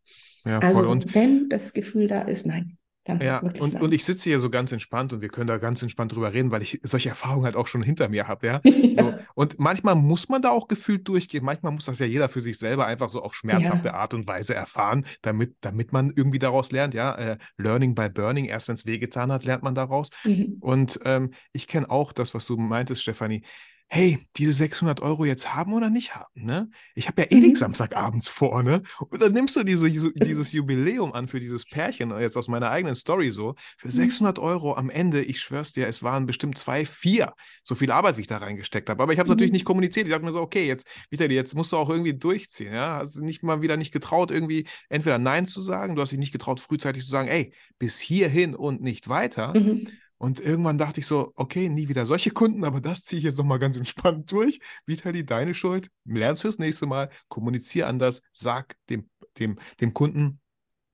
Ja, 0.45 0.59
also 0.61 0.81
voll. 0.81 0.87
Und 0.87 1.15
wenn 1.15 1.49
das 1.49 1.73
Gefühl 1.73 2.09
da 2.09 2.23
ist, 2.23 2.47
nein. 2.47 2.79
Dann 3.07 3.21
ja, 3.21 3.39
und, 3.39 3.81
und 3.81 3.95
ich 3.95 4.05
sitze 4.05 4.25
hier 4.25 4.41
so 4.41 4.51
ganz 4.51 4.73
entspannt 4.73 5.13
und 5.13 5.21
wir 5.21 5.29
können 5.29 5.47
da 5.47 5.59
ganz 5.59 5.81
entspannt 5.81 6.13
drüber 6.13 6.33
reden, 6.33 6.51
weil 6.51 6.63
ich 6.63 6.81
solche 6.83 7.09
Erfahrungen 7.09 7.45
halt 7.45 7.55
auch 7.55 7.69
schon 7.69 7.83
hinter 7.83 8.09
mir 8.09 8.27
habe, 8.27 8.47
ja. 8.47 8.61
ja. 8.65 8.97
So. 8.97 9.15
Und 9.35 9.59
manchmal 9.59 9.95
muss 9.95 10.29
man 10.29 10.43
da 10.43 10.51
auch 10.51 10.69
gefühlt 10.69 11.07
durchgehen, 11.07 11.45
manchmal 11.45 11.73
muss 11.73 11.85
das 11.85 11.99
ja 11.99 12.07
jeder 12.07 12.29
für 12.29 12.41
sich 12.41 12.59
selber 12.59 12.87
einfach 12.87 13.09
so 13.09 13.23
auf 13.23 13.35
schmerzhafte 13.35 13.89
ja. 13.89 13.95
Art 13.95 14.15
und 14.15 14.27
Weise 14.27 14.55
erfahren, 14.55 15.05
damit, 15.23 15.55
damit 15.61 15.93
man 15.93 16.13
irgendwie 16.17 16.39
daraus 16.39 16.73
lernt, 16.73 16.95
ja. 16.95 17.15
Äh, 17.15 17.39
Learning 17.59 17.95
by 17.95 18.09
Burning, 18.09 18.47
erst 18.47 18.69
wenn 18.69 18.75
es 18.75 18.87
wehgetan 18.87 19.31
hat, 19.31 19.45
lernt 19.45 19.63
man 19.63 19.75
daraus. 19.75 20.11
Mhm. 20.25 20.57
Und 20.61 20.99
ähm, 21.05 21.31
ich 21.53 21.69
kenne 21.69 21.91
auch 21.91 22.13
das, 22.13 22.35
was 22.35 22.47
du 22.47 22.57
meintest, 22.57 23.03
Stefanie. 23.03 23.43
Hey, 23.89 24.27
diese 24.37 24.53
600 24.53 25.01
Euro 25.01 25.25
jetzt 25.25 25.55
haben 25.55 25.73
oder 25.73 25.91
nicht 25.91 26.17
haben, 26.17 26.45
ne? 26.45 26.69
Ich 26.95 27.07
habe 27.07 27.23
ja 27.23 27.29
eh 27.31 27.37
mhm. 27.37 27.43
nichts 27.43 27.61
Samstagabends 27.61 28.27
vor, 28.27 28.63
ne? 28.63 28.83
Und 28.99 29.23
dann 29.23 29.33
nimmst 29.33 29.55
du 29.55 29.63
diese, 29.63 29.91
dieses 30.15 30.53
Jubiläum 30.53 31.13
an 31.13 31.29
für 31.29 31.39
dieses 31.39 31.65
Pärchen, 31.65 32.11
jetzt 32.19 32.37
aus 32.37 32.49
meiner 32.49 32.71
eigenen 32.71 32.97
Story 32.97 33.31
so, 33.31 33.55
für 33.79 33.91
600 33.91 34.39
mhm. 34.39 34.45
Euro 34.45 34.75
am 34.75 34.91
Ende, 34.91 35.23
ich 35.23 35.41
schwör's 35.41 35.73
dir, 35.73 35.87
es 35.87 36.03
waren 36.03 36.27
bestimmt 36.27 36.59
zwei, 36.59 36.85
vier, 36.85 37.35
so 37.63 37.75
viel 37.75 37.93
Arbeit, 37.93 38.17
wie 38.17 38.23
ich 38.23 38.27
da 38.27 38.39
reingesteckt 38.39 38.91
habe. 38.91 39.03
Aber 39.03 39.13
ich 39.13 39.21
habe 39.21 39.29
es 39.29 39.31
mhm. 39.31 39.37
natürlich 39.37 39.53
nicht 39.53 39.65
kommuniziert. 39.65 40.07
Ich 40.07 40.13
dachte 40.13 40.25
mir 40.25 40.33
so, 40.33 40.41
okay, 40.41 40.67
jetzt, 40.67 40.87
Vitali, 41.11 41.35
jetzt 41.35 41.55
musst 41.55 41.73
du 41.73 41.77
auch 41.77 41.89
irgendwie 41.89 42.15
durchziehen, 42.15 42.73
ja? 42.73 42.97
Hast 42.97 43.17
du 43.17 43.25
nicht 43.25 43.45
mal 43.45 43.63
wieder 43.63 43.77
nicht 43.77 43.93
getraut, 43.93 44.33
irgendwie 44.33 44.67
entweder 44.89 45.19
Nein 45.19 45.47
zu 45.47 45.63
sagen, 45.63 45.95
du 45.95 46.03
hast 46.03 46.11
dich 46.11 46.19
nicht 46.19 46.33
getraut, 46.33 46.59
frühzeitig 46.59 47.05
zu 47.05 47.11
sagen, 47.11 47.29
ey, 47.29 47.53
bis 47.79 48.01
hierhin 48.01 48.57
und 48.57 48.83
nicht 48.83 49.09
weiter. 49.09 49.57
Mhm. 49.57 49.89
Und 50.19 50.41
irgendwann 50.41 50.79
dachte 50.79 51.01
ich 51.01 51.07
so, 51.07 51.33
okay, 51.35 51.69
nie 51.69 51.89
wieder 51.89 52.07
solche 52.07 52.31
Kunden, 52.31 52.65
aber 52.65 52.81
das 52.81 53.05
ziehe 53.05 53.19
ich 53.19 53.25
jetzt 53.25 53.39
nochmal 53.39 53.59
ganz 53.59 53.77
entspannt 53.77 54.31
durch. 54.33 54.61
Vitali, 54.87 55.25
deine 55.25 55.55
Schuld. 55.55 55.91
Lernst 56.05 56.43
fürs 56.43 56.59
nächste 56.59 56.87
Mal, 56.87 57.11
kommuniziere 57.29 57.87
anders, 57.87 58.23
sag 58.33 58.77
dem, 58.89 59.09
dem, 59.39 59.59
dem 59.81 59.93
Kunden, 59.93 60.41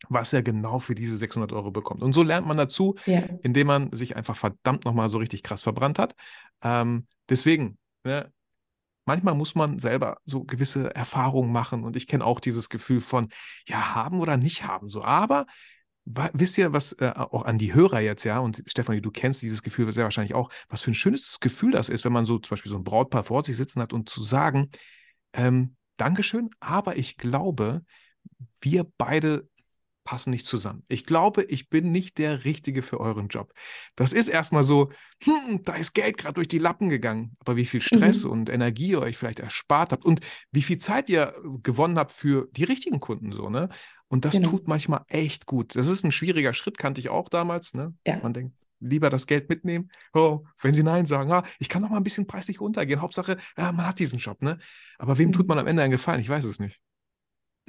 was 0.09 0.33
er 0.33 0.43
genau 0.43 0.79
für 0.79 0.95
diese 0.95 1.17
600 1.17 1.53
Euro 1.53 1.71
bekommt. 1.71 2.03
Und 2.03 2.13
so 2.13 2.23
lernt 2.23 2.47
man 2.47 2.57
dazu, 2.57 2.97
ja. 3.07 3.23
indem 3.43 3.69
man 3.69 3.93
sich 3.93 4.17
einfach 4.17 4.37
verdammt 4.37 4.85
nochmal 4.85 5.09
so 5.09 5.19
richtig 5.19 5.43
krass 5.43 5.63
verbrannt 5.63 5.99
hat. 5.99 6.15
Ähm, 6.63 7.07
deswegen, 7.29 7.79
ne, 8.05 8.33
manchmal 9.05 9.35
muss 9.35 9.55
man 9.55 9.79
selber 9.79 10.19
so 10.25 10.45
gewisse 10.45 10.95
Erfahrungen 10.95 11.53
machen 11.53 11.85
und 11.85 11.97
ich 11.97 12.07
kenne 12.07 12.25
auch 12.25 12.41
dieses 12.41 12.69
Gefühl 12.69 13.01
von, 13.01 13.29
ja, 13.67 13.95
haben 13.95 14.21
oder 14.21 14.37
nicht 14.37 14.65
haben, 14.65 14.89
so. 14.89 15.03
Aber 15.03 15.47
Wisst 16.05 16.59
ihr, 16.59 16.73
was 16.73 16.93
äh, 16.95 17.13
auch 17.15 17.45
an 17.45 17.59
die 17.59 17.75
Hörer 17.75 18.01
jetzt, 18.01 18.25
ja, 18.25 18.41
und 18.41 18.63
Stefanie, 18.67 19.01
du 19.01 19.13
kennst 19.13 19.41
dieses 19.43 19.63
Gefühl 19.63 19.93
sehr 19.93 20.05
wahrscheinlich 20.05 20.35
auch, 20.35 20.51
was 20.69 20.83
für 20.83 20.91
ein 20.91 20.95
schönes 20.95 21.39
Gefühl 21.39 21.71
das 21.71 21.89
ist, 21.89 22.05
wenn 22.05 22.13
man 22.13 22.27
so 22.27 22.39
zum 22.39 22.51
Beispiel 22.51 22.71
so 22.71 22.77
ein 22.77 22.85
Brautpaar 22.85 23.23
vor 23.25 23.45
sich 23.45 23.57
sitzen 23.57 23.81
hat 23.81 23.93
und 23.93 24.09
zu 24.09 24.23
sagen, 24.23 24.71
ähm, 25.33 25.77
Dankeschön, 25.97 26.51
aber 26.59 26.97
ich 26.97 27.17
glaube, 27.19 27.85
wir 28.61 28.85
beide 28.99 29.49
passen 30.05 30.31
nicht 30.31 30.47
zusammen. 30.47 30.83
Ich 30.89 31.07
glaube, 31.07 31.45
ich 31.45 31.69
bin 31.69 31.93
nicht 31.93 32.19
der 32.19 32.45
Richtige 32.45 32.83
für 32.83 32.99
euren 32.99 33.29
Job. 33.29 33.53
Das 33.95 34.13
ist 34.13 34.29
erstmal 34.29 34.65
so, 34.65 34.91
hm, 35.23 35.63
da 35.63 35.75
ist 35.75 35.93
Geld 35.95 36.17
gerade 36.17 36.35
durch 36.35 36.49
die 36.49 36.59
Lappen 36.59 36.89
gegangen. 36.89 37.37
Aber 37.39 37.57
wie 37.57 37.65
viel 37.65 37.81
Stress 37.81 38.25
mhm. 38.25 38.31
und 38.31 38.51
Energie 38.51 38.89
ihr 38.89 39.01
euch 39.01 39.17
vielleicht 39.17 39.41
erspart 39.41 39.93
habt 39.93 40.05
und 40.05 40.21
wie 40.51 40.63
viel 40.63 40.79
Zeit 40.79 41.09
ihr 41.09 41.35
gewonnen 41.63 41.99
habt 41.99 42.13
für 42.13 42.49
die 42.53 42.65
richtigen 42.65 43.01
Kunden 43.01 43.33
so, 43.33 43.49
ne? 43.49 43.69
Und 44.13 44.27
das 44.27 44.35
genau. 44.35 44.51
tut 44.51 44.69
manchmal 44.69 45.07
echt 45.09 45.47
gut. 45.47 45.75
Das 45.75 45.89
ist 45.89 46.05
ein 46.05 46.13
schwieriger 46.13 46.53
Schritt, 46.53 46.77
kannte 46.77 47.01
ich 47.01 47.09
auch 47.09 47.31
damals. 47.31 47.73
Ne? 47.73 47.95
Ja. 48.07 48.19
Man 48.23 48.35
denkt, 48.35 48.55
lieber 48.79 49.09
das 49.09 49.27
Geld 49.27 49.49
mitnehmen. 49.49 49.91
Oh, 50.13 50.45
wenn 50.61 50.75
sie 50.75 50.83
Nein 50.83 51.07
sagen, 51.07 51.33
ah, 51.33 51.45
ich 51.59 51.71
kann 51.71 51.81
noch 51.81 51.89
mal 51.89 51.97
ein 51.97 52.05
bisschen 52.05 52.27
preislich 52.27 52.61
runtergehen. 52.61 53.01
Hauptsache, 53.01 53.39
ja, 53.57 53.73
man 53.73 53.87
hat 53.87 53.99
diesen 53.99 54.19
Job. 54.19 54.43
Ne? 54.43 54.59
Aber 54.99 55.17
wem 55.17 55.29
mhm. 55.29 55.33
tut 55.33 55.49
man 55.49 55.59
am 55.59 55.67
Ende 55.67 55.81
einen 55.81 55.93
Gefallen? 55.93 56.21
Ich 56.21 56.29
weiß 56.29 56.45
es 56.45 56.59
nicht. 56.59 56.79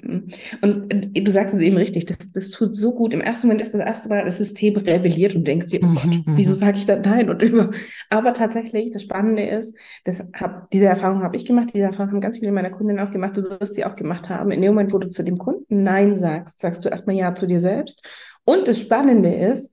Mhm. 0.01 0.25
Und 0.62 0.91
äh, 0.91 1.21
du 1.21 1.32
sagst 1.32 1.53
es 1.53 1.62
eben 1.62 1.77
richtig, 1.77 2.06
das, 2.06 2.32
das 2.32 2.49
tut 2.49 2.75
so 2.75 2.93
gut. 2.93 3.13
Im 3.13 3.21
ersten 3.21 3.47
Moment 3.47 3.62
ist 3.62 3.73
das 3.73 3.82
erste 3.82 4.10
Mal 4.10 4.25
das 4.25 4.38
System 4.38 4.75
rebelliert 4.75 5.36
und 5.36 5.45
denkst 5.45 5.67
dir, 5.67 5.79
oh 5.84 5.93
Gott, 5.93 6.06
mhm, 6.06 6.23
wieso 6.36 6.53
mhm. 6.53 6.58
sage 6.58 6.77
ich 6.77 6.86
da 6.86 6.95
nein 6.95 7.29
und 7.29 7.41
über. 7.41 7.69
Aber 8.10 8.34
tatsächlich, 8.34 8.91
das 8.91 9.03
Spannende 9.03 9.45
ist, 9.45 9.75
das 10.03 10.23
hab, 10.34 10.69
diese 10.71 10.86
Erfahrung 10.86 11.21
habe 11.21 11.36
ich 11.36 11.45
gemacht, 11.45 11.69
diese 11.73 11.86
Erfahrung 11.86 12.12
haben 12.12 12.21
ganz 12.21 12.39
viele 12.39 12.51
meiner 12.51 12.71
Kundinnen 12.71 13.06
auch 13.06 13.12
gemacht, 13.12 13.38
du 13.38 13.43
wirst 13.43 13.75
sie 13.75 13.86
auch 13.86 13.95
gemacht 13.95 14.29
haben. 14.29 14.51
In 14.51 14.62
dem 14.62 14.73
Moment, 14.73 14.93
wo 14.93 14.97
du 14.97 15.10
zu 15.10 15.23
dem 15.23 15.38
Kunden 15.38 15.84
Nein 15.84 16.17
sagst, 16.17 16.60
sagst 16.60 16.84
du 16.84 16.89
erstmal 16.89 17.15
Ja 17.15 17.36
zu 17.36 17.47
dir 17.47 17.60
selbst. 17.60 18.08
Und 18.45 18.67
das 18.67 18.79
Spannende 18.79 19.34
ist, 19.34 19.71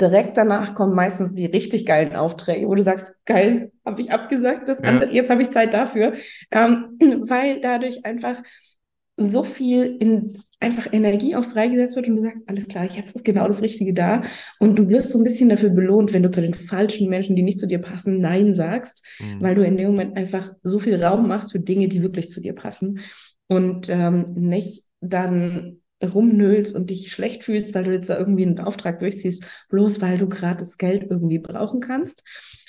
direkt 0.00 0.36
danach 0.36 0.74
kommen 0.74 0.94
meistens 0.94 1.34
die 1.34 1.46
richtig 1.46 1.86
geilen 1.86 2.14
Aufträge, 2.14 2.66
wo 2.66 2.74
du 2.74 2.82
sagst, 2.82 3.14
geil, 3.24 3.72
habe 3.86 4.00
ich 4.00 4.10
abgesagt, 4.10 4.68
das 4.68 4.80
andere, 4.80 5.10
ja. 5.10 5.16
jetzt 5.16 5.30
habe 5.30 5.42
ich 5.42 5.50
Zeit 5.50 5.72
dafür. 5.72 6.12
Ähm, 6.50 6.98
weil 7.28 7.60
dadurch 7.60 8.04
einfach 8.04 8.42
so 9.16 9.44
viel 9.44 9.96
in 10.00 10.34
einfach 10.60 10.92
Energie 10.92 11.34
auch 11.36 11.44
freigesetzt 11.44 11.96
wird 11.96 12.08
und 12.08 12.16
du 12.16 12.22
sagst, 12.22 12.48
alles 12.48 12.68
klar, 12.68 12.84
jetzt 12.84 13.16
ist 13.16 13.24
genau 13.24 13.46
das 13.46 13.62
Richtige 13.62 13.92
da. 13.92 14.22
Und 14.58 14.78
du 14.78 14.88
wirst 14.88 15.10
so 15.10 15.18
ein 15.18 15.24
bisschen 15.24 15.48
dafür 15.48 15.70
belohnt, 15.70 16.12
wenn 16.12 16.22
du 16.22 16.30
zu 16.30 16.40
den 16.40 16.54
falschen 16.54 17.08
Menschen, 17.08 17.36
die 17.36 17.42
nicht 17.42 17.60
zu 17.60 17.66
dir 17.66 17.80
passen, 17.80 18.20
Nein 18.20 18.54
sagst, 18.54 19.04
mhm. 19.20 19.42
weil 19.42 19.54
du 19.54 19.64
in 19.64 19.76
dem 19.76 19.88
Moment 19.88 20.16
einfach 20.16 20.52
so 20.62 20.78
viel 20.78 21.02
Raum 21.02 21.28
machst 21.28 21.52
für 21.52 21.60
Dinge, 21.60 21.88
die 21.88 22.02
wirklich 22.02 22.30
zu 22.30 22.40
dir 22.40 22.54
passen. 22.54 23.00
Und 23.48 23.88
ähm, 23.90 24.34
nicht 24.34 24.84
dann 25.00 25.82
rumnöhlst 26.02 26.74
und 26.74 26.90
dich 26.90 27.12
schlecht 27.12 27.44
fühlst, 27.44 27.74
weil 27.74 27.84
du 27.84 27.92
jetzt 27.92 28.10
da 28.10 28.18
irgendwie 28.18 28.46
einen 28.46 28.58
Auftrag 28.60 29.00
durchziehst, 29.00 29.44
bloß 29.68 30.00
weil 30.00 30.18
du 30.18 30.28
gerade 30.28 30.58
das 30.58 30.78
Geld 30.78 31.06
irgendwie 31.10 31.38
brauchen 31.38 31.80
kannst. 31.80 32.24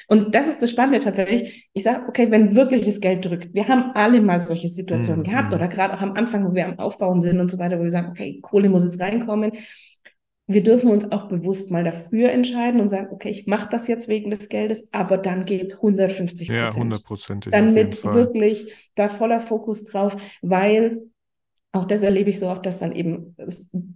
Und 0.07 0.35
das 0.35 0.47
ist 0.47 0.61
das 0.61 0.69
Spannende 0.69 0.99
tatsächlich. 0.99 1.69
Ich 1.73 1.83
sage, 1.83 2.05
okay, 2.07 2.29
wenn 2.31 2.55
wirklich 2.55 2.85
das 2.85 2.99
Geld 2.99 3.25
drückt, 3.25 3.53
wir 3.53 3.67
haben 3.67 3.91
alle 3.93 4.21
mal 4.21 4.39
solche 4.39 4.69
Situationen 4.69 5.21
mhm. 5.21 5.29
gehabt 5.29 5.53
oder 5.53 5.67
gerade 5.67 5.93
auch 5.93 6.01
am 6.01 6.13
Anfang, 6.13 6.45
wo 6.45 6.53
wir 6.53 6.65
am 6.65 6.79
Aufbauen 6.79 7.21
sind 7.21 7.39
und 7.39 7.49
so 7.49 7.57
weiter, 7.59 7.79
wo 7.79 7.83
wir 7.83 7.91
sagen, 7.91 8.09
okay, 8.11 8.39
Kohle 8.41 8.69
muss 8.69 8.83
jetzt 8.83 8.99
reinkommen. 8.99 9.51
Wir 10.45 10.61
dürfen 10.61 10.91
uns 10.91 11.09
auch 11.11 11.29
bewusst 11.29 11.71
mal 11.71 11.85
dafür 11.85 12.29
entscheiden 12.31 12.81
und 12.81 12.89
sagen, 12.89 13.07
okay, 13.11 13.29
ich 13.29 13.47
mache 13.47 13.69
das 13.69 13.87
jetzt 13.87 14.09
wegen 14.09 14.29
des 14.29 14.49
Geldes, 14.49 14.89
aber 14.91 15.17
dann 15.17 15.45
gebt 15.45 15.75
150 15.75 16.49
Prozent. 16.49 16.73
Ja, 16.73 16.77
100 16.77 17.03
Prozent. 17.03 17.47
Dann 17.49 17.73
mit 17.73 18.03
wirklich 18.03 18.91
da 18.95 19.07
voller 19.07 19.39
Fokus 19.39 19.85
drauf, 19.85 20.17
weil 20.41 21.03
auch 21.75 21.85
das 21.85 22.03
erlebe 22.03 22.29
ich 22.29 22.37
so 22.37 22.47
oft, 22.47 22.65
dass 22.67 22.77
dann 22.77 22.91
eben 22.91 23.35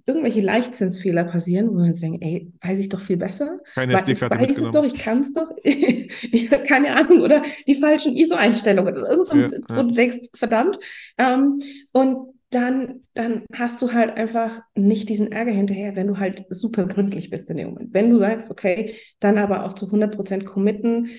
irgendwelche 0.08 0.42
Leichtzinsfehler 0.42 1.26
passieren, 1.26 1.70
wo 1.70 1.74
man 1.74 1.94
denkt, 1.94 2.24
ey, 2.24 2.52
weiß 2.60 2.80
ich 2.80 2.90
doch 2.90 3.00
viel 3.00 3.18
besser. 3.18 3.60
Keine 3.76 3.94
SD-Karte 3.94 4.36
Ich 4.36 4.50
weiß 4.50 4.58
es 4.58 4.72
doch, 4.72 4.84
ich 4.84 4.96
kann 4.96 5.22
es 5.22 5.32
doch. 5.32 5.48
keine 6.68 6.96
Ahnung. 6.96 7.22
Oder 7.22 7.44
die 7.68 7.76
falschen 7.76 8.16
ISO-Einstellungen. 8.16 8.98
Oder 8.98 9.12
irgend 9.12 9.28
so, 9.28 9.38
ja, 9.38 9.52
wo 9.70 9.76
ja. 9.76 9.84
du 9.84 9.92
denkst, 9.92 10.30
verdammt. 10.34 10.80
Ähm, 11.20 11.60
und 11.94 12.34
dann, 12.50 13.02
dann 13.14 13.44
hast 13.54 13.82
du 13.82 13.94
halt 13.94 14.16
einfach 14.18 14.62
nicht 14.74 15.10
diesen 15.10 15.32
Ärger 15.32 15.52
hinterher, 15.52 15.96
wenn 15.96 16.08
du 16.08 16.18
halt 16.18 16.46
super 16.50 16.86
gründlich 16.86 17.30
bist 17.30 17.50
in 17.52 17.58
dem 17.58 17.70
Moment. 17.70 17.94
Wenn 17.94 18.10
du 18.10 18.18
sagst, 18.18 18.50
okay, 18.50 18.96
dann 19.20 19.38
aber 19.38 19.66
auch 19.66 19.74
zu 19.74 19.86
100 19.86 20.16
Prozent 20.16 20.46
committen, 20.46 21.10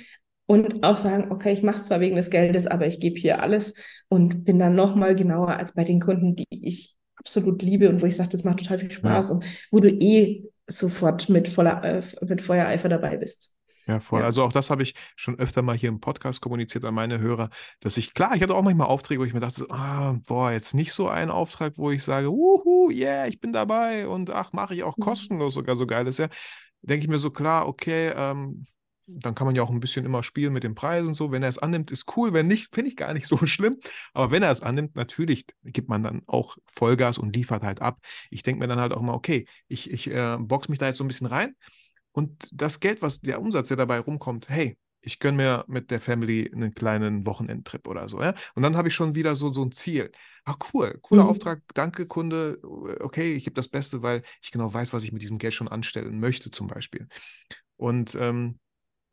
und 0.49 0.83
auch 0.83 0.97
sagen, 0.97 1.31
okay, 1.31 1.53
ich 1.53 1.63
mache 1.63 1.77
es 1.77 1.85
zwar 1.85 2.01
wegen 2.01 2.17
des 2.17 2.31
Geldes, 2.31 2.67
aber 2.67 2.87
ich 2.87 3.01
gebe 3.01 3.21
hier 3.21 3.43
alles 3.43 3.75
und 4.09 4.45
bin 4.47 4.59
dann 4.59 4.75
noch 4.75 4.97
mal 4.97 5.15
genauer 5.15 5.51
als 5.51 5.75
bei 5.75 5.85
den 5.85 6.01
Kunden, 6.01 6.35
die 6.37 6.47
ich 6.51 6.97
absolut 7.17 7.61
liebe 7.61 7.91
und 7.91 8.01
wo 8.01 8.07
ich 8.07 8.17
sage, 8.17 8.31
das 8.31 8.45
macht 8.45 8.61
total 8.61 8.79
viel 8.79 8.91
Spaß 8.91 9.29
ja. 9.29 9.35
und 9.35 9.45
wo 9.71 9.81
du 9.81 9.91
eh 9.91 10.45
sofort 10.67 11.29
mit 11.29 11.49
voller 11.49 11.85
äh, 11.85 12.03
mit 12.27 12.41
Feuereifer 12.41 12.89
dabei 12.89 13.19
bist. 13.19 13.55
Ja, 13.87 14.01
voll. 14.01 14.21
Ja. 14.21 14.27
Also 14.27 14.43
auch 14.43 14.53
das 14.53 14.71
habe 14.71 14.83
ich 14.83 14.95
schon 15.17 15.39
öfter 15.39 15.61
mal 15.61 15.77
hier 15.77 15.91
im 15.91 16.01
Podcast 16.01 16.41
kommuniziert 16.41 16.87
an 16.87 16.95
meine 16.95 17.19
Hörer, 17.19 17.51
dass 17.81 17.99
ich, 17.99 18.15
klar, 18.15 18.35
ich 18.35 18.43
hatte 18.43 18.55
auch 18.55 18.63
manchmal 18.63 18.87
Aufträge, 18.87 19.21
wo 19.21 19.25
ich 19.25 19.35
mir 19.35 19.41
dachte, 19.41 19.67
ah, 19.69 20.17
boah, 20.27 20.51
jetzt 20.51 20.75
nicht 20.75 20.95
so 20.95 21.09
ein 21.09 21.31
Auftrag, 21.31 21.75
wo 21.77 21.91
ich 21.91 22.03
sage, 22.03 22.29
wuhu, 22.29 22.91
yeah, 22.91 23.27
ich 23.27 23.39
bin 23.39 23.53
dabei 23.53 24.09
und 24.09 24.31
ach, 24.31 24.55
mache 24.55 24.75
ich 24.75 24.83
auch 24.83 24.97
mhm. 24.97 25.03
kostenlos 25.03 25.55
sogar 25.55 25.77
so 25.77 25.87
geil 25.87 26.07
ist 26.07 26.19
ja. 26.19 26.29
Denke 26.81 27.05
ich 27.05 27.11
mir 27.11 27.19
so, 27.19 27.31
klar, 27.31 27.67
okay, 27.67 28.13
ähm, 28.17 28.65
dann 29.09 29.35
kann 29.35 29.47
man 29.47 29.57
ja 29.57 29.63
auch 29.63 29.71
ein 29.71 29.81
bisschen 29.81 30.05
immer 30.05 30.23
spielen 30.23 30.53
mit 30.53 30.65
den 30.65 30.75
Preisen 30.75 31.15
so. 31.15 31.33
Wenn 31.33 31.43
er 31.43 31.49
es 31.49 31.59
annimmt, 31.59 31.91
ist 31.91 32.17
cool. 32.17 32.33
Wenn 32.33 32.47
nicht, 32.47 32.75
finde 32.75 32.91
ich 32.91 32.97
gar 32.97 33.15
nicht 33.15 33.27
so 33.29 33.39
schlimm. 33.47 33.79
Aber 34.13 34.31
wenn 34.31 34.43
er 34.43 34.51
es 34.51 34.63
annimmt, 34.63 34.95
natürlich 34.97 35.47
gibt 35.65 35.89
man 35.89 36.03
dann 36.03 36.23
auch 36.27 36.57
Vollgas 36.67 37.19
und 37.19 37.35
liefert 37.35 37.63
halt 37.63 37.81
ab. 37.81 37.99
Ich 38.31 38.43
denke 38.43 38.61
mir 38.61 38.69
dann 38.69 38.81
halt 38.81 38.93
auch 38.93 39.03
mal, 39.03 39.15
okay, 39.15 39.47
ich, 39.67 39.91
ich 39.91 40.11
äh, 40.11 40.37
box 40.39 40.69
mich 40.69 40.79
da 40.79 40.87
jetzt 40.87 40.99
so 40.99 41.05
ein 41.05 41.09
bisschen 41.09 41.27
rein. 41.27 41.57
Und 42.13 42.49
das 42.53 42.81
Geld, 42.81 43.03
was 43.03 43.21
der 43.21 43.41
Umsatz, 43.41 43.69
der 43.69 43.77
dabei 43.77 44.01
rumkommt, 44.01 44.49
hey, 44.49 44.77
ich 45.01 45.21
gönne 45.21 45.37
mir 45.37 45.65
mit 45.69 45.91
der 45.91 46.01
Family 46.01 46.51
einen 46.53 46.75
kleinen 46.75 47.27
Wochenendtrip 47.27 47.87
oder 47.87 48.09
so. 48.09 48.21
Ja? 48.21 48.35
Und 48.55 48.63
dann 48.63 48.77
habe 48.77 48.89
ich 48.89 48.95
schon 48.95 49.15
wieder 49.15 49.37
so, 49.37 49.53
so 49.53 49.63
ein 49.63 49.73
Ziel. 49.73 50.11
Ah, 50.45 50.57
cool, 50.73 50.99
cooler 51.03 51.25
mhm. 51.25 51.31
Auftrag, 51.31 51.63
danke 51.75 52.07
Kunde. 52.07 52.59
Okay, 53.01 53.35
ich 53.35 53.45
gebe 53.45 53.55
das 53.55 53.69
Beste, 53.69 54.03
weil 54.03 54.23
ich 54.43 54.51
genau 54.51 54.73
weiß, 54.73 54.93
was 54.93 55.05
ich 55.05 55.13
mit 55.13 55.23
diesem 55.23 55.39
Geld 55.39 55.55
schon 55.55 55.69
anstellen 55.69 56.19
möchte, 56.21 56.51
zum 56.51 56.67
Beispiel. 56.67 57.07
Und 57.77 58.17
ähm, 58.17 58.59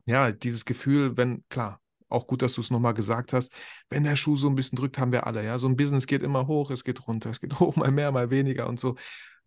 ja, 0.06 0.32
dieses 0.32 0.64
Gefühl, 0.64 1.16
wenn, 1.16 1.44
klar, 1.48 1.80
auch 2.08 2.26
gut, 2.26 2.42
dass 2.42 2.54
du 2.54 2.60
es 2.60 2.70
nochmal 2.70 2.94
gesagt 2.94 3.32
hast, 3.32 3.52
wenn 3.90 4.04
der 4.04 4.16
Schuh 4.16 4.36
so 4.36 4.48
ein 4.48 4.54
bisschen 4.54 4.76
drückt, 4.76 4.98
haben 4.98 5.12
wir 5.12 5.26
alle, 5.26 5.44
ja. 5.44 5.58
So 5.58 5.68
ein 5.68 5.76
Business 5.76 6.06
geht 6.06 6.22
immer 6.22 6.46
hoch, 6.46 6.70
es 6.70 6.84
geht 6.84 7.06
runter, 7.06 7.30
es 7.30 7.40
geht 7.40 7.58
hoch, 7.60 7.76
mal 7.76 7.90
mehr, 7.90 8.12
mal 8.12 8.30
weniger 8.30 8.68
und 8.68 8.78
so. 8.78 8.96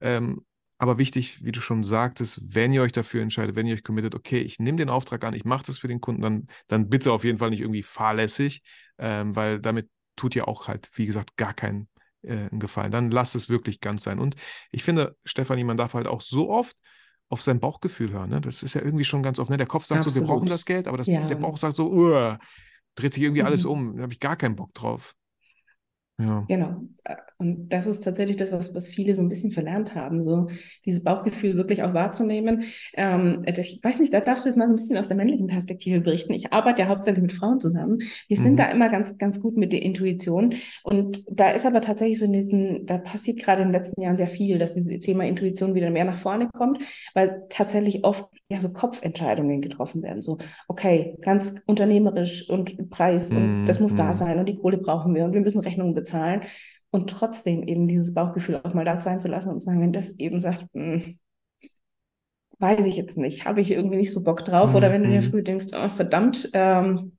Ähm, 0.01 0.45
aber 0.77 0.97
wichtig, 0.97 1.43
wie 1.43 1.51
du 1.51 1.59
schon 1.59 1.83
sagtest, 1.83 2.55
wenn 2.55 2.71
ihr 2.73 2.81
euch 2.81 2.93
dafür 2.93 3.21
entscheidet, 3.21 3.55
wenn 3.55 3.67
ihr 3.67 3.75
euch 3.75 3.83
committet, 3.83 4.15
okay, 4.15 4.39
ich 4.39 4.59
nehme 4.59 4.77
den 4.77 4.89
Auftrag 4.89 5.23
an, 5.25 5.33
ich 5.33 5.43
mache 5.43 5.65
das 5.65 5.77
für 5.77 5.89
den 5.89 5.99
Kunden, 5.99 6.21
dann, 6.21 6.47
dann 6.67 6.89
bitte 6.89 7.11
auf 7.11 7.25
jeden 7.25 7.37
Fall 7.37 7.49
nicht 7.49 7.59
irgendwie 7.61 7.83
fahrlässig, 7.83 8.61
ähm, 8.97 9.35
weil 9.35 9.59
damit 9.59 9.89
tut 10.15 10.35
ihr 10.35 10.47
auch 10.47 10.67
halt, 10.69 10.89
wie 10.93 11.05
gesagt, 11.05 11.35
gar 11.35 11.53
keinen 11.53 11.89
äh, 12.21 12.49
Gefallen. 12.51 12.91
Dann 12.91 13.11
lasst 13.11 13.35
es 13.35 13.49
wirklich 13.49 13.81
ganz 13.81 14.03
sein. 14.03 14.19
Und 14.19 14.35
ich 14.71 14.83
finde, 14.83 15.17
Stefanie, 15.25 15.63
man 15.63 15.77
darf 15.77 15.93
halt 15.93 16.07
auch 16.07 16.21
so 16.21 16.49
oft 16.49 16.77
auf 17.29 17.41
sein 17.41 17.59
Bauchgefühl 17.59 18.11
hören. 18.11 18.31
Ne? 18.31 18.41
Das 18.41 18.63
ist 18.63 18.73
ja 18.73 18.81
irgendwie 18.81 19.05
schon 19.05 19.23
ganz 19.23 19.39
oft. 19.39 19.49
Ne? 19.49 19.57
Der 19.57 19.67
Kopf 19.67 19.85
sagt 19.85 19.99
Absolut. 19.99 20.15
so, 20.15 20.21
wir 20.21 20.27
brauchen 20.27 20.49
das 20.49 20.65
Geld, 20.65 20.87
aber 20.87 20.97
das, 20.97 21.07
ja. 21.07 21.25
der 21.25 21.35
Bauch 21.35 21.57
sagt 21.57 21.75
so, 21.75 22.37
dreht 22.95 23.13
sich 23.13 23.23
irgendwie 23.23 23.41
mhm. 23.41 23.47
alles 23.47 23.65
um. 23.65 23.95
Da 23.95 24.03
habe 24.03 24.13
ich 24.13 24.19
gar 24.19 24.35
keinen 24.35 24.55
Bock 24.55 24.73
drauf. 24.73 25.15
Ja. 26.19 26.43
Genau. 26.47 26.81
Und 27.37 27.69
das 27.69 27.87
ist 27.87 28.01
tatsächlich 28.01 28.35
das, 28.35 28.51
was, 28.51 28.75
was 28.75 28.89
viele 28.89 29.13
so 29.13 29.21
ein 29.21 29.29
bisschen 29.29 29.51
verlernt 29.51 29.95
haben, 29.95 30.21
so 30.21 30.47
dieses 30.85 31.01
Bauchgefühl 31.01 31.55
wirklich 31.55 31.81
auch 31.81 31.93
wahrzunehmen. 31.93 32.63
Ähm, 32.95 33.43
ich 33.47 33.79
weiß 33.81 33.99
nicht, 33.99 34.13
da 34.13 34.19
darfst 34.19 34.43
du 34.43 34.49
jetzt 34.49 34.57
mal 34.57 34.67
so 34.67 34.73
ein 34.73 34.75
bisschen 34.75 34.97
aus 34.97 35.07
der 35.07 35.15
männlichen 35.15 35.47
Perspektive 35.47 36.01
berichten. 36.01 36.33
Ich 36.33 36.51
arbeite 36.51 36.81
ja 36.81 36.89
hauptsächlich 36.89 37.21
mit 37.21 37.31
Frauen 37.31 37.61
zusammen. 37.61 37.99
Wir 38.27 38.37
mhm. 38.37 38.43
sind 38.43 38.59
da 38.59 38.65
immer 38.65 38.89
ganz, 38.89 39.17
ganz 39.17 39.39
gut 39.39 39.55
mit 39.55 39.71
der 39.71 39.81
Intuition. 39.81 40.55
Und 40.83 41.23
da 41.31 41.51
ist 41.51 41.65
aber 41.65 41.79
tatsächlich 41.79 42.19
so 42.19 42.25
in 42.25 42.33
diesen, 42.33 42.85
da 42.85 42.97
passiert 42.97 43.39
gerade 43.39 43.61
in 43.61 43.69
den 43.69 43.73
letzten 43.73 44.01
Jahren 44.01 44.17
sehr 44.17 44.27
viel, 44.27 44.59
dass 44.59 44.73
dieses 44.73 44.99
Thema 44.99 45.23
Intuition 45.23 45.75
wieder 45.75 45.89
mehr 45.89 46.05
nach 46.05 46.17
vorne 46.17 46.49
kommt, 46.53 46.83
weil 47.13 47.43
tatsächlich 47.49 48.03
oft 48.03 48.27
ja 48.49 48.59
so 48.59 48.73
Kopfentscheidungen 48.73 49.61
getroffen 49.61 50.01
werden. 50.01 50.21
So, 50.21 50.39
okay, 50.67 51.17
ganz 51.21 51.55
unternehmerisch 51.67 52.49
und 52.49 52.89
Preis 52.89 53.31
und 53.31 53.67
das 53.67 53.79
muss 53.79 53.95
da 53.95 54.09
mhm. 54.09 54.13
sein 54.13 54.39
und 54.39 54.47
die 54.47 54.57
Kohle 54.57 54.77
brauchen 54.77 55.13
wir 55.13 55.23
und 55.23 55.33
wir 55.33 55.41
müssen 55.41 55.61
Rechnungen 55.61 55.93
bezahlen. 55.93 56.41
Und 56.91 57.09
trotzdem 57.11 57.67
eben 57.67 57.87
dieses 57.87 58.15
Bauchgefühl 58.15 58.59
auch 58.63 58.73
mal 58.73 58.85
da 58.85 58.99
sein 58.99 59.19
zu 59.19 59.27
lassen 59.27 59.49
und 59.49 59.59
zu 59.59 59.65
sagen, 59.65 59.81
wenn 59.81 59.93
das 59.93 60.09
eben 60.17 60.39
sagt, 60.39 60.65
mh, 60.73 60.95
hm, 60.95 61.19
weiß 62.57 62.81
ich 62.81 62.97
jetzt 62.97 63.17
nicht, 63.17 63.45
habe 63.45 63.61
ich 63.61 63.71
irgendwie 63.71 63.97
nicht 63.97 64.11
so 64.11 64.23
Bock 64.23 64.43
drauf. 64.43 64.71
Mhm. 64.71 64.75
Oder 64.75 64.91
wenn 64.91 65.03
du 65.03 65.09
dir 65.09 65.21
mhm. 65.21 65.29
früh 65.29 65.43
denkst, 65.43 65.67
oh, 65.73 65.89
verdammt, 65.89 66.49
ähm, 66.53 67.17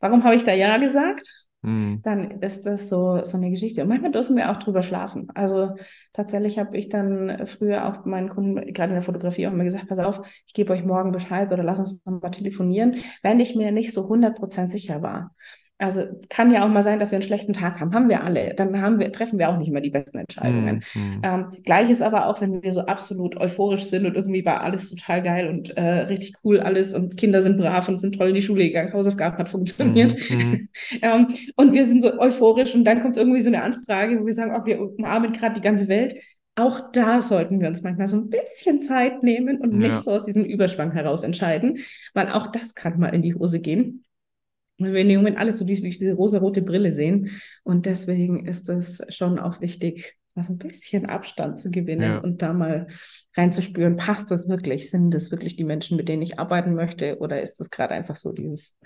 warum 0.00 0.24
habe 0.24 0.36
ich 0.36 0.44
da 0.44 0.52
Ja 0.52 0.76
gesagt? 0.76 1.45
Mhm. 1.66 2.00
Dann 2.04 2.30
ist 2.42 2.64
das 2.64 2.88
so, 2.88 3.24
so 3.24 3.36
eine 3.36 3.50
Geschichte. 3.50 3.82
Und 3.82 3.88
manchmal 3.88 4.12
dürfen 4.12 4.36
wir 4.36 4.52
auch 4.52 4.56
drüber 4.58 4.82
schlafen. 4.82 5.26
Also 5.34 5.74
tatsächlich 6.12 6.60
habe 6.60 6.76
ich 6.76 6.88
dann 6.88 7.44
früher 7.46 7.88
auch 7.88 8.04
meinen 8.04 8.28
Kunden, 8.28 8.72
gerade 8.72 8.90
in 8.90 8.94
der 8.94 9.02
Fotografie, 9.02 9.48
auch 9.48 9.52
immer 9.52 9.64
gesagt, 9.64 9.88
pass 9.88 9.98
auf, 9.98 10.20
ich 10.46 10.54
gebe 10.54 10.72
euch 10.72 10.84
morgen 10.84 11.10
Bescheid 11.10 11.52
oder 11.52 11.64
lass 11.64 11.80
uns 11.80 12.00
mal 12.04 12.30
telefonieren, 12.30 12.96
wenn 13.22 13.40
ich 13.40 13.56
mir 13.56 13.72
nicht 13.72 13.92
so 13.92 14.08
100% 14.08 14.70
sicher 14.70 15.02
war. 15.02 15.34
Also 15.78 16.06
kann 16.30 16.50
ja 16.50 16.64
auch 16.64 16.70
mal 16.70 16.82
sein, 16.82 16.98
dass 16.98 17.10
wir 17.10 17.16
einen 17.16 17.26
schlechten 17.26 17.52
Tag 17.52 17.80
haben. 17.80 17.94
Haben 17.94 18.08
wir 18.08 18.24
alle. 18.24 18.54
Dann 18.54 18.80
haben 18.80 18.98
wir, 18.98 19.12
treffen 19.12 19.38
wir 19.38 19.50
auch 19.50 19.58
nicht 19.58 19.68
immer 19.68 19.82
die 19.82 19.90
besten 19.90 20.16
Entscheidungen. 20.16 20.82
Mhm. 20.94 21.20
Ähm, 21.22 21.46
Gleiches 21.64 22.00
aber 22.00 22.28
auch, 22.28 22.40
wenn 22.40 22.62
wir 22.62 22.72
so 22.72 22.80
absolut 22.80 23.36
euphorisch 23.36 23.84
sind 23.84 24.06
und 24.06 24.16
irgendwie 24.16 24.44
war 24.46 24.62
alles 24.62 24.88
total 24.88 25.22
geil 25.22 25.48
und 25.48 25.76
äh, 25.76 25.82
richtig 25.82 26.36
cool 26.44 26.60
alles 26.60 26.94
und 26.94 27.18
Kinder 27.18 27.42
sind 27.42 27.58
brav 27.58 27.90
und 27.90 28.00
sind 28.00 28.14
toll 28.14 28.28
in 28.28 28.34
die 28.34 28.42
Schule 28.42 28.64
gegangen, 28.64 28.94
Hausaufgaben 28.94 29.36
hat 29.36 29.50
funktioniert. 29.50 30.16
Mhm. 30.30 30.68
ähm, 31.02 31.26
und 31.56 31.74
wir 31.74 31.84
sind 31.84 32.00
so 32.00 32.18
euphorisch 32.18 32.74
und 32.74 32.84
dann 32.84 33.00
kommt 33.00 33.18
irgendwie 33.18 33.42
so 33.42 33.48
eine 33.48 33.62
Anfrage, 33.62 34.18
wo 34.18 34.24
wir 34.24 34.32
sagen, 34.32 34.54
oh, 34.58 34.64
wir 34.64 34.80
umarmen 34.80 35.32
gerade 35.32 35.56
die 35.56 35.60
ganze 35.60 35.88
Welt. 35.88 36.14
Auch 36.58 36.90
da 36.90 37.20
sollten 37.20 37.60
wir 37.60 37.68
uns 37.68 37.82
manchmal 37.82 38.08
so 38.08 38.16
ein 38.16 38.30
bisschen 38.30 38.80
Zeit 38.80 39.22
nehmen 39.22 39.60
und 39.60 39.76
nicht 39.76 39.92
so 39.96 40.12
aus 40.12 40.24
diesem 40.24 40.42
Überschwang 40.42 40.90
heraus 40.90 41.22
entscheiden, 41.22 41.80
weil 42.14 42.30
auch 42.30 42.46
das 42.46 42.74
kann 42.74 42.98
mal 42.98 43.08
in 43.08 43.20
die 43.20 43.34
Hose 43.34 43.60
gehen. 43.60 44.05
Weil 44.78 44.92
wir 44.92 45.00
in 45.00 45.08
dem 45.08 45.18
Moment 45.18 45.38
alles 45.38 45.58
so 45.58 45.64
durch, 45.64 45.80
durch 45.80 45.98
diese 45.98 46.14
rosa-rote 46.14 46.62
Brille 46.62 46.92
sehen. 46.92 47.30
Und 47.64 47.86
deswegen 47.86 48.46
ist 48.46 48.68
es 48.68 49.02
schon 49.08 49.38
auch 49.38 49.60
wichtig, 49.60 50.16
mal 50.34 50.42
so 50.42 50.52
ein 50.52 50.58
bisschen 50.58 51.06
Abstand 51.06 51.58
zu 51.58 51.70
gewinnen 51.70 52.02
ja. 52.02 52.18
und 52.18 52.42
da 52.42 52.52
mal 52.52 52.88
reinzuspüren, 53.34 53.96
passt 53.96 54.30
das 54.30 54.48
wirklich? 54.48 54.90
Sind 54.90 55.12
das 55.12 55.30
wirklich 55.30 55.56
die 55.56 55.64
Menschen, 55.64 55.96
mit 55.96 56.08
denen 56.08 56.22
ich 56.22 56.38
arbeiten 56.38 56.74
möchte? 56.74 57.18
Oder 57.18 57.42
ist 57.42 57.58
das 57.58 57.70
gerade 57.70 57.94
einfach 57.94 58.16
so 58.16 58.32
dieses, 58.32 58.76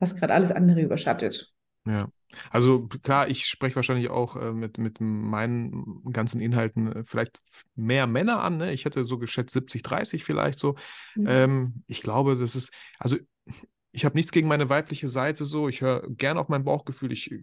was 0.00 0.16
gerade 0.16 0.34
alles 0.34 0.50
andere 0.50 0.82
überschattet? 0.82 1.52
Ja, 1.86 2.08
also 2.50 2.88
klar, 3.02 3.28
ich 3.28 3.46
spreche 3.46 3.76
wahrscheinlich 3.76 4.10
auch 4.10 4.36
äh, 4.36 4.52
mit, 4.52 4.78
mit 4.78 5.00
meinen 5.00 6.02
ganzen 6.12 6.40
Inhalten 6.40 6.92
äh, 6.92 7.04
vielleicht 7.04 7.40
mehr 7.74 8.06
Männer 8.06 8.42
an. 8.42 8.56
Ne? 8.56 8.72
Ich 8.72 8.84
hätte 8.84 9.04
so 9.04 9.18
geschätzt 9.18 9.52
70, 9.52 9.82
30 9.82 10.24
vielleicht 10.24 10.58
so. 10.58 10.74
Mhm. 11.14 11.26
Ähm, 11.28 11.82
ich 11.86 12.02
glaube, 12.02 12.36
das 12.36 12.56
ist, 12.56 12.72
also 12.98 13.16
ich 13.96 14.04
habe 14.04 14.14
nichts 14.14 14.30
gegen 14.30 14.46
meine 14.46 14.68
weibliche 14.68 15.08
Seite 15.08 15.46
so. 15.46 15.70
Ich 15.70 15.80
höre 15.80 16.06
gerne 16.10 16.38
auf 16.38 16.50
mein 16.50 16.64
Bauchgefühl. 16.64 17.12
Ich 17.12 17.32
äh, 17.32 17.40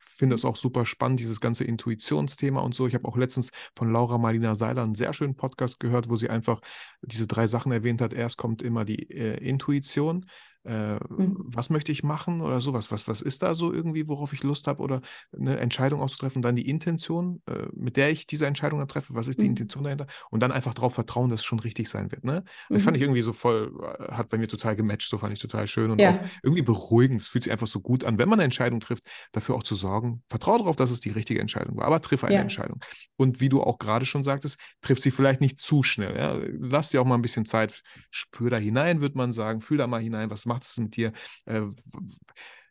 finde 0.00 0.34
es 0.34 0.44
auch 0.44 0.56
super 0.56 0.86
spannend, 0.86 1.20
dieses 1.20 1.40
ganze 1.40 1.62
Intuitionsthema 1.62 2.60
und 2.62 2.74
so. 2.74 2.88
Ich 2.88 2.94
habe 2.94 3.06
auch 3.06 3.16
letztens 3.16 3.52
von 3.76 3.92
Laura 3.92 4.18
Marlina 4.18 4.56
Seiler 4.56 4.82
einen 4.82 4.96
sehr 4.96 5.12
schönen 5.12 5.36
Podcast 5.36 5.78
gehört, 5.78 6.10
wo 6.10 6.16
sie 6.16 6.28
einfach 6.28 6.60
diese 7.02 7.28
drei 7.28 7.46
Sachen 7.46 7.70
erwähnt 7.70 8.00
hat. 8.00 8.12
Erst 8.12 8.38
kommt 8.38 8.60
immer 8.60 8.84
die 8.84 9.08
äh, 9.08 9.36
Intuition, 9.36 10.26
äh, 10.64 10.94
mhm. 10.94 11.36
was 11.46 11.70
möchte 11.70 11.92
ich 11.92 12.02
machen 12.02 12.40
oder 12.40 12.60
sowas, 12.60 12.90
was, 12.90 13.06
was 13.06 13.20
ist 13.20 13.42
da 13.42 13.54
so 13.54 13.72
irgendwie, 13.72 14.08
worauf 14.08 14.32
ich 14.32 14.42
Lust 14.42 14.66
habe 14.66 14.82
oder 14.82 15.00
eine 15.36 15.58
Entscheidung 15.58 16.00
auszutreffen, 16.00 16.42
dann 16.42 16.56
die 16.56 16.68
Intention, 16.68 17.42
äh, 17.46 17.66
mit 17.74 17.96
der 17.96 18.10
ich 18.10 18.26
diese 18.26 18.46
Entscheidung 18.46 18.78
dann 18.78 18.88
treffe, 18.88 19.14
was 19.14 19.28
ist 19.28 19.40
die 19.40 19.44
mhm. 19.44 19.50
Intention 19.50 19.84
dahinter 19.84 20.06
und 20.30 20.40
dann 20.42 20.52
einfach 20.52 20.74
darauf 20.74 20.94
vertrauen, 20.94 21.28
dass 21.28 21.40
es 21.40 21.44
schon 21.44 21.60
richtig 21.60 21.88
sein 21.88 22.10
wird. 22.12 22.24
Ne? 22.24 22.44
Mhm. 22.68 22.74
Das 22.74 22.82
fand 22.82 22.96
ich 22.96 23.02
irgendwie 23.02 23.22
so 23.22 23.32
voll, 23.32 23.72
äh, 23.82 24.12
hat 24.12 24.30
bei 24.30 24.38
mir 24.38 24.48
total 24.48 24.74
gematcht, 24.76 25.08
so 25.10 25.18
fand 25.18 25.32
ich 25.32 25.38
total 25.38 25.66
schön 25.66 25.90
und 25.90 26.00
ja. 26.00 26.12
auch 26.12 26.20
irgendwie 26.42 26.62
beruhigend. 26.62 27.20
Es 27.20 27.28
fühlt 27.28 27.44
sich 27.44 27.52
einfach 27.52 27.66
so 27.66 27.80
gut 27.80 28.04
an, 28.04 28.18
wenn 28.18 28.28
man 28.28 28.38
eine 28.38 28.44
Entscheidung 28.44 28.80
trifft, 28.80 29.04
dafür 29.32 29.56
auch 29.56 29.62
zu 29.62 29.74
sorgen, 29.74 30.22
vertraue 30.28 30.58
darauf, 30.58 30.76
dass 30.76 30.90
es 30.90 31.00
die 31.00 31.10
richtige 31.10 31.40
Entscheidung 31.40 31.76
war, 31.76 31.84
aber 31.84 32.00
triff 32.00 32.24
eine 32.24 32.36
ja. 32.36 32.40
Entscheidung. 32.40 32.80
Und 33.16 33.40
wie 33.40 33.48
du 33.48 33.62
auch 33.62 33.78
gerade 33.78 34.06
schon 34.06 34.24
sagtest, 34.24 34.58
triff 34.80 34.98
sie 34.98 35.10
vielleicht 35.10 35.40
nicht 35.40 35.60
zu 35.60 35.82
schnell. 35.82 36.16
Ja? 36.16 36.38
Lass 36.58 36.90
dir 36.90 37.02
auch 37.02 37.06
mal 37.06 37.16
ein 37.16 37.22
bisschen 37.22 37.44
Zeit, 37.44 37.82
spür 38.10 38.48
da 38.50 38.56
hinein, 38.56 39.00
würde 39.00 39.18
man 39.18 39.32
sagen, 39.32 39.60
fühl 39.60 39.76
da 39.76 39.86
mal 39.86 40.00
hinein, 40.00 40.30
was 40.30 40.46
macht 40.46 40.53
es 40.62 40.76
mit 40.78 40.96
dir? 40.96 41.12
Äh, 41.46 41.62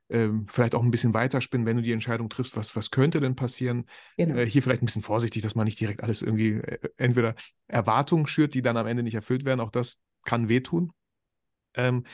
äh, 0.09 0.29
vielleicht 0.47 0.75
auch 0.75 0.83
ein 0.83 0.91
bisschen 0.91 1.13
weiterspinnen, 1.13 1.65
wenn 1.65 1.77
du 1.77 1.83
die 1.83 1.91
Entscheidung 1.91 2.29
triffst, 2.29 2.55
was, 2.55 2.75
was 2.75 2.91
könnte 2.91 3.19
denn 3.19 3.35
passieren. 3.35 3.85
Genau. 4.17 4.35
Äh, 4.35 4.45
hier 4.45 4.61
vielleicht 4.61 4.83
ein 4.83 4.85
bisschen 4.85 5.01
vorsichtig, 5.01 5.41
dass 5.41 5.55
man 5.55 5.65
nicht 5.65 5.79
direkt 5.79 6.03
alles 6.03 6.21
irgendwie 6.21 6.53
äh, 6.53 6.79
entweder 6.97 7.35
Erwartungen 7.67 8.27
schürt, 8.27 8.53
die 8.53 8.61
dann 8.61 8.77
am 8.77 8.87
Ende 8.87 9.03
nicht 9.03 9.15
erfüllt 9.15 9.45
werden. 9.45 9.59
Auch 9.59 9.71
das 9.71 9.99
kann 10.23 10.49
wehtun. 10.49 10.91
Ähm, 11.75 12.05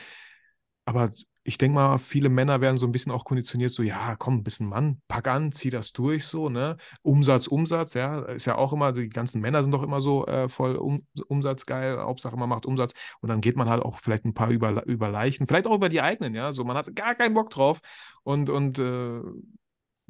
aber 0.84 1.10
ich 1.42 1.58
denke 1.58 1.74
mal, 1.76 1.98
viele 1.98 2.28
Männer 2.28 2.60
werden 2.60 2.76
so 2.76 2.86
ein 2.86 2.92
bisschen 2.92 3.12
auch 3.12 3.24
konditioniert, 3.24 3.70
so, 3.70 3.82
ja, 3.82 4.14
komm, 4.16 4.42
bist 4.42 4.60
ein 4.60 4.68
Mann, 4.68 5.00
pack 5.08 5.26
an, 5.28 5.52
zieh 5.52 5.70
das 5.70 5.92
durch, 5.92 6.26
so, 6.26 6.48
ne? 6.50 6.76
Umsatz, 7.02 7.46
Umsatz, 7.46 7.94
ja, 7.94 8.20
ist 8.26 8.44
ja 8.46 8.56
auch 8.56 8.72
immer, 8.72 8.92
die 8.92 9.08
ganzen 9.08 9.40
Männer 9.40 9.62
sind 9.62 9.72
doch 9.72 9.82
immer 9.82 10.00
so 10.00 10.26
äh, 10.26 10.48
voll 10.48 10.76
um, 10.76 11.06
umsatzgeil, 11.28 11.98
Hauptsache 11.98 12.36
man 12.36 12.48
macht 12.48 12.66
Umsatz 12.66 12.92
und 13.20 13.30
dann 13.30 13.40
geht 13.40 13.56
man 13.56 13.70
halt 13.70 13.82
auch 13.82 13.98
vielleicht 13.98 14.24
ein 14.26 14.34
paar 14.34 14.50
über, 14.50 14.86
über 14.86 15.08
Leichen, 15.08 15.46
vielleicht 15.46 15.66
auch 15.66 15.74
über 15.74 15.88
die 15.88 16.02
eigenen, 16.02 16.34
ja, 16.34 16.52
so, 16.52 16.64
man 16.64 16.76
hat 16.76 16.94
gar 16.94 17.14
keinen 17.14 17.34
Bock 17.34 17.50
drauf 17.50 17.80
und, 18.22 18.50
und 18.50 18.78
äh, 18.78 19.20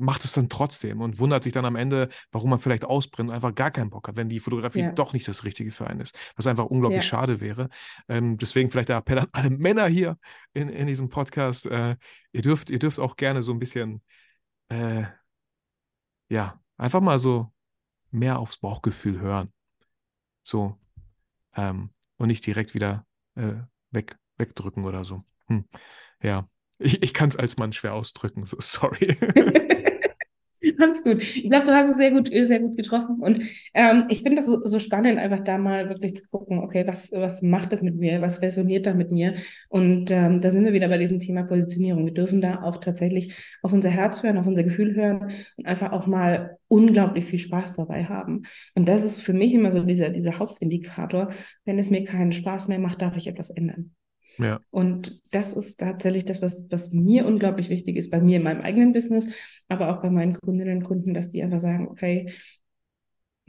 macht 0.01 0.25
es 0.25 0.33
dann 0.33 0.49
trotzdem 0.49 1.01
und 1.01 1.19
wundert 1.19 1.45
sich 1.45 1.53
dann 1.53 1.65
am 1.65 1.77
Ende, 1.77 2.09
warum 2.33 2.51
man 2.51 2.59
vielleicht 2.59 2.85
ausbrennt 2.85 3.31
und 3.31 3.35
einfach 3.35 3.55
gar 3.55 3.71
keinen 3.71 3.91
Bock 3.91 4.09
hat, 4.09 4.17
wenn 4.17 4.29
die 4.29 4.41
Fotografie 4.41 4.81
ja. 4.81 4.93
doch 4.93 5.13
nicht 5.13 5.29
das 5.29 5.45
Richtige 5.45 5.71
für 5.71 5.87
einen 5.87 6.01
ist. 6.01 6.19
Was 6.37 6.47
einfach 6.47 6.67
unglaublich 6.67 7.05
ja. 7.05 7.09
schade 7.09 7.41
wäre. 7.41 7.69
Ähm, 8.09 8.37
deswegen 8.39 8.71
vielleicht 8.71 8.89
der 8.89 8.97
Appell 8.99 9.19
an 9.21 9.29
alle 9.33 9.51
Männer 9.51 9.87
hier 9.87 10.19
in, 10.53 10.69
in 10.69 10.87
diesem 10.87 11.09
Podcast. 11.09 11.67
Äh, 11.67 11.97
ihr, 12.33 12.43
dürft, 12.43 12.71
ihr 12.71 12.79
dürft 12.79 12.99
auch 12.99 13.17
gerne 13.17 13.43
so 13.43 13.53
ein 13.53 13.59
bisschen, 13.59 14.03
äh, 14.69 15.05
ja, 16.29 16.61
einfach 16.77 17.01
mal 17.01 17.19
so 17.19 17.53
mehr 18.11 18.39
aufs 18.39 18.59
Bauchgefühl 18.59 19.21
hören. 19.21 19.53
So. 20.43 20.77
Ähm, 21.55 21.91
und 22.17 22.27
nicht 22.27 22.45
direkt 22.45 22.75
wieder 22.75 23.07
äh, 23.35 23.55
weg, 23.91 24.19
wegdrücken 24.39 24.85
oder 24.85 25.05
so. 25.05 25.23
Hm. 25.47 25.65
Ja. 26.23 26.50
Ich, 26.81 27.03
ich 27.03 27.15
kann 27.15 27.29
es 27.29 27.37
als 27.37 27.59
Mann 27.59 27.73
schwer 27.73 27.95
ausdrücken, 27.95 28.45
so 28.47 28.57
sorry. 28.59 29.17
Ganz 30.79 31.03
gut. 31.03 31.23
Ich 31.23 31.49
glaube, 31.49 31.67
du 31.67 31.73
hast 31.73 31.91
es 31.91 31.97
sehr 31.97 32.11
gut, 32.11 32.29
sehr 32.29 32.61
gut 32.61 32.77
getroffen. 32.77 33.21
Und 33.21 33.43
ähm, 33.73 34.05
ich 34.09 34.23
finde 34.23 34.37
das 34.37 34.47
so, 34.47 34.61
so, 34.65 34.79
spannend, 34.79 35.19
einfach 35.19 35.41
da 35.43 35.57
mal 35.57 35.89
wirklich 35.89 36.15
zu 36.17 36.29
gucken, 36.29 36.59
okay, 36.59 36.87
was, 36.87 37.13
was 37.13 37.41
macht 37.41 37.73
das 37.73 37.83
mit 37.83 37.97
mir? 37.97 38.21
Was 38.21 38.43
resoniert 38.43 38.87
da 38.87 38.93
mit 38.93 39.11
mir? 39.11 39.35
Und 39.69 40.11
ähm, 40.11 40.41
da 40.41 40.51
sind 40.51 40.65
wir 40.65 40.75
wieder 40.75 40.89
bei 40.89 40.99
diesem 40.99 41.19
Thema 41.19 41.45
Positionierung. 41.45 42.05
Wir 42.05 42.15
dürfen 42.15 42.43
da 42.43 42.63
auch 42.63 42.77
tatsächlich 42.77 43.35
auf 43.63 43.73
unser 43.73 43.89
Herz 43.89 44.23
hören, 44.23 44.37
auf 44.37 44.47
unser 44.47 44.63
Gefühl 44.63 44.95
hören 44.95 45.33
und 45.57 45.67
einfach 45.67 45.93
auch 45.93 46.07
mal 46.07 46.59
unglaublich 46.69 47.25
viel 47.25 47.39
Spaß 47.39 47.77
dabei 47.77 48.05
haben. 48.05 48.43
Und 48.75 48.87
das 48.87 49.05
ist 49.05 49.23
für 49.23 49.33
mich 49.33 49.55
immer 49.55 49.71
so 49.71 49.83
dieser, 49.83 50.11
dieser 50.11 50.39
Hauptindikator. 50.39 51.31
Wenn 51.65 51.79
es 51.79 51.91
mir 51.91 52.05
keinen 52.05 52.33
Spaß 52.33 52.69
mehr 52.69 52.79
macht, 52.79 53.01
darf 53.01 53.17
ich 53.17 53.29
etwas 53.29 53.51
ändern. 53.51 53.95
Ja. 54.43 54.61
Und 54.71 55.21
das 55.33 55.53
ist 55.53 55.81
tatsächlich 55.81 56.25
das, 56.25 56.43
was, 56.43 56.67
was 56.71 56.93
mir 56.93 57.27
unglaublich 57.27 57.69
wichtig 57.69 57.97
ist, 57.97 58.11
bei 58.11 58.21
mir 58.21 58.37
in 58.37 58.43
meinem 58.43 58.61
eigenen 58.61 58.93
Business, 58.93 59.29
aber 59.69 59.91
auch 59.91 60.03
bei 60.03 60.11
meinen 60.11 60.35
Kundinnen 60.35 60.79
und 60.79 60.85
Kunden, 60.85 61.15
dass 61.15 61.29
die 61.29 61.43
einfach 61.43 61.61
sagen, 61.61 61.89
okay, 61.89 62.33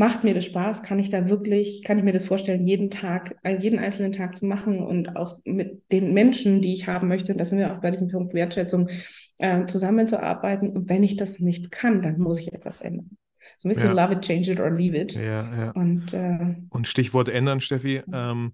macht 0.01 0.23
mir 0.23 0.33
das 0.33 0.45
Spaß? 0.45 0.81
Kann 0.81 0.97
ich 0.97 1.09
da 1.09 1.29
wirklich, 1.29 1.83
kann 1.83 1.99
ich 1.99 2.03
mir 2.03 2.11
das 2.11 2.25
vorstellen, 2.25 2.65
jeden 2.65 2.89
Tag, 2.89 3.35
äh, 3.43 3.57
jeden 3.57 3.77
einzelnen 3.77 4.11
Tag 4.11 4.35
zu 4.35 4.47
machen 4.47 4.79
und 4.79 5.15
auch 5.15 5.37
mit 5.45 5.83
den 5.91 6.13
Menschen, 6.13 6.61
die 6.61 6.73
ich 6.73 6.87
haben 6.87 7.07
möchte, 7.07 7.31
und 7.31 7.37
da 7.37 7.45
sind 7.45 7.59
wir 7.59 7.71
auch 7.71 7.81
bei 7.81 7.91
diesem 7.91 8.07
Punkt 8.07 8.33
Wertschätzung, 8.33 8.89
äh, 9.37 9.65
zusammenzuarbeiten. 9.67 10.71
Und 10.71 10.89
wenn 10.89 11.03
ich 11.03 11.17
das 11.17 11.39
nicht 11.39 11.71
kann, 11.71 12.01
dann 12.01 12.19
muss 12.19 12.39
ich 12.39 12.51
etwas 12.51 12.81
ändern. 12.81 13.11
So 13.59 13.67
ein 13.67 13.73
bisschen 13.73 13.95
ja. 13.95 14.05
love 14.05 14.15
it, 14.15 14.21
change 14.21 14.51
it 14.51 14.59
or 14.59 14.71
leave 14.71 14.97
it. 14.97 15.13
Ja, 15.13 15.65
ja. 15.65 15.71
Und, 15.71 16.13
äh, 16.13 16.55
und 16.69 16.87
Stichwort 16.87 17.29
ändern, 17.29 17.59
Steffi. 17.59 18.01
Ähm, 18.11 18.53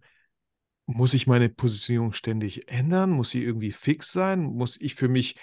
muss 0.88 1.14
ich 1.14 1.28
meine 1.28 1.50
Positionierung 1.50 2.14
ständig 2.14 2.70
ändern? 2.70 3.12
Muss 3.12 3.30
sie 3.30 3.44
irgendwie 3.44 3.72
fix 3.72 4.12
sein? 4.12 4.44
Muss 4.44 4.80
ich 4.80 4.96
für 4.96 5.08
mich 5.08 5.36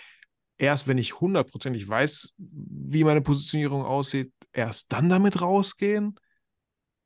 erst, 0.57 0.88
wenn 0.88 0.98
ich 0.98 1.20
hundertprozentig 1.20 1.88
weiß, 1.88 2.35
wie 2.38 3.04
meine 3.04 3.20
Positionierung 3.20 3.85
aussieht, 3.85 4.33
erst 4.52 4.92
dann 4.92 5.09
damit 5.09 5.40
rausgehen? 5.40 6.18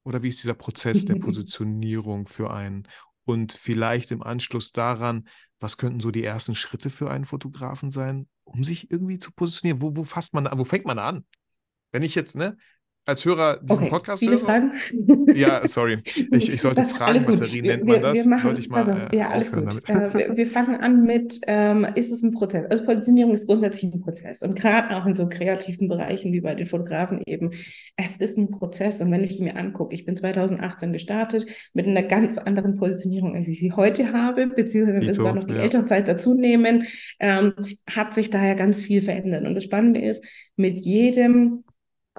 Oder 0.04 0.22
wie 0.22 0.28
ist 0.28 0.42
dieser 0.42 0.54
Prozess 0.54 1.04
der 1.04 1.14
Positionierung 1.20 2.26
für 2.26 2.50
einen? 2.50 2.88
Und 3.24 3.52
vielleicht 3.52 4.12
im 4.12 4.22
Anschluss 4.22 4.72
daran, 4.72 5.28
was 5.60 5.76
könnten 5.76 6.00
so 6.00 6.10
die 6.10 6.24
ersten 6.24 6.54
Schritte 6.54 6.88
für 6.88 7.10
einen 7.10 7.26
Fotografen 7.26 7.90
sein, 7.90 8.28
um 8.44 8.64
sich 8.64 8.90
irgendwie 8.90 9.18
zu 9.18 9.32
positionieren? 9.32 9.82
Wo, 9.82 9.96
wo 9.96 10.04
fasst 10.04 10.32
man, 10.32 10.48
wo 10.56 10.64
fängt 10.64 10.86
man 10.86 10.98
an? 10.98 11.24
wenn 11.92 12.02
ich 12.02 12.14
jetzt, 12.14 12.36
ne, 12.36 12.56
als 13.08 13.24
Hörer 13.24 13.58
diesen 13.62 13.82
Okay, 13.84 13.90
Podcast 13.90 14.18
viele 14.20 14.32
höre. 14.32 14.38
Fragen? 14.38 14.72
Ja, 15.34 15.66
sorry. 15.66 15.98
Ich, 16.30 16.52
ich 16.52 16.60
sollte 16.60 16.82
Das-. 16.82 16.92
Fragenbatterie 16.92 17.62
Wir- 17.62 17.76
nennt 17.76 17.84
man 17.86 17.96
wir- 17.96 18.00
das. 18.02 18.18
wir 18.18 18.28
machen- 18.28 18.42
sollte 18.42 18.60
ich 18.60 18.68
mal 18.68 18.82
auf, 18.82 19.12
äh, 19.12 19.16
ja, 19.16 19.30
alles 19.30 19.50
gut. 19.50 19.88
Äh, 19.88 20.14
wir, 20.14 20.36
wir 20.36 20.46
fangen 20.46 20.76
an 20.76 21.02
mit, 21.04 21.40
ähm, 21.46 21.86
ist 21.94 22.12
es 22.12 22.22
ein 22.22 22.32
Prozess? 22.32 22.66
Also 22.70 22.84
Positionierung 22.84 23.32
ist 23.32 23.46
grundsätzlich 23.46 23.92
ein 23.92 24.00
Prozess 24.00 24.42
und 24.42 24.54
gerade 24.54 24.94
auch 24.94 25.06
in 25.06 25.14
so 25.14 25.28
kreativen 25.28 25.88
Bereichen 25.88 26.32
wie 26.32 26.40
bei 26.40 26.54
den 26.54 26.66
Fotografen 26.66 27.22
eben, 27.26 27.50
es 27.96 28.16
ist 28.16 28.36
ein 28.36 28.50
Prozess 28.50 29.00
und 29.00 29.10
wenn 29.10 29.24
ich 29.24 29.40
mir 29.40 29.56
angucke, 29.56 29.94
ich 29.94 30.04
bin 30.04 30.14
2018 30.14 30.92
gestartet 30.92 31.46
mit 31.74 31.86
einer 31.86 32.02
ganz 32.02 32.36
anderen 32.38 32.76
Positionierung, 32.76 33.34
als 33.34 33.48
ich 33.48 33.58
sie 33.58 33.72
heute 33.72 34.12
habe, 34.12 34.46
beziehungsweise 34.48 34.98
wenn 35.00 35.06
wir 35.06 35.14
sogar 35.14 35.34
noch 35.34 35.44
die 35.44 35.54
ja. 35.54 35.60
Elternzeit 35.60 36.06
dazu 36.08 36.34
nehmen, 36.34 36.84
ähm, 37.20 37.54
hat 37.88 38.12
sich 38.12 38.30
daher 38.30 38.54
ganz 38.54 38.80
viel 38.80 39.00
verändert 39.00 39.46
und 39.46 39.54
das 39.54 39.64
Spannende 39.64 40.00
ist, 40.02 40.24
mit 40.56 40.78
jedem 40.84 41.64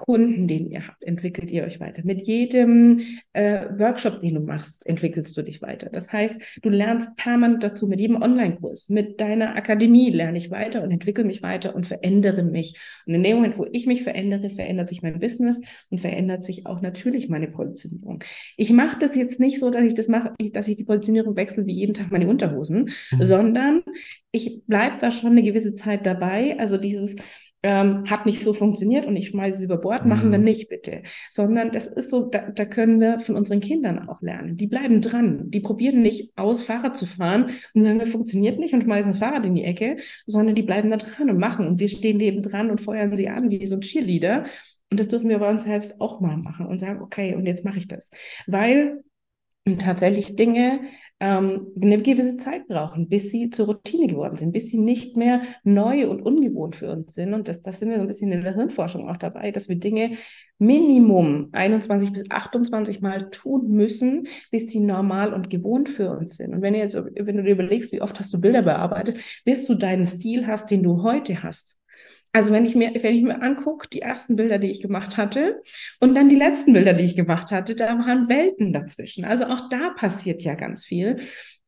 Kunden, 0.00 0.48
den 0.48 0.66
ihr 0.70 0.86
habt, 0.88 1.02
entwickelt 1.02 1.50
ihr 1.50 1.64
euch 1.64 1.78
weiter. 1.78 2.00
Mit 2.04 2.26
jedem 2.26 3.00
äh, 3.34 3.66
Workshop, 3.78 4.20
den 4.20 4.34
du 4.34 4.40
machst, 4.40 4.86
entwickelst 4.86 5.36
du 5.36 5.42
dich 5.42 5.60
weiter. 5.60 5.90
Das 5.92 6.10
heißt, 6.10 6.60
du 6.62 6.70
lernst 6.70 7.14
permanent 7.16 7.62
dazu, 7.62 7.86
mit 7.86 8.00
jedem 8.00 8.22
Online-Kurs, 8.22 8.88
mit 8.88 9.20
deiner 9.20 9.54
Akademie 9.56 10.10
lerne 10.10 10.38
ich 10.38 10.50
weiter 10.50 10.82
und 10.82 10.90
entwickle 10.90 11.24
mich 11.24 11.42
weiter 11.42 11.74
und 11.74 11.86
verändere 11.86 12.42
mich. 12.42 12.78
Und 13.06 13.14
in 13.14 13.22
dem 13.22 13.36
Moment, 13.36 13.58
wo 13.58 13.66
ich 13.70 13.86
mich 13.86 14.02
verändere, 14.02 14.48
verändert 14.48 14.88
sich 14.88 15.02
mein 15.02 15.20
Business 15.20 15.60
und 15.90 16.00
verändert 16.00 16.44
sich 16.44 16.66
auch 16.66 16.80
natürlich 16.80 17.28
meine 17.28 17.48
Positionierung. 17.48 18.24
Ich 18.56 18.72
mache 18.72 18.98
das 18.98 19.14
jetzt 19.16 19.38
nicht 19.38 19.58
so, 19.58 19.70
dass 19.70 19.82
ich 19.82 19.94
das 19.94 20.08
mache, 20.08 20.32
dass 20.52 20.68
ich 20.68 20.76
die 20.76 20.84
Positionierung 20.84 21.36
wechsle 21.36 21.66
wie 21.66 21.72
jeden 21.74 21.92
Tag 21.94 22.10
meine 22.10 22.26
Unterhosen, 22.28 22.88
Mhm. 23.12 23.24
sondern 23.24 23.82
ich 24.32 24.62
bleibe 24.66 24.96
da 25.00 25.10
schon 25.10 25.32
eine 25.32 25.42
gewisse 25.42 25.74
Zeit 25.74 26.06
dabei. 26.06 26.56
Also 26.58 26.76
dieses 26.76 27.16
ähm, 27.62 28.08
hat 28.08 28.24
nicht 28.24 28.42
so 28.42 28.54
funktioniert 28.54 29.04
und 29.06 29.16
ich 29.16 29.28
schmeiße 29.28 29.58
es 29.58 29.64
über 29.64 29.76
Bord, 29.76 30.06
machen 30.06 30.32
wir 30.32 30.38
Mhm. 30.38 30.44
nicht 30.44 30.68
bitte. 30.70 31.02
Sondern 31.30 31.70
das 31.72 31.86
ist 31.86 32.08
so, 32.10 32.24
da, 32.24 32.50
da 32.50 32.64
können 32.64 33.00
wir 33.00 33.20
von 33.20 33.36
unseren 33.36 33.60
Kindern 33.60 34.08
auch 34.08 34.22
lernen. 34.22 34.56
Die 34.56 34.66
bleiben 34.66 35.00
dran. 35.02 35.50
Die 35.50 35.60
probieren 35.60 36.00
nicht 36.02 36.32
aus, 36.36 36.62
Fahrrad 36.62 36.96
zu 36.96 37.04
fahren 37.06 37.50
und 37.74 37.82
sagen, 37.82 37.98
das 37.98 38.08
funktioniert 38.08 38.58
nicht 38.58 38.72
und 38.72 38.84
schmeißen 38.84 39.12
das 39.12 39.18
Fahrrad 39.20 39.44
in 39.44 39.54
die 39.54 39.64
Ecke, 39.64 39.98
sondern 40.26 40.54
die 40.54 40.62
bleiben 40.62 40.90
da 40.90 40.96
dran 40.96 41.28
und 41.30 41.38
machen. 41.38 41.66
Und 41.66 41.80
wir 41.80 41.88
stehen 41.88 42.16
neben 42.16 42.42
dran 42.42 42.70
und 42.70 42.80
feuern 42.80 43.14
sie 43.16 43.28
an 43.28 43.50
wie 43.50 43.66
so 43.66 43.74
ein 43.76 43.80
Cheerleader. 43.82 44.44
Und 44.90 44.98
das 44.98 45.08
dürfen 45.08 45.28
wir 45.28 45.38
bei 45.38 45.50
uns 45.50 45.64
selbst 45.64 46.00
auch 46.00 46.20
mal 46.20 46.36
machen 46.38 46.66
und 46.66 46.80
sagen, 46.80 47.00
okay, 47.02 47.34
und 47.34 47.46
jetzt 47.46 47.64
mache 47.64 47.78
ich 47.78 47.86
das. 47.88 48.10
Weil 48.46 49.02
tatsächlich 49.78 50.36
Dinge 50.36 50.80
ähm, 51.20 51.68
eine 51.80 52.00
gewisse 52.00 52.36
Zeit 52.38 52.66
brauchen, 52.66 53.08
bis 53.08 53.30
sie 53.30 53.50
zur 53.50 53.66
Routine 53.66 54.06
geworden 54.06 54.36
sind, 54.36 54.52
bis 54.52 54.70
sie 54.70 54.78
nicht 54.78 55.16
mehr 55.16 55.42
neu 55.64 56.08
und 56.08 56.22
ungewohnt 56.22 56.76
für 56.76 56.90
uns 56.90 57.14
sind. 57.14 57.34
Und 57.34 57.46
das, 57.46 57.62
das 57.62 57.78
sind 57.78 57.90
wir 57.90 57.96
so 57.96 58.02
ein 58.02 58.08
bisschen 58.08 58.32
in 58.32 58.42
der 58.42 58.54
Hirnforschung 58.54 59.08
auch 59.08 59.18
dabei, 59.18 59.50
dass 59.50 59.68
wir 59.68 59.76
Dinge 59.76 60.12
Minimum 60.58 61.50
21 61.52 62.12
bis 62.12 62.30
28 62.30 63.00
Mal 63.00 63.30
tun 63.30 63.70
müssen, 63.70 64.26
bis 64.50 64.68
sie 64.68 64.80
normal 64.80 65.32
und 65.32 65.50
gewohnt 65.50 65.88
für 65.88 66.10
uns 66.10 66.36
sind. 66.36 66.54
Und 66.54 66.62
wenn 66.62 66.74
du 66.74 66.78
jetzt, 66.78 66.96
wenn 66.96 67.36
du 67.36 67.42
dir 67.42 67.52
überlegst, 67.52 67.92
wie 67.92 68.02
oft 68.02 68.18
hast 68.18 68.32
du 68.32 68.40
Bilder 68.40 68.62
bearbeitet, 68.62 69.20
bis 69.44 69.66
du 69.66 69.74
deinen 69.74 70.06
Stil 70.06 70.46
hast, 70.46 70.70
den 70.70 70.82
du 70.82 71.02
heute 71.02 71.42
hast. 71.42 71.79
Also 72.32 72.52
wenn 72.52 72.64
ich 72.64 72.76
mir, 72.76 72.92
wenn 73.02 73.14
ich 73.14 73.22
mir 73.22 73.42
angucke, 73.42 73.88
die 73.88 74.02
ersten 74.02 74.36
Bilder, 74.36 74.58
die 74.58 74.70
ich 74.70 74.80
gemacht 74.80 75.16
hatte 75.16 75.60
und 75.98 76.14
dann 76.14 76.28
die 76.28 76.36
letzten 76.36 76.72
Bilder, 76.72 76.94
die 76.94 77.04
ich 77.04 77.16
gemacht 77.16 77.50
hatte, 77.50 77.74
da 77.74 77.88
waren 77.98 78.28
Welten 78.28 78.72
dazwischen. 78.72 79.24
Also 79.24 79.46
auch 79.46 79.68
da 79.68 79.90
passiert 79.90 80.42
ja 80.42 80.54
ganz 80.54 80.84
viel. 80.84 81.16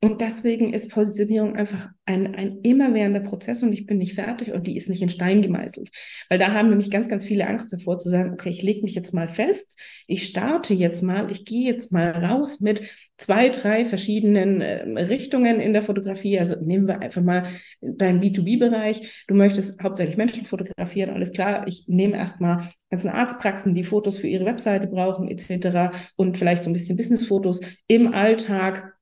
Und 0.05 0.21
deswegen 0.21 0.75
ist 0.75 0.91
Positionierung 0.91 1.55
einfach 1.55 1.89
ein, 2.07 2.35
ein 2.35 2.59
immerwährender 2.63 3.21
Prozess 3.21 3.63
und 3.63 3.73
ich 3.73 3.87
bin 3.87 3.99
nicht 3.99 4.15
fertig 4.15 4.53
und 4.53 4.67
die 4.67 4.77
ist 4.77 4.89
nicht 4.89 5.01
in 5.01 5.09
Stein 5.09 5.43
gemeißelt. 5.43 5.91
Weil 6.29 6.41
da 6.41 6.53
haben 6.53 6.71
nämlich 6.71 6.91
ganz, 6.91 7.09
ganz 7.09 7.25
viele 7.25 7.47
Angst 7.47 7.73
davor 7.73 8.01
zu 8.01 8.09
sagen, 8.09 8.33
okay, 8.33 8.51
ich 8.51 8.63
lege 8.63 8.83
mich 8.83 8.97
jetzt 8.97 9.15
mal 9.15 9.29
fest, 9.29 9.79
ich 10.09 10.25
starte 10.25 10.75
jetzt 10.75 11.03
mal, 11.03 11.31
ich 11.31 11.45
gehe 11.45 11.65
jetzt 11.65 11.93
mal 11.93 12.11
raus 12.11 12.59
mit 12.59 12.83
zwei, 13.17 13.49
drei 13.49 13.85
verschiedenen 13.85 14.61
äh, 14.61 15.03
Richtungen 15.05 15.61
in 15.61 15.73
der 15.73 15.83
Fotografie. 15.83 16.37
Also 16.37 16.57
nehmen 16.61 16.89
wir 16.89 17.01
einfach 17.01 17.23
mal 17.23 17.45
deinen 17.81 18.21
B2B-Bereich. 18.21 19.25
Du 19.29 19.37
möchtest 19.37 19.81
hauptsächlich 19.81 20.17
Menschen 20.17 20.45
fotografieren, 20.45 21.11
alles 21.11 21.33
klar. 21.33 21.69
Ich 21.69 21.85
nehme 21.87 22.17
erstmal 22.17 22.69
ganzen 22.91 23.11
Arztpraxen, 23.11 23.77
die 23.77 23.85
Fotos 23.85 24.19
für 24.19 24.27
ihre 24.27 24.47
Webseite 24.47 24.89
brauchen, 24.89 25.29
etc. 25.29 25.97
und 26.17 26.39
vielleicht 26.39 26.65
so 26.65 26.71
ein 26.71 26.73
bisschen 26.73 26.97
Businessfotos 26.97 27.61
im 27.87 28.13
Alltag 28.13 28.93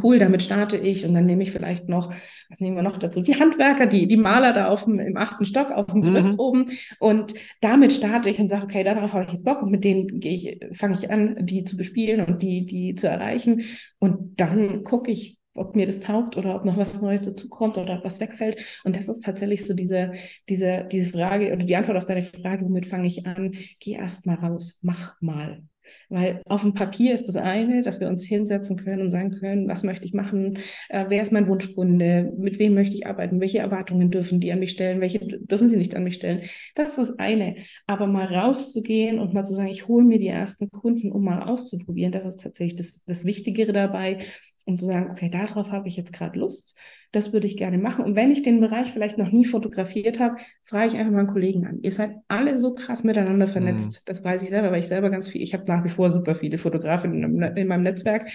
Cool, 0.00 0.20
damit 0.20 0.42
starte 0.44 0.76
ich 0.76 1.04
und 1.04 1.12
dann 1.12 1.26
nehme 1.26 1.42
ich 1.42 1.50
vielleicht 1.50 1.88
noch, 1.88 2.14
was 2.48 2.60
nehmen 2.60 2.76
wir 2.76 2.84
noch 2.84 2.98
dazu? 2.98 3.20
Die 3.20 3.34
Handwerker, 3.40 3.86
die, 3.86 4.06
die 4.06 4.16
Maler 4.16 4.52
da 4.52 4.68
auf 4.68 4.84
dem, 4.84 5.00
im 5.00 5.16
achten 5.16 5.44
Stock 5.44 5.72
auf 5.72 5.86
dem 5.86 6.02
Gerüst 6.02 6.34
Mhm. 6.34 6.38
oben 6.38 6.70
und 7.00 7.34
damit 7.60 7.92
starte 7.92 8.30
ich 8.30 8.38
und 8.38 8.46
sage, 8.46 8.62
okay, 8.62 8.84
darauf 8.84 9.12
habe 9.12 9.24
ich 9.24 9.32
jetzt 9.32 9.44
Bock 9.44 9.60
und 9.60 9.72
mit 9.72 9.82
denen 9.82 10.20
gehe 10.20 10.34
ich, 10.34 10.76
fange 10.78 10.94
ich 10.94 11.10
an, 11.10 11.44
die 11.46 11.64
zu 11.64 11.76
bespielen 11.76 12.24
und 12.24 12.42
die, 12.42 12.64
die 12.64 12.94
zu 12.94 13.08
erreichen 13.08 13.62
und 13.98 14.40
dann 14.40 14.84
gucke 14.84 15.10
ich, 15.10 15.36
ob 15.54 15.74
mir 15.74 15.86
das 15.86 15.98
taugt 15.98 16.36
oder 16.36 16.54
ob 16.54 16.64
noch 16.64 16.76
was 16.76 17.02
Neues 17.02 17.22
dazukommt 17.22 17.76
oder 17.76 17.98
ob 17.98 18.04
was 18.04 18.20
wegfällt. 18.20 18.80
Und 18.84 18.96
das 18.96 19.08
ist 19.08 19.20
tatsächlich 19.24 19.64
so 19.66 19.74
diese, 19.74 20.12
diese, 20.48 20.86
diese 20.90 21.10
Frage 21.10 21.52
oder 21.52 21.64
die 21.64 21.76
Antwort 21.76 21.98
auf 21.98 22.06
deine 22.06 22.22
Frage, 22.22 22.64
womit 22.64 22.86
fange 22.86 23.08
ich 23.08 23.26
an? 23.26 23.52
Geh 23.80 23.92
erst 23.94 24.26
mal 24.26 24.36
raus, 24.36 24.78
mach 24.82 25.20
mal. 25.20 25.62
Weil 26.08 26.42
auf 26.46 26.62
dem 26.62 26.74
Papier 26.74 27.14
ist 27.14 27.26
das 27.26 27.36
eine, 27.36 27.82
dass 27.82 28.00
wir 28.00 28.08
uns 28.08 28.24
hinsetzen 28.24 28.76
können 28.76 29.02
und 29.02 29.10
sagen 29.10 29.30
können, 29.30 29.68
was 29.68 29.82
möchte 29.82 30.04
ich 30.04 30.12
machen, 30.12 30.58
äh, 30.88 31.06
wer 31.08 31.22
ist 31.22 31.32
mein 31.32 31.48
Wunschkunde, 31.48 32.32
mit 32.36 32.58
wem 32.58 32.74
möchte 32.74 32.94
ich 32.94 33.06
arbeiten, 33.06 33.40
welche 33.40 33.58
Erwartungen 33.58 34.10
dürfen 34.10 34.40
die 34.40 34.52
an 34.52 34.58
mich 34.58 34.72
stellen, 34.72 35.00
welche 35.00 35.18
dürfen 35.20 35.68
sie 35.68 35.76
nicht 35.76 35.94
an 35.94 36.04
mich 36.04 36.14
stellen. 36.16 36.42
Das 36.74 36.90
ist 36.90 36.98
das 36.98 37.18
eine. 37.18 37.56
Aber 37.86 38.06
mal 38.06 38.26
rauszugehen 38.26 39.18
und 39.18 39.34
mal 39.34 39.44
zu 39.44 39.54
sagen, 39.54 39.68
ich 39.68 39.88
hole 39.88 40.04
mir 40.04 40.18
die 40.18 40.28
ersten 40.28 40.70
Kunden, 40.70 41.12
um 41.12 41.24
mal 41.24 41.42
auszuprobieren, 41.42 42.12
das 42.12 42.24
ist 42.24 42.40
tatsächlich 42.40 42.76
das, 42.76 43.02
das 43.06 43.24
Wichtigere 43.24 43.72
dabei, 43.72 44.18
um 44.66 44.78
zu 44.78 44.86
sagen, 44.86 45.10
okay, 45.10 45.30
darauf 45.30 45.70
habe 45.70 45.88
ich 45.88 45.96
jetzt 45.96 46.12
gerade 46.12 46.38
Lust, 46.38 46.78
das 47.12 47.32
würde 47.32 47.46
ich 47.46 47.56
gerne 47.56 47.78
machen. 47.78 48.04
Und 48.04 48.16
wenn 48.16 48.30
ich 48.30 48.42
den 48.42 48.60
Bereich 48.60 48.92
vielleicht 48.92 49.18
noch 49.18 49.30
nie 49.32 49.44
fotografiert 49.44 50.18
habe, 50.18 50.36
frage 50.62 50.88
ich 50.88 50.96
einfach 50.96 51.12
mal 51.12 51.20
einen 51.20 51.28
Kollegen 51.28 51.66
an. 51.66 51.80
Ihr 51.82 51.92
seid 51.92 52.16
alle 52.28 52.58
so 52.58 52.74
krass 52.74 53.04
miteinander 53.04 53.46
vernetzt. 53.46 54.02
Das 54.06 54.24
weiß 54.24 54.42
ich 54.42 54.48
selber, 54.50 54.72
weil 54.72 54.80
ich 54.80 54.88
selber 54.88 55.10
ganz 55.10 55.28
viel, 55.28 55.42
ich 55.42 55.54
habe 55.54 55.64
nach 55.68 55.84
wie 55.84 55.88
vor 55.90 56.10
super 56.10 56.34
viele 56.34 56.58
Fotografinnen 56.58 57.22
in, 57.22 57.42
in 57.56 57.68
meinem 57.68 57.82
Netzwerk. 57.82 58.30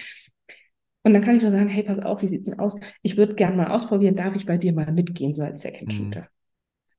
Und 1.02 1.14
dann 1.14 1.22
kann 1.22 1.36
ich 1.36 1.42
nur 1.42 1.50
sagen, 1.50 1.68
hey, 1.68 1.82
pass 1.82 1.98
auf, 1.98 2.22
wie 2.22 2.26
sieht 2.28 2.42
es 2.42 2.50
denn 2.50 2.58
aus? 2.58 2.74
Ich 3.02 3.16
würde 3.16 3.34
gerne 3.34 3.56
mal 3.56 3.68
ausprobieren, 3.68 4.16
darf 4.16 4.36
ich 4.36 4.46
bei 4.46 4.58
dir 4.58 4.72
mal 4.72 4.92
mitgehen, 4.92 5.32
so 5.32 5.42
als 5.42 5.62
Second 5.62 5.92
Mhm. 5.92 5.92
Shooter? 5.92 6.28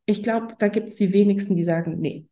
Ich 0.05 0.23
glaube, 0.23 0.55
da 0.59 0.67
gibt 0.67 0.89
es 0.89 0.95
die 0.95 1.13
wenigsten, 1.13 1.55
die 1.55 1.63
sagen, 1.63 1.99
nee. 1.99 2.27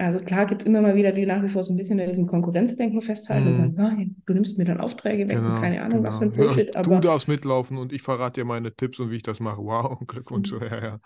Also 0.00 0.20
klar 0.20 0.46
gibt 0.46 0.62
es 0.62 0.66
immer 0.66 0.80
mal 0.80 0.94
wieder, 0.96 1.12
die 1.12 1.26
nach 1.26 1.42
wie 1.42 1.48
vor 1.48 1.62
so 1.62 1.72
ein 1.72 1.76
bisschen 1.76 1.98
in 1.98 2.08
diesem 2.08 2.26
Konkurrenzdenken 2.26 3.00
festhalten 3.02 3.48
und 3.48 3.54
Mhm. 3.54 3.54
sagen, 3.54 3.74
nein, 3.76 4.16
du 4.26 4.32
nimmst 4.34 4.58
mir 4.58 4.64
dann 4.64 4.80
Aufträge 4.80 5.28
weg 5.28 5.44
und 5.46 5.54
keine 5.54 5.82
Ahnung, 5.82 6.02
was 6.02 6.18
für 6.18 6.24
ein 6.24 6.32
genau. 6.32 6.36
Bullshit, 6.36 6.74
Ja, 6.84 6.90
aber 6.90 6.98
du 7.00 7.08
darfst 7.08 7.28
mitlaufen 7.28 7.78
und 7.78 7.92
ich 7.92 8.02
verrate 8.02 8.40
dir 8.40 8.44
meine 8.44 8.74
Tipps 8.74 8.98
und 9.00 9.10
wie 9.10 9.16
ich 9.16 9.22
das 9.22 9.40
mache. 9.40 9.58
Wow, 9.62 10.00
Glückwunsch. 10.06 10.52
Mhm. 10.52 10.60
Ja, 10.60 10.82
ja. 10.84 11.00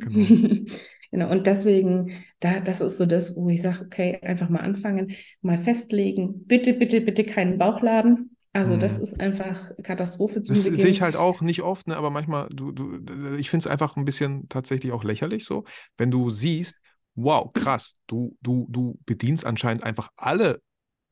Genau. 0.00 0.36
genau. 1.10 1.30
Und 1.30 1.46
deswegen, 1.46 2.12
da, 2.40 2.60
das 2.60 2.80
ist 2.80 2.98
so 2.98 3.06
das, 3.06 3.36
wo 3.36 3.48
ich 3.48 3.62
sage, 3.62 3.84
okay, 3.84 4.20
einfach 4.22 4.48
mal 4.48 4.60
anfangen, 4.60 5.12
mal 5.42 5.58
festlegen. 5.58 6.46
Bitte, 6.46 6.74
bitte, 6.74 7.00
bitte 7.00 7.24
keinen 7.24 7.58
Bauchladen. 7.58 8.36
Also 8.52 8.76
das 8.76 8.98
Mhm. 8.98 8.98
ist 8.98 9.20
einfach 9.20 9.72
Katastrophe 9.82 10.42
zum 10.42 10.48
Das 10.48 10.62
Beginn. 10.62 10.80
sehe 10.80 10.90
ich 10.92 11.02
halt 11.02 11.16
auch 11.16 11.40
nicht 11.40 11.62
oft, 11.62 11.88
ne, 11.88 11.96
aber 11.96 12.10
manchmal, 12.10 12.48
du, 12.50 12.70
du, 12.70 13.00
ich 13.36 13.50
finde 13.50 13.64
es 13.64 13.66
einfach 13.70 13.96
ein 13.96 14.04
bisschen 14.04 14.48
tatsächlich 14.48 14.92
auch 14.92 15.02
lächerlich 15.02 15.44
so, 15.44 15.64
wenn 15.96 16.10
du 16.12 16.30
siehst, 16.30 16.80
wow, 17.16 17.52
krass, 17.52 17.96
du, 18.06 18.36
du, 18.42 18.66
du 18.70 18.98
bedienst 19.06 19.44
anscheinend 19.44 19.82
einfach 19.84 20.10
alle 20.16 20.60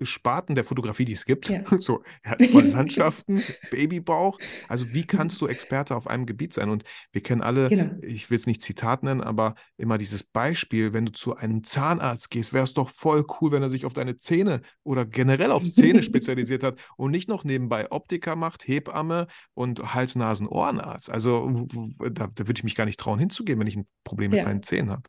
Sparten 0.02 0.55
der 0.57 0.64
Fotografie, 0.64 1.05
die 1.05 1.12
es 1.12 1.24
gibt. 1.24 1.48
Ja. 1.48 1.62
So, 1.80 2.02
ja, 2.26 2.36
von 2.50 2.70
Landschaften, 2.72 3.42
Babybauch. 3.70 4.38
Also 4.68 4.92
wie 4.92 5.07
kannst 5.07 5.40
du 5.40 5.46
Experte 5.46 5.94
auf 5.94 6.09
einem 6.09 6.26
Gebiet 6.26 6.52
sein? 6.52 6.68
Und 6.68 6.82
wir 7.12 7.22
kennen 7.22 7.40
alle, 7.42 7.68
Genau. 7.68 7.94
ich 8.02 8.28
will 8.28 8.36
es 8.36 8.46
nicht 8.46 8.61
Zitat 8.61 9.05
nennen, 9.05 9.20
aber 9.22 9.55
immer 9.76 9.96
dieses 9.96 10.24
Beispiel, 10.24 10.92
wenn 10.92 11.07
du 11.07 11.12
zu 11.12 11.36
einem 11.36 11.62
Zahnarzt 11.62 12.30
gehst, 12.30 12.52
wäre 12.52 12.64
es 12.64 12.74
doch 12.74 12.90
voll 12.90 13.24
cool, 13.40 13.52
wenn 13.52 13.62
er 13.62 13.70
sich 13.70 13.86
auf 13.86 13.92
deine 13.94 14.18
Zähne 14.18 14.62
oder 14.82 15.07
generell 15.07 15.52
auf 15.52 15.62
Zähne 15.62 16.02
spezialisiert 16.02 16.64
hat 16.64 16.76
und 16.96 17.12
nicht 17.12 17.28
noch 17.28 17.44
nebenbei 17.44 17.90
Optiker 17.92 18.34
macht, 18.34 18.66
Hebamme 18.66 19.28
und 19.55 19.94
Hals-Nasen-Ohrenarzt. 19.94 21.09
Also 21.09 21.66
da, 22.11 22.26
da 22.26 22.46
würde 22.48 22.59
ich 22.59 22.64
mich 22.64 22.74
gar 22.74 22.84
nicht 22.84 22.98
trauen 23.00 23.20
hinzugehen, 23.20 23.61
wenn 23.61 23.68
ich 23.68 23.76
ein 23.76 23.86
Problem 24.02 24.32
mit 24.32 24.38
Ja. 24.40 24.44
meinen 24.44 24.62
Zähnen 24.64 24.90
habe. 24.90 25.05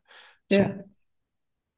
So, 0.50 0.56
Ja. 0.56 0.84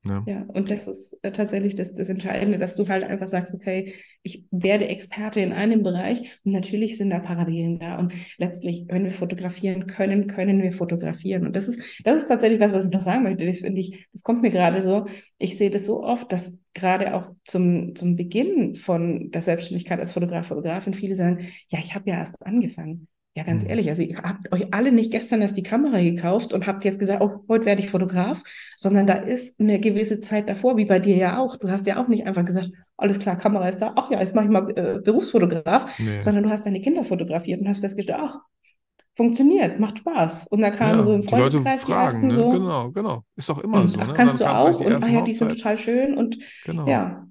ne? 0.04 0.22
Ja, 0.26 0.42
und 0.48 0.70
das 0.70 0.86
ist 0.86 1.18
äh, 1.22 1.32
tatsächlich 1.32 1.74
das, 1.74 1.94
das 1.94 2.08
Entscheidende, 2.08 2.58
dass 2.58 2.76
du 2.76 2.86
halt 2.88 3.02
einfach 3.04 3.26
sagst, 3.28 3.54
okay, 3.54 3.94
ich 4.22 4.44
werde 4.50 4.86
Experte 4.88 5.40
in 5.40 5.52
einem 5.52 5.82
Bereich 5.82 6.38
und 6.44 6.52
natürlich 6.52 6.98
sind 6.98 7.10
da 7.10 7.18
Parallelen 7.18 7.78
da. 7.78 7.98
Und 7.98 8.12
letztlich, 8.36 8.84
wenn 8.88 9.04
wir 9.04 9.10
fotografieren 9.10 9.86
können, 9.86 10.26
können 10.26 10.62
wir 10.62 10.72
fotografieren. 10.72 11.46
Und 11.46 11.56
das 11.56 11.66
ist, 11.66 11.80
das 12.04 12.22
ist 12.22 12.28
tatsächlich 12.28 12.60
was, 12.60 12.72
was 12.72 12.84
ich 12.84 12.90
noch 12.90 13.00
sagen 13.02 13.22
möchte. 13.22 13.46
Das 13.46 13.58
finde 13.60 13.80
ich, 13.80 14.06
das 14.12 14.22
kommt 14.22 14.42
mir 14.42 14.50
gerade 14.50 14.82
so. 14.82 15.06
Ich 15.38 15.56
sehe 15.56 15.70
das 15.70 15.86
so 15.86 16.02
oft, 16.04 16.30
dass 16.30 16.58
gerade 16.74 17.14
auch 17.14 17.30
zum, 17.44 17.94
zum 17.96 18.14
Beginn 18.16 18.74
von 18.76 19.30
der 19.30 19.42
Selbstständigkeit 19.42 19.98
als 19.98 20.12
Fotograf, 20.12 20.46
Fotografin 20.48 20.94
viele 20.94 21.14
sagen, 21.14 21.46
ja, 21.68 21.78
ich 21.80 21.94
habe 21.94 22.08
ja 22.10 22.18
erst 22.18 22.40
angefangen. 22.44 23.08
Ja, 23.36 23.44
ganz 23.44 23.62
Mhm. 23.62 23.70
ehrlich, 23.70 23.88
also 23.88 24.02
ihr 24.02 24.18
habt 24.18 24.50
euch 24.52 24.74
alle 24.74 24.90
nicht 24.90 25.12
gestern 25.12 25.42
erst 25.42 25.56
die 25.56 25.62
Kamera 25.62 26.00
gekauft 26.00 26.52
und 26.52 26.66
habt 26.66 26.84
jetzt 26.84 26.98
gesagt, 26.98 27.20
oh, 27.22 27.44
heute 27.48 27.66
werde 27.66 27.80
ich 27.80 27.88
Fotograf, 27.90 28.42
sondern 28.76 29.06
da 29.06 29.14
ist 29.14 29.60
eine 29.60 29.78
gewisse 29.78 30.18
Zeit 30.18 30.48
davor, 30.48 30.76
wie 30.76 30.86
bei 30.86 30.98
dir 30.98 31.16
ja 31.16 31.38
auch. 31.38 31.56
Du 31.56 31.68
hast 31.70 31.86
ja 31.86 32.02
auch 32.02 32.08
nicht 32.08 32.26
einfach 32.26 32.44
gesagt, 32.44 32.70
alles 32.96 33.20
klar, 33.20 33.36
Kamera 33.36 33.68
ist 33.68 33.78
da, 33.80 33.92
ach 33.94 34.10
ja, 34.10 34.18
jetzt 34.18 34.34
mache 34.34 34.46
ich 34.46 34.50
mal 34.50 34.70
äh, 34.76 34.98
Berufsfotograf, 35.00 35.98
Nee. 36.00 36.20
sondern 36.20 36.42
du 36.44 36.50
hast 36.50 36.66
deine 36.66 36.80
Kinder 36.80 37.04
fotografiert 37.04 37.60
und 37.60 37.68
hast 37.68 37.78
festgestellt, 37.80 38.18
ach, 38.20 38.38
funktioniert, 39.14 39.78
macht 39.78 39.98
Spaß. 39.98 40.48
Und 40.48 40.60
da 40.60 40.70
kamen 40.70 40.98
Ja, 40.98 41.02
so 41.04 41.14
im 41.14 41.22
die 41.22 41.28
Leute 41.28 41.58
Freundeskreis 41.58 41.84
die 41.84 41.92
fragen, 41.92 42.04
ersten 42.04 42.28
ne? 42.28 42.34
so, 42.34 42.50
Genau, 42.50 42.90
genau. 42.92 43.24
Ist 43.36 43.50
auch 43.50 43.58
immer 43.58 43.82
und 43.82 43.88
so, 43.88 44.00
ach, 44.00 44.08
ne? 44.08 44.14
kannst 44.14 44.40
du 44.40 44.44
auch? 44.50 44.80
Und 44.80 45.04
ach 45.04 45.08
ja, 45.08 45.22
die 45.22 45.32
sind 45.34 45.50
total 45.52 45.78
schön 45.78 46.16
und 46.18 46.38
Genau. 46.64 46.86
ja. 46.88 47.27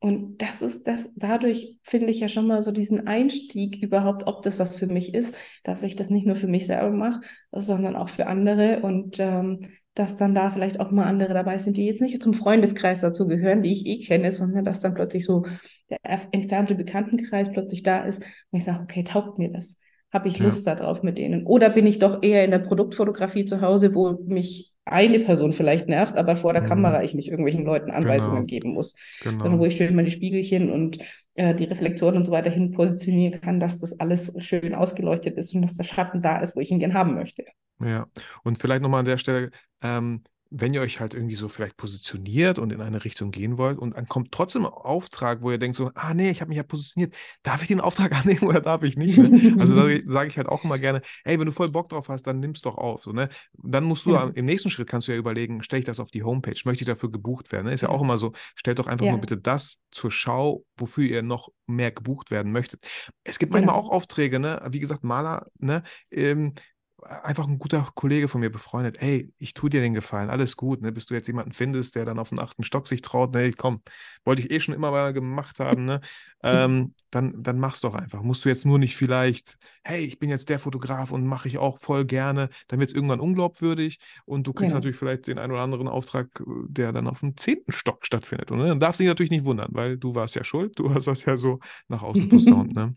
Und 0.00 0.40
das 0.40 0.62
ist 0.62 0.88
das, 0.88 1.10
dadurch 1.14 1.76
finde 1.82 2.06
ich 2.08 2.20
ja 2.20 2.28
schon 2.28 2.46
mal 2.46 2.62
so 2.62 2.72
diesen 2.72 3.06
Einstieg 3.06 3.82
überhaupt, 3.82 4.26
ob 4.26 4.40
das 4.42 4.58
was 4.58 4.74
für 4.74 4.86
mich 4.86 5.14
ist, 5.14 5.34
dass 5.62 5.82
ich 5.82 5.94
das 5.94 6.08
nicht 6.08 6.26
nur 6.26 6.36
für 6.36 6.46
mich 6.46 6.66
selber 6.66 6.90
mache, 6.90 7.20
sondern 7.52 7.96
auch 7.96 8.08
für 8.08 8.26
andere 8.26 8.80
und 8.80 9.18
ähm, 9.18 9.60
dass 9.94 10.16
dann 10.16 10.34
da 10.34 10.48
vielleicht 10.48 10.80
auch 10.80 10.90
mal 10.90 11.04
andere 11.04 11.34
dabei 11.34 11.58
sind, 11.58 11.76
die 11.76 11.84
jetzt 11.84 12.00
nicht 12.00 12.22
zum 12.22 12.32
Freundeskreis 12.32 13.02
dazu 13.02 13.26
gehören, 13.26 13.62
die 13.62 13.72
ich 13.72 13.84
eh 13.84 14.00
kenne, 14.00 14.32
sondern 14.32 14.64
dass 14.64 14.80
dann 14.80 14.94
plötzlich 14.94 15.26
so 15.26 15.44
der 15.90 15.98
entfernte 16.32 16.74
Bekanntenkreis 16.74 17.52
plötzlich 17.52 17.82
da 17.82 18.04
ist 18.04 18.22
und 18.22 18.58
ich 18.58 18.64
sage, 18.64 18.80
okay, 18.82 19.04
taugt 19.04 19.38
mir 19.38 19.50
das? 19.50 19.78
Habe 20.12 20.28
ich 20.28 20.38
Ja. 20.38 20.46
Lust 20.46 20.66
darauf 20.66 21.02
mit 21.02 21.18
denen? 21.18 21.46
Oder 21.46 21.70
bin 21.70 21.86
ich 21.86 21.98
doch 21.98 22.22
eher 22.22 22.44
in 22.44 22.50
der 22.50 22.58
Produktfotografie 22.60 23.44
zu 23.44 23.60
Hause, 23.60 23.94
wo 23.94 24.12
mich 24.26 24.74
eine 24.90 25.20
Person 25.20 25.52
vielleicht 25.52 25.88
nervt, 25.88 26.16
aber 26.16 26.36
vor 26.36 26.52
der 26.52 26.62
Mhm. 26.62 26.66
Kamera 26.66 27.02
ich 27.02 27.14
nicht 27.14 27.28
irgendwelchen 27.28 27.64
Leuten 27.64 27.90
Anweisungen 27.90 28.36
Genau. 28.36 28.46
geben 28.46 28.70
muss? 28.74 28.94
sondern 29.22 29.52
wo 29.52 29.56
Genau. 29.56 29.64
ich 29.64 29.76
schön 29.76 29.94
meine 29.96 30.10
Spiegelchen 30.10 30.70
und 30.70 30.98
äh, 31.34 31.54
die 31.54 31.64
Reflektoren 31.64 32.16
und 32.16 32.24
so 32.24 32.32
weiter 32.32 32.50
hin 32.50 32.72
positionieren 32.72 33.40
kann, 33.40 33.60
dass 33.60 33.78
das 33.78 33.98
alles 34.00 34.32
schön 34.38 34.74
ausgeleuchtet 34.74 35.36
ist 35.38 35.54
und 35.54 35.62
dass 35.62 35.76
der 35.76 35.84
Schatten 35.84 36.22
da 36.22 36.38
ist, 36.40 36.56
wo 36.56 36.60
ich 36.60 36.70
ihn 36.70 36.80
gern 36.80 36.94
haben 36.94 37.14
möchte. 37.14 37.44
Ja. 37.82 38.06
Und 38.42 38.58
vielleicht 38.60 38.82
nochmal 38.82 39.00
an 39.00 39.06
der 39.06 39.16
Stelle, 39.18 39.50
ähm, 39.82 40.22
wenn 40.52 40.74
ihr 40.74 40.80
euch 40.80 40.98
halt 40.98 41.14
irgendwie 41.14 41.36
so 41.36 41.48
vielleicht 41.48 41.76
positioniert 41.76 42.58
und 42.58 42.72
in 42.72 42.80
eine 42.80 43.04
Richtung 43.04 43.30
gehen 43.30 43.56
wollt 43.56 43.78
und 43.78 43.96
dann 43.96 44.08
kommt 44.08 44.32
trotzdem 44.32 44.66
ein 44.66 44.72
Auftrag, 44.72 45.42
wo 45.42 45.50
ihr 45.52 45.58
denkt 45.58 45.76
so, 45.76 45.92
ah 45.94 46.12
nee, 46.12 46.28
ich 46.30 46.40
habe 46.40 46.48
mich 46.48 46.56
ja 46.56 46.64
positioniert, 46.64 47.14
darf 47.44 47.62
ich 47.62 47.68
den 47.68 47.80
Auftrag 47.80 48.12
annehmen 48.18 48.42
oder 48.48 48.60
darf 48.60 48.82
ich 48.82 48.96
nicht? 48.96 49.16
Ne? 49.16 49.54
Also 49.60 49.74
da 49.76 49.86
sage 50.12 50.28
ich 50.28 50.36
halt 50.36 50.48
auch 50.48 50.64
immer 50.64 50.78
gerne, 50.78 51.02
hey, 51.24 51.38
wenn 51.38 51.46
du 51.46 51.52
voll 51.52 51.68
Bock 51.70 51.88
drauf 51.88 52.08
hast, 52.08 52.24
dann 52.26 52.40
nimm's 52.40 52.62
doch 52.62 52.76
auf. 52.78 53.02
So, 53.04 53.12
ne? 53.12 53.28
Dann 53.62 53.84
musst 53.84 54.04
du 54.06 54.10
Genau. 54.10 54.22
am- 54.22 54.34
im 54.34 54.44
nächsten 54.44 54.70
Schritt 54.70 54.88
kannst 54.88 55.06
du 55.06 55.12
ja 55.12 55.18
überlegen, 55.18 55.62
stelle 55.62 55.78
ich 55.80 55.86
das 55.86 56.00
auf 56.00 56.10
die 56.10 56.24
Homepage, 56.24 56.60
möchte 56.64 56.82
ich 56.82 56.86
dafür 56.88 57.12
gebucht 57.12 57.52
werden? 57.52 57.66
Ne? 57.66 57.72
Ist 57.72 57.82
ja 57.82 57.88
Ja. 57.88 57.94
auch 57.94 58.02
immer 58.02 58.18
so, 58.18 58.32
stellt 58.56 58.80
doch 58.80 58.88
einfach 58.88 59.06
Ja. 59.06 59.12
nur 59.12 59.20
bitte 59.20 59.36
das 59.38 59.82
zur 59.92 60.10
Schau, 60.10 60.64
wofür 60.76 61.04
ihr 61.04 61.22
noch 61.22 61.50
mehr 61.68 61.92
gebucht 61.92 62.32
werden 62.32 62.50
möchtet. 62.50 62.82
Es 63.22 63.38
gibt 63.38 63.52
manchmal 63.52 63.76
Genau. 63.76 63.86
auch 63.86 63.92
Aufträge, 63.92 64.40
ne? 64.40 64.60
Wie 64.70 64.80
gesagt, 64.80 65.04
Maler, 65.04 65.46
ne? 65.58 65.84
Ähm, 66.10 66.54
einfach 67.02 67.46
ein 67.48 67.58
guter 67.58 67.88
Kollege 67.94 68.28
von 68.28 68.40
mir 68.40 68.50
befreundet, 68.50 69.00
ey, 69.02 69.32
ich 69.38 69.54
tue 69.54 69.70
dir 69.70 69.80
den 69.80 69.94
Gefallen, 69.94 70.30
alles 70.30 70.56
gut, 70.56 70.82
ne? 70.82 70.92
Bis 70.92 71.06
du 71.06 71.14
jetzt 71.14 71.26
jemanden 71.26 71.52
findest, 71.52 71.94
der 71.94 72.04
dann 72.04 72.18
auf 72.18 72.30
den 72.30 72.38
achten 72.38 72.62
Stock 72.62 72.88
sich 72.88 73.02
traut, 73.02 73.34
ne, 73.34 73.52
komm, 73.52 73.82
wollte 74.24 74.42
ich 74.42 74.50
eh 74.50 74.60
schon 74.60 74.74
immer 74.74 74.90
mal 74.90 75.12
gemacht 75.12 75.60
haben, 75.60 75.84
ne? 75.84 76.00
Ähm, 76.42 76.94
dann, 77.10 77.42
dann 77.42 77.58
mach's 77.58 77.80
doch 77.80 77.94
einfach. 77.94 78.22
Musst 78.22 78.44
du 78.44 78.48
jetzt 78.48 78.64
nur 78.64 78.78
nicht 78.78 78.96
vielleicht, 78.96 79.58
hey, 79.82 80.04
ich 80.04 80.18
bin 80.18 80.30
jetzt 80.30 80.48
der 80.48 80.58
Fotograf 80.58 81.10
und 81.10 81.26
mache 81.26 81.48
ich 81.48 81.58
auch 81.58 81.78
voll 81.78 82.04
gerne, 82.04 82.48
dann 82.68 82.78
wird 82.80 82.90
es 82.90 82.94
irgendwann 82.94 83.20
unglaubwürdig 83.20 83.98
und 84.24 84.46
du 84.46 84.52
kriegst 84.52 84.72
Genau. 84.72 84.78
natürlich 84.78 84.96
vielleicht 84.96 85.26
den 85.26 85.38
einen 85.38 85.52
oder 85.52 85.62
anderen 85.62 85.88
Auftrag, 85.88 86.28
äh, 86.40 86.44
der 86.68 86.92
dann 86.92 87.06
auf 87.08 87.20
dem 87.20 87.36
zehnten 87.36 87.72
Stock 87.72 88.06
stattfindet. 88.06 88.50
Und 88.50 88.58
ne? 88.58 88.68
dann 88.68 88.80
darfst 88.80 89.00
du 89.00 89.02
dich 89.04 89.08
natürlich 89.08 89.30
nicht 89.30 89.44
wundern, 89.44 89.68
weil 89.72 89.98
du 89.98 90.14
warst 90.14 90.34
ja 90.36 90.44
schuld, 90.44 90.78
du 90.78 90.92
hast 90.94 91.06
das 91.06 91.24
ja 91.24 91.36
so 91.36 91.58
nach 91.88 92.02
außen 92.02 92.28
posaunt, 92.28 92.74
ne? 92.74 92.94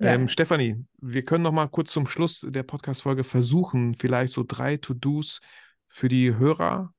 Ja. 0.00 0.14
Ähm, 0.14 0.28
Stefanie, 0.28 0.84
wir 1.00 1.24
können 1.24 1.42
noch 1.44 1.52
mal 1.52 1.66
kurz 1.68 1.92
zum 1.92 2.06
Schluss 2.06 2.46
der 2.48 2.62
Podcast-Folge 2.62 3.24
versuchen, 3.24 3.94
vielleicht 3.96 4.32
so 4.32 4.44
drei 4.46 4.76
To-Dos 4.78 5.40
für 5.88 6.08
die 6.08 6.34
Hörer 6.36 6.94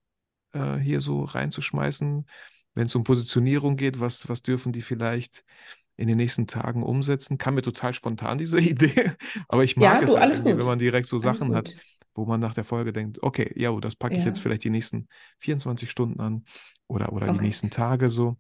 äh, 0.54 0.78
hier 0.78 1.02
so 1.02 1.24
reinzuschmeißen, 1.24 2.28
wenn 2.76 2.88
es 2.88 2.96
um 2.96 3.04
Positionierung 3.04 3.78
geht. 3.78 4.00
Was, 4.00 4.30
was 4.30 4.44
dürfen 4.44 4.74
die 4.74 4.82
vielleicht 4.84 5.44
in 5.98 6.08
den 6.08 6.18
nächsten 6.18 6.48
Tagen 6.48 6.84
umsetzen? 6.84 7.38
Kam 7.38 7.56
mir 7.56 7.64
total 7.64 7.94
spontan 7.94 8.38
diese 8.38 8.60
Idee, 8.62 9.14
aber 9.48 9.64
ich 9.64 9.78
mag 9.78 10.02
Ja, 10.02 10.02
es 10.02 10.16
halt 10.16 10.44
wenn 10.46 10.58
man 10.66 10.80
direkt 10.80 11.08
so 11.08 11.20
Alles 11.20 11.20
Sachen 11.20 11.54
hat, 11.54 11.74
wo 12.16 12.26
man 12.26 12.40
nach 12.40 12.54
der 12.56 12.66
Folge 12.66 12.94
denkt, 12.94 13.24
okay, 13.24 13.54
ja, 13.56 13.76
das 13.80 13.96
packe 13.96 14.18
ich 14.20 14.26
Ja. 14.26 14.26
jetzt 14.26 14.40
vielleicht 14.42 14.64
die 14.64 14.70
nächsten 14.72 15.08
24 15.40 15.92
Stunden 15.92 16.20
an 16.22 16.46
oder, 16.88 17.14
oder 17.14 17.30
die 17.32 17.40
Okay. 17.40 17.42
nächsten 17.42 17.70
Tage 17.72 18.10
so. 18.10 18.38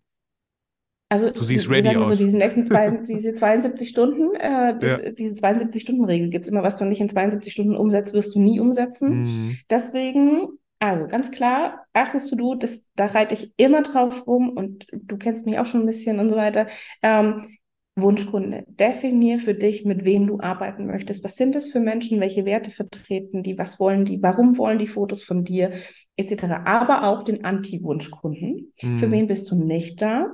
Also, 1.11 1.29
Du 1.29 1.43
siehst 1.43 1.69
ready 1.69 1.83
sagen 1.89 2.05
so, 2.05 2.11
aus. 2.11 2.17
diesen 2.17 2.37
nächsten 2.39 2.65
zwei, 2.65 2.89
diese 3.07 3.33
72 3.33 3.89
Stunden, 3.89 4.33
äh, 4.35 4.79
das, 4.79 5.13
diese 5.15 5.35
72-Stunden-Regel 5.35 6.29
gibt 6.29 6.45
es 6.45 6.51
immer, 6.51 6.63
was 6.63 6.77
du 6.77 6.85
nicht 6.85 7.01
in 7.01 7.09
72 7.09 7.51
Stunden 7.51 7.75
umsetzt, 7.75 8.13
wirst 8.13 8.33
du 8.33 8.39
nie 8.39 8.59
umsetzen. 8.61 9.23
Mhm. 9.23 9.57
Deswegen, 9.69 10.47
also 10.79 11.07
ganz 11.07 11.29
klar, 11.31 11.85
erstes 11.93 12.27
To-Do, 12.29 12.55
das, 12.55 12.85
da 12.95 13.07
reite 13.07 13.35
ich 13.35 13.51
immer 13.57 13.81
drauf 13.81 14.25
rum 14.25 14.49
und 14.49 14.87
du 14.93 15.17
kennst 15.17 15.45
mich 15.45 15.59
auch 15.59 15.65
schon 15.65 15.81
ein 15.81 15.85
bisschen 15.85 16.19
und 16.19 16.29
so 16.29 16.37
weiter. 16.37 16.67
Ähm, 17.03 17.57
Wunschkunde. 17.97 18.63
Definier 18.69 19.37
für 19.37 19.53
dich, 19.53 19.83
mit 19.83 20.05
wem 20.05 20.25
du 20.25 20.39
arbeiten 20.39 20.87
möchtest. 20.87 21.25
Was 21.25 21.35
sind 21.35 21.55
das 21.55 21.67
für 21.67 21.81
Menschen? 21.81 22.21
Welche 22.21 22.45
Werte 22.45 22.71
vertreten 22.71 23.43
die? 23.43 23.57
Was 23.57 23.81
wollen 23.81 24.05
die? 24.05 24.23
Warum 24.23 24.57
wollen 24.57 24.79
die 24.79 24.87
Fotos 24.87 25.23
von 25.23 25.43
dir? 25.43 25.71
Etc. 26.15 26.41
Aber 26.63 27.03
auch 27.03 27.23
den 27.25 27.43
Anti-Wunschkunden. 27.43 28.71
Für 28.77 29.07
Mhm. 29.07 29.11
wen 29.11 29.27
bist 29.27 29.51
du 29.51 29.55
nicht 29.61 30.01
da? 30.01 30.27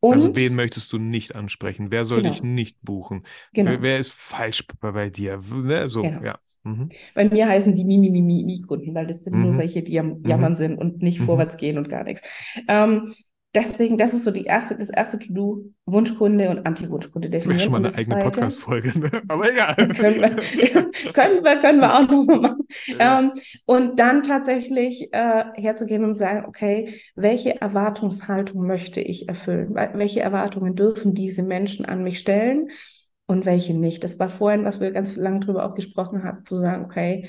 Und 0.00 0.22
Also 0.22 0.36
wen 0.36 0.54
möchtest 0.54 0.92
du 0.92 0.98
nicht 0.98 1.34
ansprechen? 1.34 1.90
Wer 1.90 2.04
soll 2.04 2.22
dich 2.22 2.42
Genau. 2.42 2.42
nicht 2.42 2.78
buchen? 2.82 3.26
genau. 3.52 3.72
Wer, 3.72 3.82
wer 3.82 3.98
ist 3.98 4.12
falsch 4.12 4.64
bei, 4.80 5.10
dir? 5.10 5.38
Ne? 5.52 5.88
So, 5.88 6.02
Genau. 6.02 6.20
ja. 6.20 6.38
Mhm. 6.62 6.94
Bei 7.14 7.28
mir 7.28 7.48
heißen 7.48 7.74
die 7.74 7.84
Mi-Mi-Mi-Mi-Kunden, 7.84 8.94
weil 8.94 9.06
das 9.06 9.24
sind 9.24 9.40
nur 9.40 9.52
Mhm. 9.52 9.58
welche, 9.58 9.82
die 9.82 9.98
am 10.00 10.24
Jammern 10.24 10.56
sind 10.56 10.78
und 10.78 11.02
nicht 11.02 11.20
Mhm. 11.20 11.26
vorwärts 11.26 11.56
gehen 11.56 11.78
und 11.78 11.88
gar 11.88 12.04
nichts. 12.04 12.22
Ähm, 12.68 13.14
deswegen, 13.56 13.98
das 13.98 14.14
ist 14.14 14.22
so 14.22 14.30
die 14.30 14.44
erste, 14.44 14.76
das 14.76 14.90
erste 14.90 15.18
To-Do, 15.18 15.64
Wunschkunde 15.86 16.48
und 16.50 16.64
Anti-Wunschkunde 16.64 17.28
definieren. 17.28 17.60
schon 17.60 17.72
mal 17.72 17.78
eine 17.84 17.92
eigene 17.92 18.18
Podcast-Folge, 18.18 18.96
ne? 18.96 19.10
Aber 19.26 19.50
egal. 19.50 19.74
können 19.74 20.16
wir, 20.20 20.30
können 21.12 21.42
wir, 21.44 21.56
können 21.56 21.80
wir 21.80 21.94
auch 21.94 22.08
noch 22.08 22.24
mal 22.24 22.40
machen. 22.40 22.66
Ja. 22.86 23.18
Ähm, 23.18 23.32
und 23.64 23.98
dann 23.98 24.22
tatsächlich 24.22 25.08
äh, 25.12 25.44
herzugehen 25.54 26.04
und 26.04 26.14
sagen, 26.14 26.44
okay, 26.46 27.00
welche 27.16 27.60
Erwartungshaltung 27.60 28.64
möchte 28.66 29.00
ich 29.00 29.28
erfüllen? 29.28 29.74
Wel- 29.74 29.98
Welche 29.98 30.20
Erwartungen 30.20 30.76
dürfen 30.76 31.14
diese 31.14 31.42
Menschen 31.42 31.84
an 31.86 32.04
mich 32.04 32.18
stellen 32.20 32.68
und 33.26 33.46
welche 33.46 33.74
nicht? 33.74 34.04
Das 34.04 34.18
war 34.20 34.28
vorhin, 34.28 34.64
was 34.64 34.78
wir 34.80 34.92
ganz 34.92 35.16
lange 35.16 35.40
drüber 35.40 35.64
auch 35.66 35.74
gesprochen 35.74 36.22
hatten, 36.22 36.44
zu 36.44 36.56
sagen, 36.56 36.84
okay, 36.84 37.28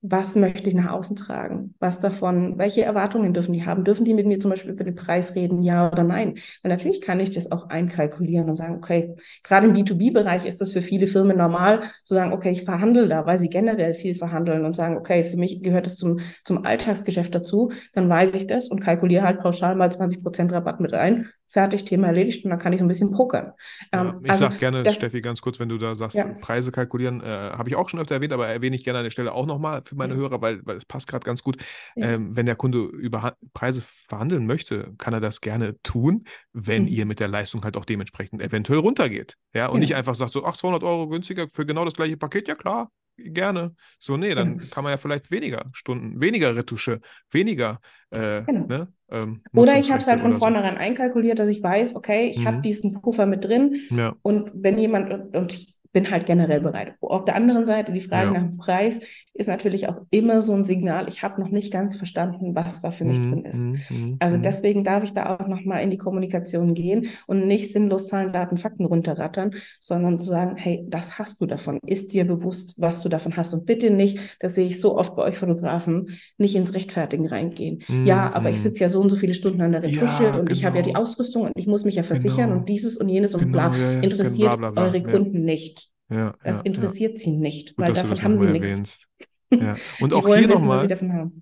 was 0.00 0.36
möchte 0.36 0.68
ich 0.68 0.74
nach 0.76 0.92
außen 0.92 1.16
tragen? 1.16 1.74
Was 1.80 1.98
davon, 1.98 2.56
welche 2.56 2.84
Erwartungen 2.84 3.34
dürfen 3.34 3.52
die 3.52 3.66
haben? 3.66 3.82
Dürfen 3.82 4.04
die 4.04 4.14
mit 4.14 4.26
mir 4.26 4.38
zum 4.38 4.52
Beispiel 4.52 4.70
über 4.70 4.84
den 4.84 4.94
Preis 4.94 5.34
reden, 5.34 5.62
ja 5.64 5.90
oder 5.90 6.04
nein? 6.04 6.34
Weil 6.62 6.70
natürlich 6.70 7.00
kann 7.00 7.18
ich 7.18 7.30
das 7.30 7.50
auch 7.50 7.68
einkalkulieren 7.68 8.48
und 8.48 8.56
sagen, 8.56 8.76
okay, 8.76 9.16
gerade 9.42 9.66
im 9.66 9.74
B2B-Bereich 9.74 10.46
ist 10.46 10.60
das 10.60 10.72
für 10.72 10.82
viele 10.82 11.08
Firmen 11.08 11.36
normal, 11.36 11.80
zu 12.04 12.14
sagen, 12.14 12.32
okay, 12.32 12.52
ich 12.52 12.62
verhandle 12.62 13.08
da, 13.08 13.26
weil 13.26 13.38
sie 13.38 13.48
generell 13.48 13.94
viel 13.94 14.14
verhandeln 14.14 14.64
und 14.64 14.76
sagen, 14.76 14.96
okay, 14.96 15.24
für 15.24 15.36
mich 15.36 15.62
gehört 15.62 15.88
es 15.88 15.96
zum, 15.96 16.20
zum 16.44 16.64
Alltagsgeschäft 16.64 17.34
dazu, 17.34 17.72
dann 17.92 18.08
weiß 18.08 18.34
ich 18.34 18.46
das 18.46 18.68
und 18.68 18.80
kalkuliere 18.80 19.24
halt 19.24 19.40
pauschal 19.40 19.74
mal 19.74 19.90
20% 19.90 20.52
Rabatt 20.52 20.78
mit 20.78 20.94
ein. 20.94 21.26
Fertig, 21.50 21.84
Thema 21.84 22.08
erledigt 22.08 22.44
und 22.44 22.50
dann 22.50 22.58
kann 22.58 22.72
ich 22.74 22.78
so 22.78 22.84
ein 22.84 22.88
bisschen 22.88 23.10
pokern. 23.12 23.52
Ja, 23.92 24.10
Ähm, 24.10 24.20
ich 24.22 24.30
also 24.30 24.48
sag 24.48 24.58
gerne, 24.58 24.82
das- 24.82 24.94
Steffi, 24.94 25.20
ganz 25.22 25.40
kurz, 25.40 25.58
wenn 25.58 25.68
du 25.70 25.78
da 25.78 25.94
sagst, 25.94 26.18
Ja. 26.18 26.24
Preise 26.40 26.70
kalkulieren, 26.70 27.22
äh, 27.22 27.24
habe 27.26 27.70
ich 27.70 27.76
auch 27.76 27.88
schon 27.88 27.98
öfter 28.00 28.14
erwähnt, 28.16 28.32
aber 28.34 28.46
erwähne 28.48 28.76
ich 28.76 28.84
gerne 28.84 28.98
an 28.98 29.04
der 29.04 29.10
Stelle 29.10 29.32
auch 29.32 29.46
nochmal 29.46 29.82
für 29.84 29.96
meine 29.96 30.12
Ja. 30.14 30.20
Hörer, 30.20 30.42
weil, 30.42 30.60
weil 30.66 30.76
es 30.76 30.84
passt 30.84 31.08
gerade 31.08 31.24
ganz 31.24 31.42
gut. 31.42 31.56
Ähm, 31.96 32.36
wenn 32.36 32.44
der 32.46 32.54
Kunde 32.56 32.80
über 32.84 33.34
Preise 33.54 33.82
verhandeln 33.82 34.46
möchte, 34.46 34.92
kann 34.98 35.14
er 35.14 35.20
das 35.20 35.40
gerne 35.40 35.80
tun, 35.82 36.24
wenn 36.52 36.82
Mhm. 36.82 36.88
ihr 36.88 37.06
mit 37.06 37.18
der 37.18 37.28
Leistung 37.28 37.64
halt 37.64 37.76
auch 37.76 37.84
dementsprechend 37.86 38.42
eventuell 38.42 38.80
runtergeht. 38.80 39.36
Ja, 39.54 39.68
und 39.68 39.80
nicht 39.80 39.94
einfach 39.96 40.14
sagt 40.14 40.32
so, 40.32 40.44
ach, 40.44 40.56
200 40.56 40.82
Euro 40.82 41.08
günstiger 41.08 41.48
für 41.52 41.64
genau 41.64 41.84
das 41.86 41.94
gleiche 41.94 42.16
Paket, 42.18 42.46
ja 42.48 42.54
klar, 42.56 42.90
gerne. 43.16 43.74
So, 43.98 44.16
nee, 44.16 44.34
dann 44.34 44.58
Genau. 44.58 44.68
kann 44.70 44.84
man 44.84 44.92
ja 44.92 44.96
vielleicht 44.96 45.30
weniger 45.30 45.64
Stunden, 45.72 46.20
weniger 46.20 46.54
Retusche, 46.54 47.00
weniger, 47.30 47.80
äh, 48.10 48.42
Genau. 48.42 48.66
ne, 48.66 48.92
ähm, 49.10 49.42
Oder 49.54 49.78
ich 49.78 49.90
habe 49.90 50.00
es 50.00 50.06
halt 50.06 50.20
von 50.20 50.32
oder 50.32 50.40
so. 50.40 50.52
vornherein 50.52 50.76
einkalkuliert, 50.78 51.38
dass 51.38 51.48
ich 51.48 51.62
weiß, 51.62 51.96
okay, 51.96 52.28
ich 52.28 52.46
habe 52.46 52.60
Mhm. 52.60 52.62
diesen 52.62 53.00
Puffer 53.02 53.26
mit 53.26 53.44
drin 53.44 53.76
Ja, 53.90 54.16
und 54.22 54.50
wenn 54.54 54.78
jemand, 54.78 55.12
und, 55.12 55.36
und 55.36 55.52
ich 55.52 55.77
bin 55.92 56.10
halt 56.10 56.26
generell 56.26 56.60
bereit. 56.60 56.94
Auf 57.00 57.24
der 57.24 57.34
anderen 57.36 57.66
Seite, 57.66 57.92
die 57.92 58.00
Frage 58.00 58.30
Ja. 58.30 58.32
nach 58.32 58.42
dem 58.42 58.56
Preis 58.58 59.00
ist 59.34 59.46
natürlich 59.48 59.88
auch 59.88 60.02
immer 60.10 60.40
so 60.42 60.52
ein 60.54 60.64
Signal, 60.64 61.08
ich 61.08 61.22
habe 61.22 61.40
noch 61.40 61.48
nicht 61.50 61.72
ganz 61.72 61.96
verstanden, 61.96 62.54
was 62.54 62.80
da 62.80 62.90
für 62.90 63.04
mich 63.04 63.20
Mhm, 63.20 63.22
drin 63.22 63.44
ist. 63.44 63.70
mhm, 63.70 63.86
mhm, 63.88 64.20
Also 64.20 64.36
mhm. 64.36 64.42
deswegen 64.42 64.82
darf 64.82 65.04
ich 65.04 65.12
da 65.12 65.36
auch 65.38 65.46
nochmal 65.46 65.82
in 65.82 65.90
die 65.90 65.96
Kommunikation 65.96 66.74
gehen 66.74 67.06
und 67.28 67.46
nicht 67.46 67.70
sinnlos 67.72 68.08
Zahlen, 68.08 68.32
Daten, 68.32 68.56
Fakten 68.56 68.84
runterrattern, 68.84 69.54
sondern 69.80 70.18
zu 70.18 70.24
sagen, 70.24 70.56
hey, 70.56 70.84
das 70.88 71.18
hast 71.20 71.40
du 71.40 71.46
davon. 71.46 71.78
Ist 71.86 72.12
dir 72.12 72.24
bewusst, 72.26 72.80
was 72.80 73.00
du 73.02 73.08
davon 73.08 73.36
hast? 73.36 73.54
Und 73.54 73.64
bitte 73.64 73.90
nicht, 73.90 74.18
das 74.40 74.56
sehe 74.56 74.66
ich 74.66 74.80
so 74.80 74.96
oft 74.98 75.14
bei 75.14 75.22
euch 75.22 75.38
Fotografen, 75.38 76.18
nicht 76.36 76.56
ins 76.56 76.74
Rechtfertigen 76.74 77.28
reingehen. 77.28 77.82
Ja, 78.02 78.32
aber 78.32 78.50
ich 78.50 78.60
Mhm. 78.60 78.60
sitze 78.60 78.80
ja 78.82 78.88
so 78.88 79.00
und 79.00 79.10
so 79.10 79.16
viele 79.16 79.34
Stunden 79.34 79.62
an 79.62 79.70
der 79.72 79.82
Retusche 79.84 80.32
Ja, 80.32 80.38
und 80.38 80.50
ich 80.50 80.64
habe 80.64 80.76
ja 80.78 80.82
die 80.82 80.94
genau. 80.94 80.96
Ausrüstung 80.96 81.42
und 81.42 81.52
ich 81.56 81.68
muss 81.68 81.84
mich 81.84 81.94
ja 81.94 82.02
versichern 82.02 82.50
Genau. 82.50 82.52
und 82.52 82.68
dieses 82.68 82.96
und 82.96 83.08
jenes 83.08 83.34
und 83.36 83.50
Genau, 83.50 83.52
bla. 83.52 83.74
ja, 83.74 83.90
ja, 83.92 84.02
Interessiert 84.02 84.38
bla, 84.38 84.56
bla, 84.56 84.70
bla, 84.70 84.96
eure 84.96 85.02
ja. 85.04 85.20
Kunden 85.20 85.44
nicht. 85.44 85.77
Ja, 86.10 86.34
das 86.42 86.58
ja, 86.58 86.62
interessiert 86.62 87.18
ja. 87.18 87.24
sie 87.24 87.32
nicht, 87.32 87.76
Gut, 87.76 87.86
weil 87.86 87.92
davon 87.94 88.22
haben 88.22 88.38
sie 88.38 88.46
nichts. 88.46 89.06
Ja. 89.50 89.76
Und 90.00 90.12
auch 90.12 90.26
hier 90.26 90.46
nochmal, 90.46 90.88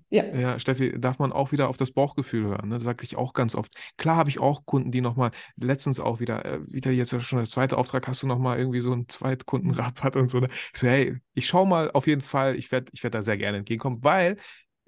ja. 0.09 0.25
ja, 0.33 0.59
Steffi, 0.59 0.97
darf 0.97 1.19
man 1.19 1.33
auch 1.33 1.51
wieder 1.51 1.67
auf 1.67 1.75
das 1.75 1.91
Bauchgefühl 1.91 2.45
hören. 2.45 2.69
Ne? 2.69 2.75
Das 2.75 2.85
sage 2.85 3.03
ich 3.03 3.17
auch 3.17 3.33
ganz 3.33 3.53
oft. 3.53 3.73
Klar 3.97 4.15
habe 4.15 4.29
ich 4.29 4.39
auch 4.39 4.65
Kunden, 4.65 4.91
die 4.91 5.01
nochmal, 5.01 5.31
letztens 5.57 5.99
auch 5.99 6.21
wieder, 6.21 6.45
äh, 6.45 6.59
wieder 6.71 6.91
jetzt 6.91 7.21
schon 7.21 7.39
der 7.39 7.47
zweite 7.47 7.77
Auftrag, 7.77 8.07
hast 8.07 8.23
du 8.23 8.27
nochmal 8.27 8.59
irgendwie 8.59 8.79
so 8.79 8.93
einen 8.93 9.09
Zweitkundenrabatt 9.09 10.15
und 10.15 10.31
so. 10.31 10.39
Ne? 10.39 10.47
Ich 10.73 10.79
so, 10.79 10.87
hey, 10.87 11.17
ich 11.33 11.47
schaue 11.47 11.67
mal 11.67 11.91
auf 11.91 12.07
jeden 12.07 12.21
Fall, 12.21 12.55
ich 12.55 12.71
werde 12.71 12.89
ich 12.93 13.03
werd 13.03 13.13
da 13.13 13.21
sehr 13.21 13.37
gerne 13.37 13.57
entgegenkommen, 13.57 14.01
weil 14.03 14.37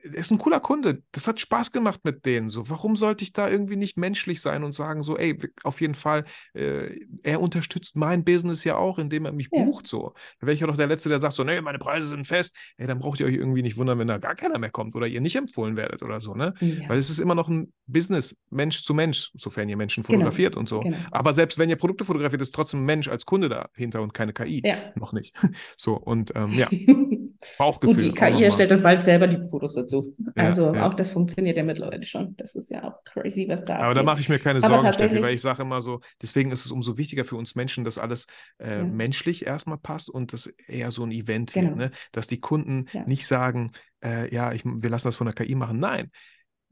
er 0.03 0.15
ist 0.15 0.31
ein 0.31 0.37
cooler 0.37 0.59
Kunde. 0.59 1.03
Das 1.11 1.27
hat 1.27 1.39
Spaß 1.39 1.71
gemacht 1.71 2.01
mit 2.03 2.25
denen. 2.25 2.49
So, 2.49 2.69
warum 2.69 2.95
sollte 2.95 3.23
ich 3.23 3.33
da 3.33 3.49
irgendwie 3.49 3.75
nicht 3.75 3.97
menschlich 3.97 4.41
sein 4.41 4.63
und 4.63 4.73
sagen, 4.73 5.03
so, 5.03 5.17
ey, 5.17 5.37
auf 5.63 5.81
jeden 5.81 5.95
Fall, 5.95 6.25
äh, 6.53 6.99
er 7.23 7.41
unterstützt 7.41 7.95
mein 7.95 8.23
Business 8.23 8.63
ja 8.63 8.75
auch, 8.75 8.99
indem 8.99 9.25
er 9.25 9.31
mich 9.31 9.49
ja. 9.51 9.63
bucht. 9.63 9.87
So. 9.87 10.13
Da 10.39 10.47
wäre 10.47 10.53
ich 10.53 10.61
ja 10.61 10.67
doch 10.67 10.77
der 10.77 10.87
Letzte, 10.87 11.09
der 11.09 11.19
sagt, 11.19 11.35
so, 11.35 11.43
nee, 11.43 11.61
meine 11.61 11.79
Preise 11.79 12.07
sind 12.07 12.25
fest. 12.25 12.55
Ey, 12.77 12.87
dann 12.87 12.99
braucht 12.99 13.19
ihr 13.19 13.25
euch 13.25 13.33
irgendwie 13.33 13.61
nicht 13.61 13.77
wundern, 13.77 13.99
wenn 13.99 14.07
da 14.07 14.17
gar 14.17 14.35
keiner 14.35 14.59
mehr 14.59 14.71
kommt 14.71 14.95
oder 14.95 15.07
ihr 15.07 15.21
nicht 15.21 15.35
empfohlen 15.35 15.75
werdet 15.75 16.03
oder 16.03 16.21
so, 16.21 16.35
ne? 16.35 16.53
Ja. 16.59 16.89
Weil 16.89 16.97
es 16.97 17.09
ist 17.09 17.19
immer 17.19 17.35
noch 17.35 17.49
ein 17.49 17.73
Business, 17.87 18.35
Mensch 18.49 18.83
zu 18.83 18.93
Mensch, 18.93 19.31
sofern 19.35 19.69
ihr 19.69 19.77
Menschen 19.77 20.03
genau. 20.03 20.17
fotografiert 20.17 20.53
genau. 20.53 20.59
und 20.61 20.69
so. 20.69 20.79
Genau. 20.81 20.97
Aber 21.11 21.33
selbst 21.33 21.57
wenn 21.57 21.69
ihr 21.69 21.75
Produkte 21.75 22.05
fotografiert, 22.05 22.41
ist 22.41 22.53
trotzdem 22.53 22.81
ein 22.81 22.85
Mensch 22.85 23.07
als 23.07 23.25
Kunde 23.25 23.49
dahinter 23.49 24.01
und 24.01 24.13
keine 24.13 24.33
KI. 24.33 24.61
Ja. 24.65 24.77
Noch 24.95 25.13
nicht. 25.13 25.35
So, 25.77 25.95
und 25.95 26.31
ähm, 26.35 26.53
ja. 26.53 26.69
Bauchgefühl. 27.57 27.95
Gut, 27.95 28.03
die 28.03 28.11
KI 28.11 28.43
erstellt 28.43 28.71
dann 28.71 28.83
bald 28.83 29.03
selber 29.03 29.27
die 29.27 29.47
Fotos 29.49 29.73
dazu. 29.73 30.15
Ja, 30.35 30.43
also 30.43 30.73
ja. 30.73 30.87
auch 30.87 30.93
das 30.93 31.11
funktioniert 31.11 31.57
ja 31.57 31.63
mittlerweile 31.63 32.03
schon. 32.03 32.35
Das 32.37 32.55
ist 32.55 32.69
ja 32.69 32.83
auch 32.83 33.03
crazy, 33.05 33.47
was 33.47 33.63
da 33.63 33.75
Aber 33.75 33.85
abgeht. 33.85 33.97
da 33.97 34.03
mache 34.03 34.21
ich 34.21 34.29
mir 34.29 34.39
keine 34.39 34.61
Sorgen, 34.61 34.91
Steffi, 34.93 35.21
weil 35.21 35.33
ich 35.33 35.41
sage 35.41 35.61
immer 35.61 35.81
so, 35.81 36.01
deswegen 36.21 36.51
ist 36.51 36.65
es 36.65 36.71
umso 36.71 36.97
wichtiger 36.97 37.25
für 37.25 37.35
uns 37.35 37.55
Menschen, 37.55 37.83
dass 37.83 37.97
alles 37.97 38.27
äh, 38.59 38.77
ja. 38.77 38.83
menschlich 38.83 39.45
erstmal 39.45 39.77
passt 39.77 40.09
und 40.09 40.33
das 40.33 40.47
eher 40.67 40.91
so 40.91 41.03
ein 41.03 41.11
Event 41.11 41.53
genau. 41.53 41.69
wird, 41.69 41.77
ne? 41.77 41.91
dass 42.11 42.27
die 42.27 42.39
Kunden 42.39 42.87
nicht 43.05 43.25
sagen, 43.25 43.71
äh, 44.03 44.33
ja, 44.33 44.51
ich, 44.51 44.63
wir 44.65 44.89
lassen 44.89 45.07
das 45.07 45.15
von 45.15 45.27
der 45.27 45.33
KI 45.33 45.55
machen. 45.55 45.79
Nein, 45.79 46.11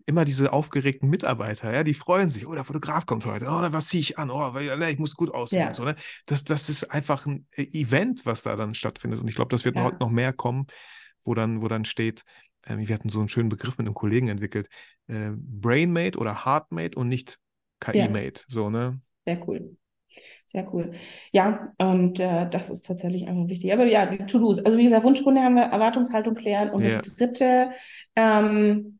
immer 0.07 0.23
diese 0.23 0.53
aufgeregten 0.53 1.09
Mitarbeiter, 1.09 1.71
ja, 1.73 1.83
die 1.83 1.93
freuen 1.93 2.29
sich, 2.29 2.47
oh, 2.47 2.53
der 2.53 2.63
Fotograf 2.63 3.05
kommt 3.05 3.25
heute, 3.25 3.45
oh, 3.45 3.61
was 3.71 3.89
ziehe 3.89 4.01
ich 4.01 4.17
an, 4.17 4.31
oh, 4.31 4.57
ich 4.57 4.99
muss 4.99 5.15
gut 5.15 5.33
aussehen 5.33 5.61
ja. 5.61 5.73
so, 5.73 5.83
ne? 5.83 5.95
Das, 6.25 6.45
das 6.45 6.69
ist 6.69 6.85
einfach 6.85 7.25
ein 7.25 7.45
äh, 7.51 7.63
Event, 7.63 8.25
was 8.25 8.41
da 8.41 8.55
dann 8.55 8.73
stattfindet. 8.73 9.19
Und 9.19 9.27
ich 9.27 9.35
glaube, 9.35 9.49
das 9.49 9.65
wird 9.65 9.75
ja. 9.75 9.91
noch 9.99 10.09
mehr 10.09 10.31
kommen, 10.31 10.67
wo 11.25 11.33
dann, 11.35 11.61
wo 11.61 11.67
dann 11.67 11.83
steht, 11.83 12.23
äh, 12.63 12.77
wir 12.77 12.95
hatten 12.95 13.09
so 13.09 13.19
einen 13.19 13.27
schönen 13.27 13.49
Begriff 13.49 13.77
mit 13.77 13.85
einem 13.85 13.95
Kollegen 13.95 14.29
entwickelt, 14.29 14.69
äh, 15.07 15.31
Brainmate 15.35 16.17
oder 16.17 16.45
Heartmate 16.45 16.97
und 16.97 17.09
nicht 17.09 17.37
KI-Mate, 17.81 18.41
ja. 18.41 18.45
so, 18.47 18.69
ne? 18.69 19.01
Sehr 19.25 19.45
cool. 19.47 19.75
Sehr 20.45 20.73
cool. 20.73 20.93
Ja, 21.33 21.73
und 21.77 22.19
äh, 22.21 22.49
das 22.49 22.69
ist 22.69 22.85
tatsächlich 22.85 23.27
einfach 23.27 23.49
wichtig. 23.49 23.73
Aber 23.73 23.85
ja, 23.85 24.05
die 24.05 24.25
To-Dos. 24.25 24.63
Also 24.63 24.77
wie 24.77 24.85
gesagt, 24.85 25.03
Wunschkunde 25.03 25.41
haben 25.41 25.55
wir, 25.55 25.63
Erwartungshaltung 25.63 26.35
klären. 26.35 26.69
Und 26.69 26.83
ja. 26.83 26.99
das 26.99 27.13
dritte, 27.15 27.71
ähm, 28.15 28.96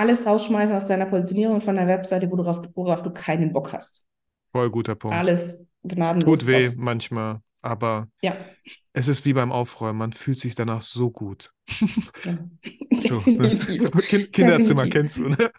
alles 0.00 0.26
rausschmeißen 0.26 0.74
aus 0.74 0.86
deiner 0.86 1.06
Positionierung 1.06 1.60
von 1.60 1.76
der 1.76 1.86
Webseite, 1.86 2.30
worauf, 2.30 2.62
worauf 2.74 3.02
du 3.02 3.10
keinen 3.10 3.52
Bock 3.52 3.72
hast. 3.72 4.06
Voll 4.50 4.70
guter 4.70 4.94
Punkt. 4.94 5.16
Alles 5.16 5.68
gnadenlos. 5.82 6.40
Tut 6.40 6.46
weh 6.46 6.66
raus. 6.66 6.74
manchmal, 6.76 7.40
aber 7.60 8.08
ja. 8.22 8.34
es 8.94 9.08
ist 9.08 9.26
wie 9.26 9.34
beim 9.34 9.52
Aufräumen, 9.52 9.98
man 9.98 10.12
fühlt 10.14 10.38
sich 10.38 10.54
danach 10.54 10.80
so 10.80 11.10
gut. 11.10 11.52
Ja. 12.24 12.38
so, 13.00 13.22
ne? 13.30 13.58
Kinderzimmer 14.32 14.88
kennst 14.88 15.20
du, 15.20 15.28
ne? 15.28 15.36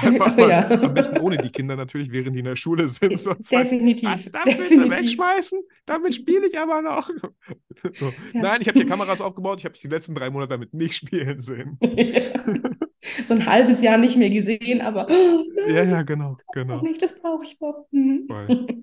Einfach 0.00 0.36
mal, 0.36 0.48
ja. 0.48 0.70
Am 0.70 0.94
besten 0.94 1.18
ohne 1.18 1.36
die 1.38 1.50
Kinder 1.50 1.74
natürlich, 1.74 2.12
während 2.12 2.36
die 2.36 2.40
in 2.40 2.44
der 2.44 2.56
Schule 2.56 2.86
sind. 2.86 3.18
Sonst 3.18 3.50
Definitiv. 3.50 4.30
Definitiv. 4.30 4.58
willst 4.58 4.70
du 4.70 4.88
wegschmeißen? 4.88 5.60
Damit 5.84 6.14
spiele 6.14 6.46
ich 6.46 6.56
aber 6.56 6.80
noch. 6.80 7.10
So. 7.92 8.06
Ja. 8.32 8.40
Nein, 8.40 8.60
ich 8.60 8.68
habe 8.68 8.78
hier 8.78 8.86
Kameras 8.86 9.20
aufgebaut, 9.20 9.58
ich 9.58 9.64
habe 9.64 9.74
die 9.74 9.88
letzten 9.88 10.14
drei 10.14 10.30
Monate 10.30 10.50
damit 10.50 10.72
nicht 10.72 10.94
spielen 10.94 11.40
sehen. 11.40 11.76
So 13.24 13.34
ein 13.34 13.46
halbes 13.46 13.82
Jahr 13.82 13.98
nicht 13.98 14.16
mehr 14.16 14.30
gesehen, 14.30 14.80
aber 14.80 15.06
oh, 15.10 15.44
nein, 15.54 15.74
ja, 15.74 15.82
ja, 15.84 16.02
genau, 16.02 16.36
genau. 16.52 16.80
Nicht, 16.82 17.02
das 17.02 17.18
brauche 17.18 17.44
ich 17.44 17.60
noch. 17.60 17.86
Mhm. 17.90 18.28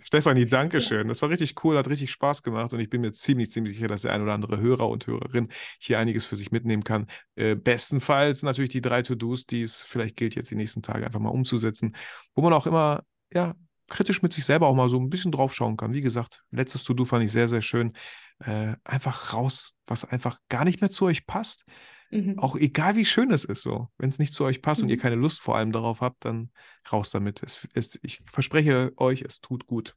Stefanie, 0.02 0.46
danke 0.46 0.82
schön. 0.82 1.08
Das 1.08 1.22
war 1.22 1.30
richtig 1.30 1.56
cool, 1.64 1.78
hat 1.78 1.88
richtig 1.88 2.12
Spaß 2.12 2.44
gemacht 2.44 2.74
und 2.74 2.80
ich 2.80 2.90
bin 2.90 3.02
mir 3.02 3.12
ziemlich, 3.12 3.52
ziemlich 3.52 3.76
sicher, 3.76 3.88
dass 3.88 4.04
der 4.04 4.14
ein 4.14 4.22
oder 4.22 4.34
andere 4.34 4.60
Hörer 4.60 4.90
und 4.90 5.08
Hörerin 5.08 5.50
hier 5.80 6.00
einiges 6.00 6.26
für 6.26 6.36
sich 6.36 6.52
mitnehmen 6.52 6.84
kann. 6.84 7.08
Äh, 7.36 7.56
bestenfalls 7.56 8.44
natürlich 8.44 8.72
die 8.72 8.82
drei 8.82 9.02
To-Dos, 9.02 9.46
die 9.46 9.62
es 9.62 9.82
vielleicht 9.82 10.16
gilt, 10.16 10.36
jetzt 10.36 10.52
die 10.52 10.56
nächsten 10.56 10.82
Tage 10.82 11.06
einfach 11.06 11.20
mal 11.20 11.30
umzusetzen, 11.30 11.96
wo 12.36 12.42
man 12.42 12.54
auch 12.54 12.68
immer, 12.68 13.04
ja, 13.34 13.56
kritisch 13.88 14.22
mit 14.22 14.34
sich 14.34 14.46
selber 14.46 14.68
auch 14.68 14.76
mal 14.76 14.90
so 14.90 15.00
ein 15.00 15.10
bisschen 15.10 15.32
draufschauen 15.32 15.78
kann. 15.78 15.94
Wie 15.94 16.02
gesagt, 16.02 16.44
letztes 16.52 16.84
To-Do 16.84 17.06
fand 17.06 17.24
ich 17.24 17.32
sehr, 17.32 17.48
sehr 17.48 17.62
schön. 17.62 17.94
Äh, 18.40 18.76
einfach 18.84 19.34
raus, 19.34 19.76
was 19.86 20.06
einfach 20.06 20.40
gar 20.50 20.66
nicht 20.66 20.82
mehr 20.82 20.90
zu 20.90 21.06
euch 21.06 21.26
passt. 21.26 21.66
Mhm. 22.12 22.40
Auch 22.40 22.56
egal, 22.56 22.96
wie 22.96 23.06
schön 23.06 23.32
es 23.32 23.46
ist, 23.46 23.62
so. 23.62 23.90
Wenn 23.98 24.10
es 24.10 24.20
nicht 24.20 24.34
zu 24.34 24.44
euch 24.44 24.62
passt 24.62 24.82
mhm. 24.82 24.86
und 24.86 24.90
ihr 24.92 24.98
mhm. 24.98 25.02
keine 25.02 25.16
Lust 25.16 25.42
vor 25.42 25.56
allem 25.56 25.72
darauf 25.72 26.02
habt, 26.02 26.26
dann 26.26 26.52
raus 26.92 27.12
damit. 27.12 27.44
Es, 27.44 27.68
es, 27.74 28.00
ich 28.04 28.22
verspreche 28.32 28.94
euch, 28.98 29.22
es 29.22 29.42
tut 29.42 29.66
gut. 29.66 29.96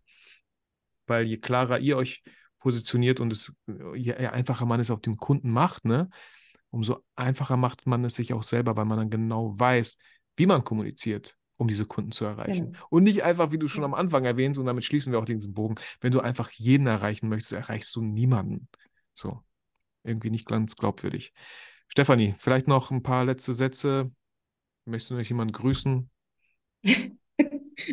Weil 1.06 1.26
je 1.26 1.38
klarer 1.38 1.78
ihr 1.78 1.96
euch 1.96 2.22
positioniert 2.58 3.20
und 3.20 3.32
es, 3.32 3.52
je 3.94 4.14
einfacher 4.14 4.66
man 4.66 4.80
es 4.80 4.90
auch 4.90 5.00
dem 5.00 5.16
Kunden 5.16 5.50
macht, 5.50 5.84
ne, 5.84 6.10
umso 6.70 7.04
einfacher 7.16 7.56
macht 7.56 7.86
man 7.86 8.04
es 8.04 8.14
sich 8.14 8.32
auch 8.32 8.42
selber, 8.42 8.76
weil 8.76 8.84
man 8.84 8.98
dann 8.98 9.10
genau 9.10 9.58
weiß, 9.58 9.96
wie 10.36 10.46
man 10.46 10.64
kommuniziert, 10.64 11.36
um 11.56 11.68
diese 11.68 11.86
Kunden 11.86 12.12
zu 12.12 12.24
erreichen. 12.24 12.72
Genau. 12.72 12.86
Und 12.90 13.04
nicht 13.04 13.22
einfach, 13.22 13.52
wie 13.52 13.58
du 13.58 13.68
schon 13.68 13.84
am 13.84 13.94
Anfang 13.94 14.24
erwähnst, 14.24 14.58
und 14.58 14.66
damit 14.66 14.84
schließen 14.84 15.12
wir 15.12 15.18
auch 15.18 15.24
diesen 15.24 15.54
Bogen, 15.54 15.76
wenn 16.00 16.12
du 16.12 16.20
einfach 16.20 16.50
jeden 16.50 16.86
erreichen 16.86 17.28
möchtest, 17.28 17.52
erreichst 17.52 17.94
du 17.96 18.02
niemanden. 18.02 18.68
So, 19.14 19.42
irgendwie 20.04 20.30
nicht 20.30 20.46
ganz 20.46 20.76
glaubwürdig. 20.76 21.32
Stefanie, 21.88 22.34
vielleicht 22.38 22.68
noch 22.68 22.90
ein 22.90 23.02
paar 23.02 23.24
letzte 23.24 23.52
Sätze. 23.52 24.10
Möchtest 24.84 25.10
du 25.10 25.14
noch 25.16 25.22
jemanden 25.22 25.52
grüßen? 25.52 26.10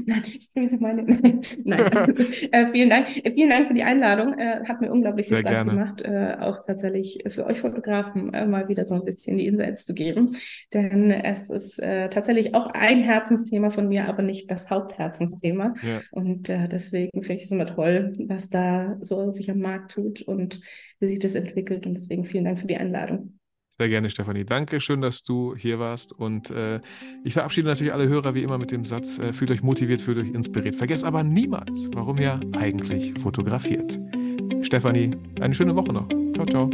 Nein, 0.05 0.23
ich 0.25 0.51
grüße 0.51 0.77
meine. 0.79 1.03
Nein, 1.63 2.17
äh, 2.51 2.65
vielen 2.67 2.89
Dank. 2.89 3.07
Äh, 3.23 3.31
vielen 3.31 3.49
Dank 3.49 3.67
für 3.67 3.73
die 3.73 3.83
Einladung. 3.83 4.33
Äh, 4.37 4.63
hat 4.67 4.81
mir 4.81 4.91
unglaublich 4.91 5.27
viel 5.27 5.37
Sehr 5.37 5.47
Spaß 5.47 5.65
gerne. 5.65 5.71
gemacht, 5.71 6.01
äh, 6.01 6.37
auch 6.39 6.65
tatsächlich 6.65 7.23
für 7.27 7.45
euch 7.45 7.59
Fotografen 7.59 8.33
äh, 8.33 8.45
mal 8.45 8.67
wieder 8.67 8.85
so 8.85 8.95
ein 8.95 9.05
bisschen 9.05 9.37
die 9.37 9.47
Insights 9.47 9.85
zu 9.85 9.93
geben. 9.93 10.35
Denn 10.73 11.11
es 11.11 11.49
ist 11.49 11.79
äh, 11.79 12.09
tatsächlich 12.09 12.55
auch 12.55 12.67
ein 12.73 13.01
Herzensthema 13.01 13.69
von 13.69 13.87
mir, 13.87 14.07
aber 14.07 14.23
nicht 14.23 14.49
das 14.49 14.69
Hauptherzensthema. 14.69 15.73
Ja. 15.81 16.01
Und 16.11 16.47
deswegen 16.47 17.21
finde 17.21 17.35
ich 17.35 17.45
es 17.45 17.51
immer 17.51 17.65
toll, 17.65 18.13
was 18.27 18.49
da 18.49 18.97
so 18.99 19.29
sich 19.29 19.49
am 19.49 19.59
Markt 19.59 19.91
tut 19.91 20.21
und 20.21 20.61
wie 20.99 21.07
sich 21.07 21.19
das 21.19 21.35
entwickelt. 21.35 21.85
Und 21.85 21.95
deswegen 21.95 22.23
vielen 22.23 22.45
Dank 22.45 22.59
für 22.59 22.67
die 22.67 22.77
Einladung. 22.77 23.39
Sehr 23.78 23.89
gerne, 23.89 24.09
Stefanie. 24.09 24.45
Danke 24.45 24.80
schön, 24.80 25.01
dass 25.01 25.23
du 25.23 25.53
hier 25.53 25.80
warst. 25.80 26.13
Und 26.13 26.49
äh, 26.49 26.80
ich 27.26 27.34
verabschiede 27.34 27.67
natürlich 27.67 27.91
alle 27.91 28.07
Hörer 28.07 28.34
wie 28.34 28.41
immer 28.41 28.57
mit 28.57 28.71
dem 28.71 28.86
Satz: 28.86 29.19
äh, 29.19 29.34
Fühlt 29.34 29.51
euch 29.51 29.63
motiviert, 29.63 29.99
fühlt 29.99 30.17
euch 30.17 30.34
inspiriert. 30.34 30.76
Vergesst 30.76 31.03
aber 31.03 31.23
niemals, 31.23 31.89
warum 31.93 32.17
ihr 32.17 32.39
eigentlich 32.57 33.13
fotografiert. 33.15 33.99
Stefanie, 34.61 35.11
eine 35.41 35.53
schöne 35.53 35.76
Woche 35.76 35.91
noch. 35.91 36.07
Ciao, 36.34 36.45
ciao. 36.45 36.69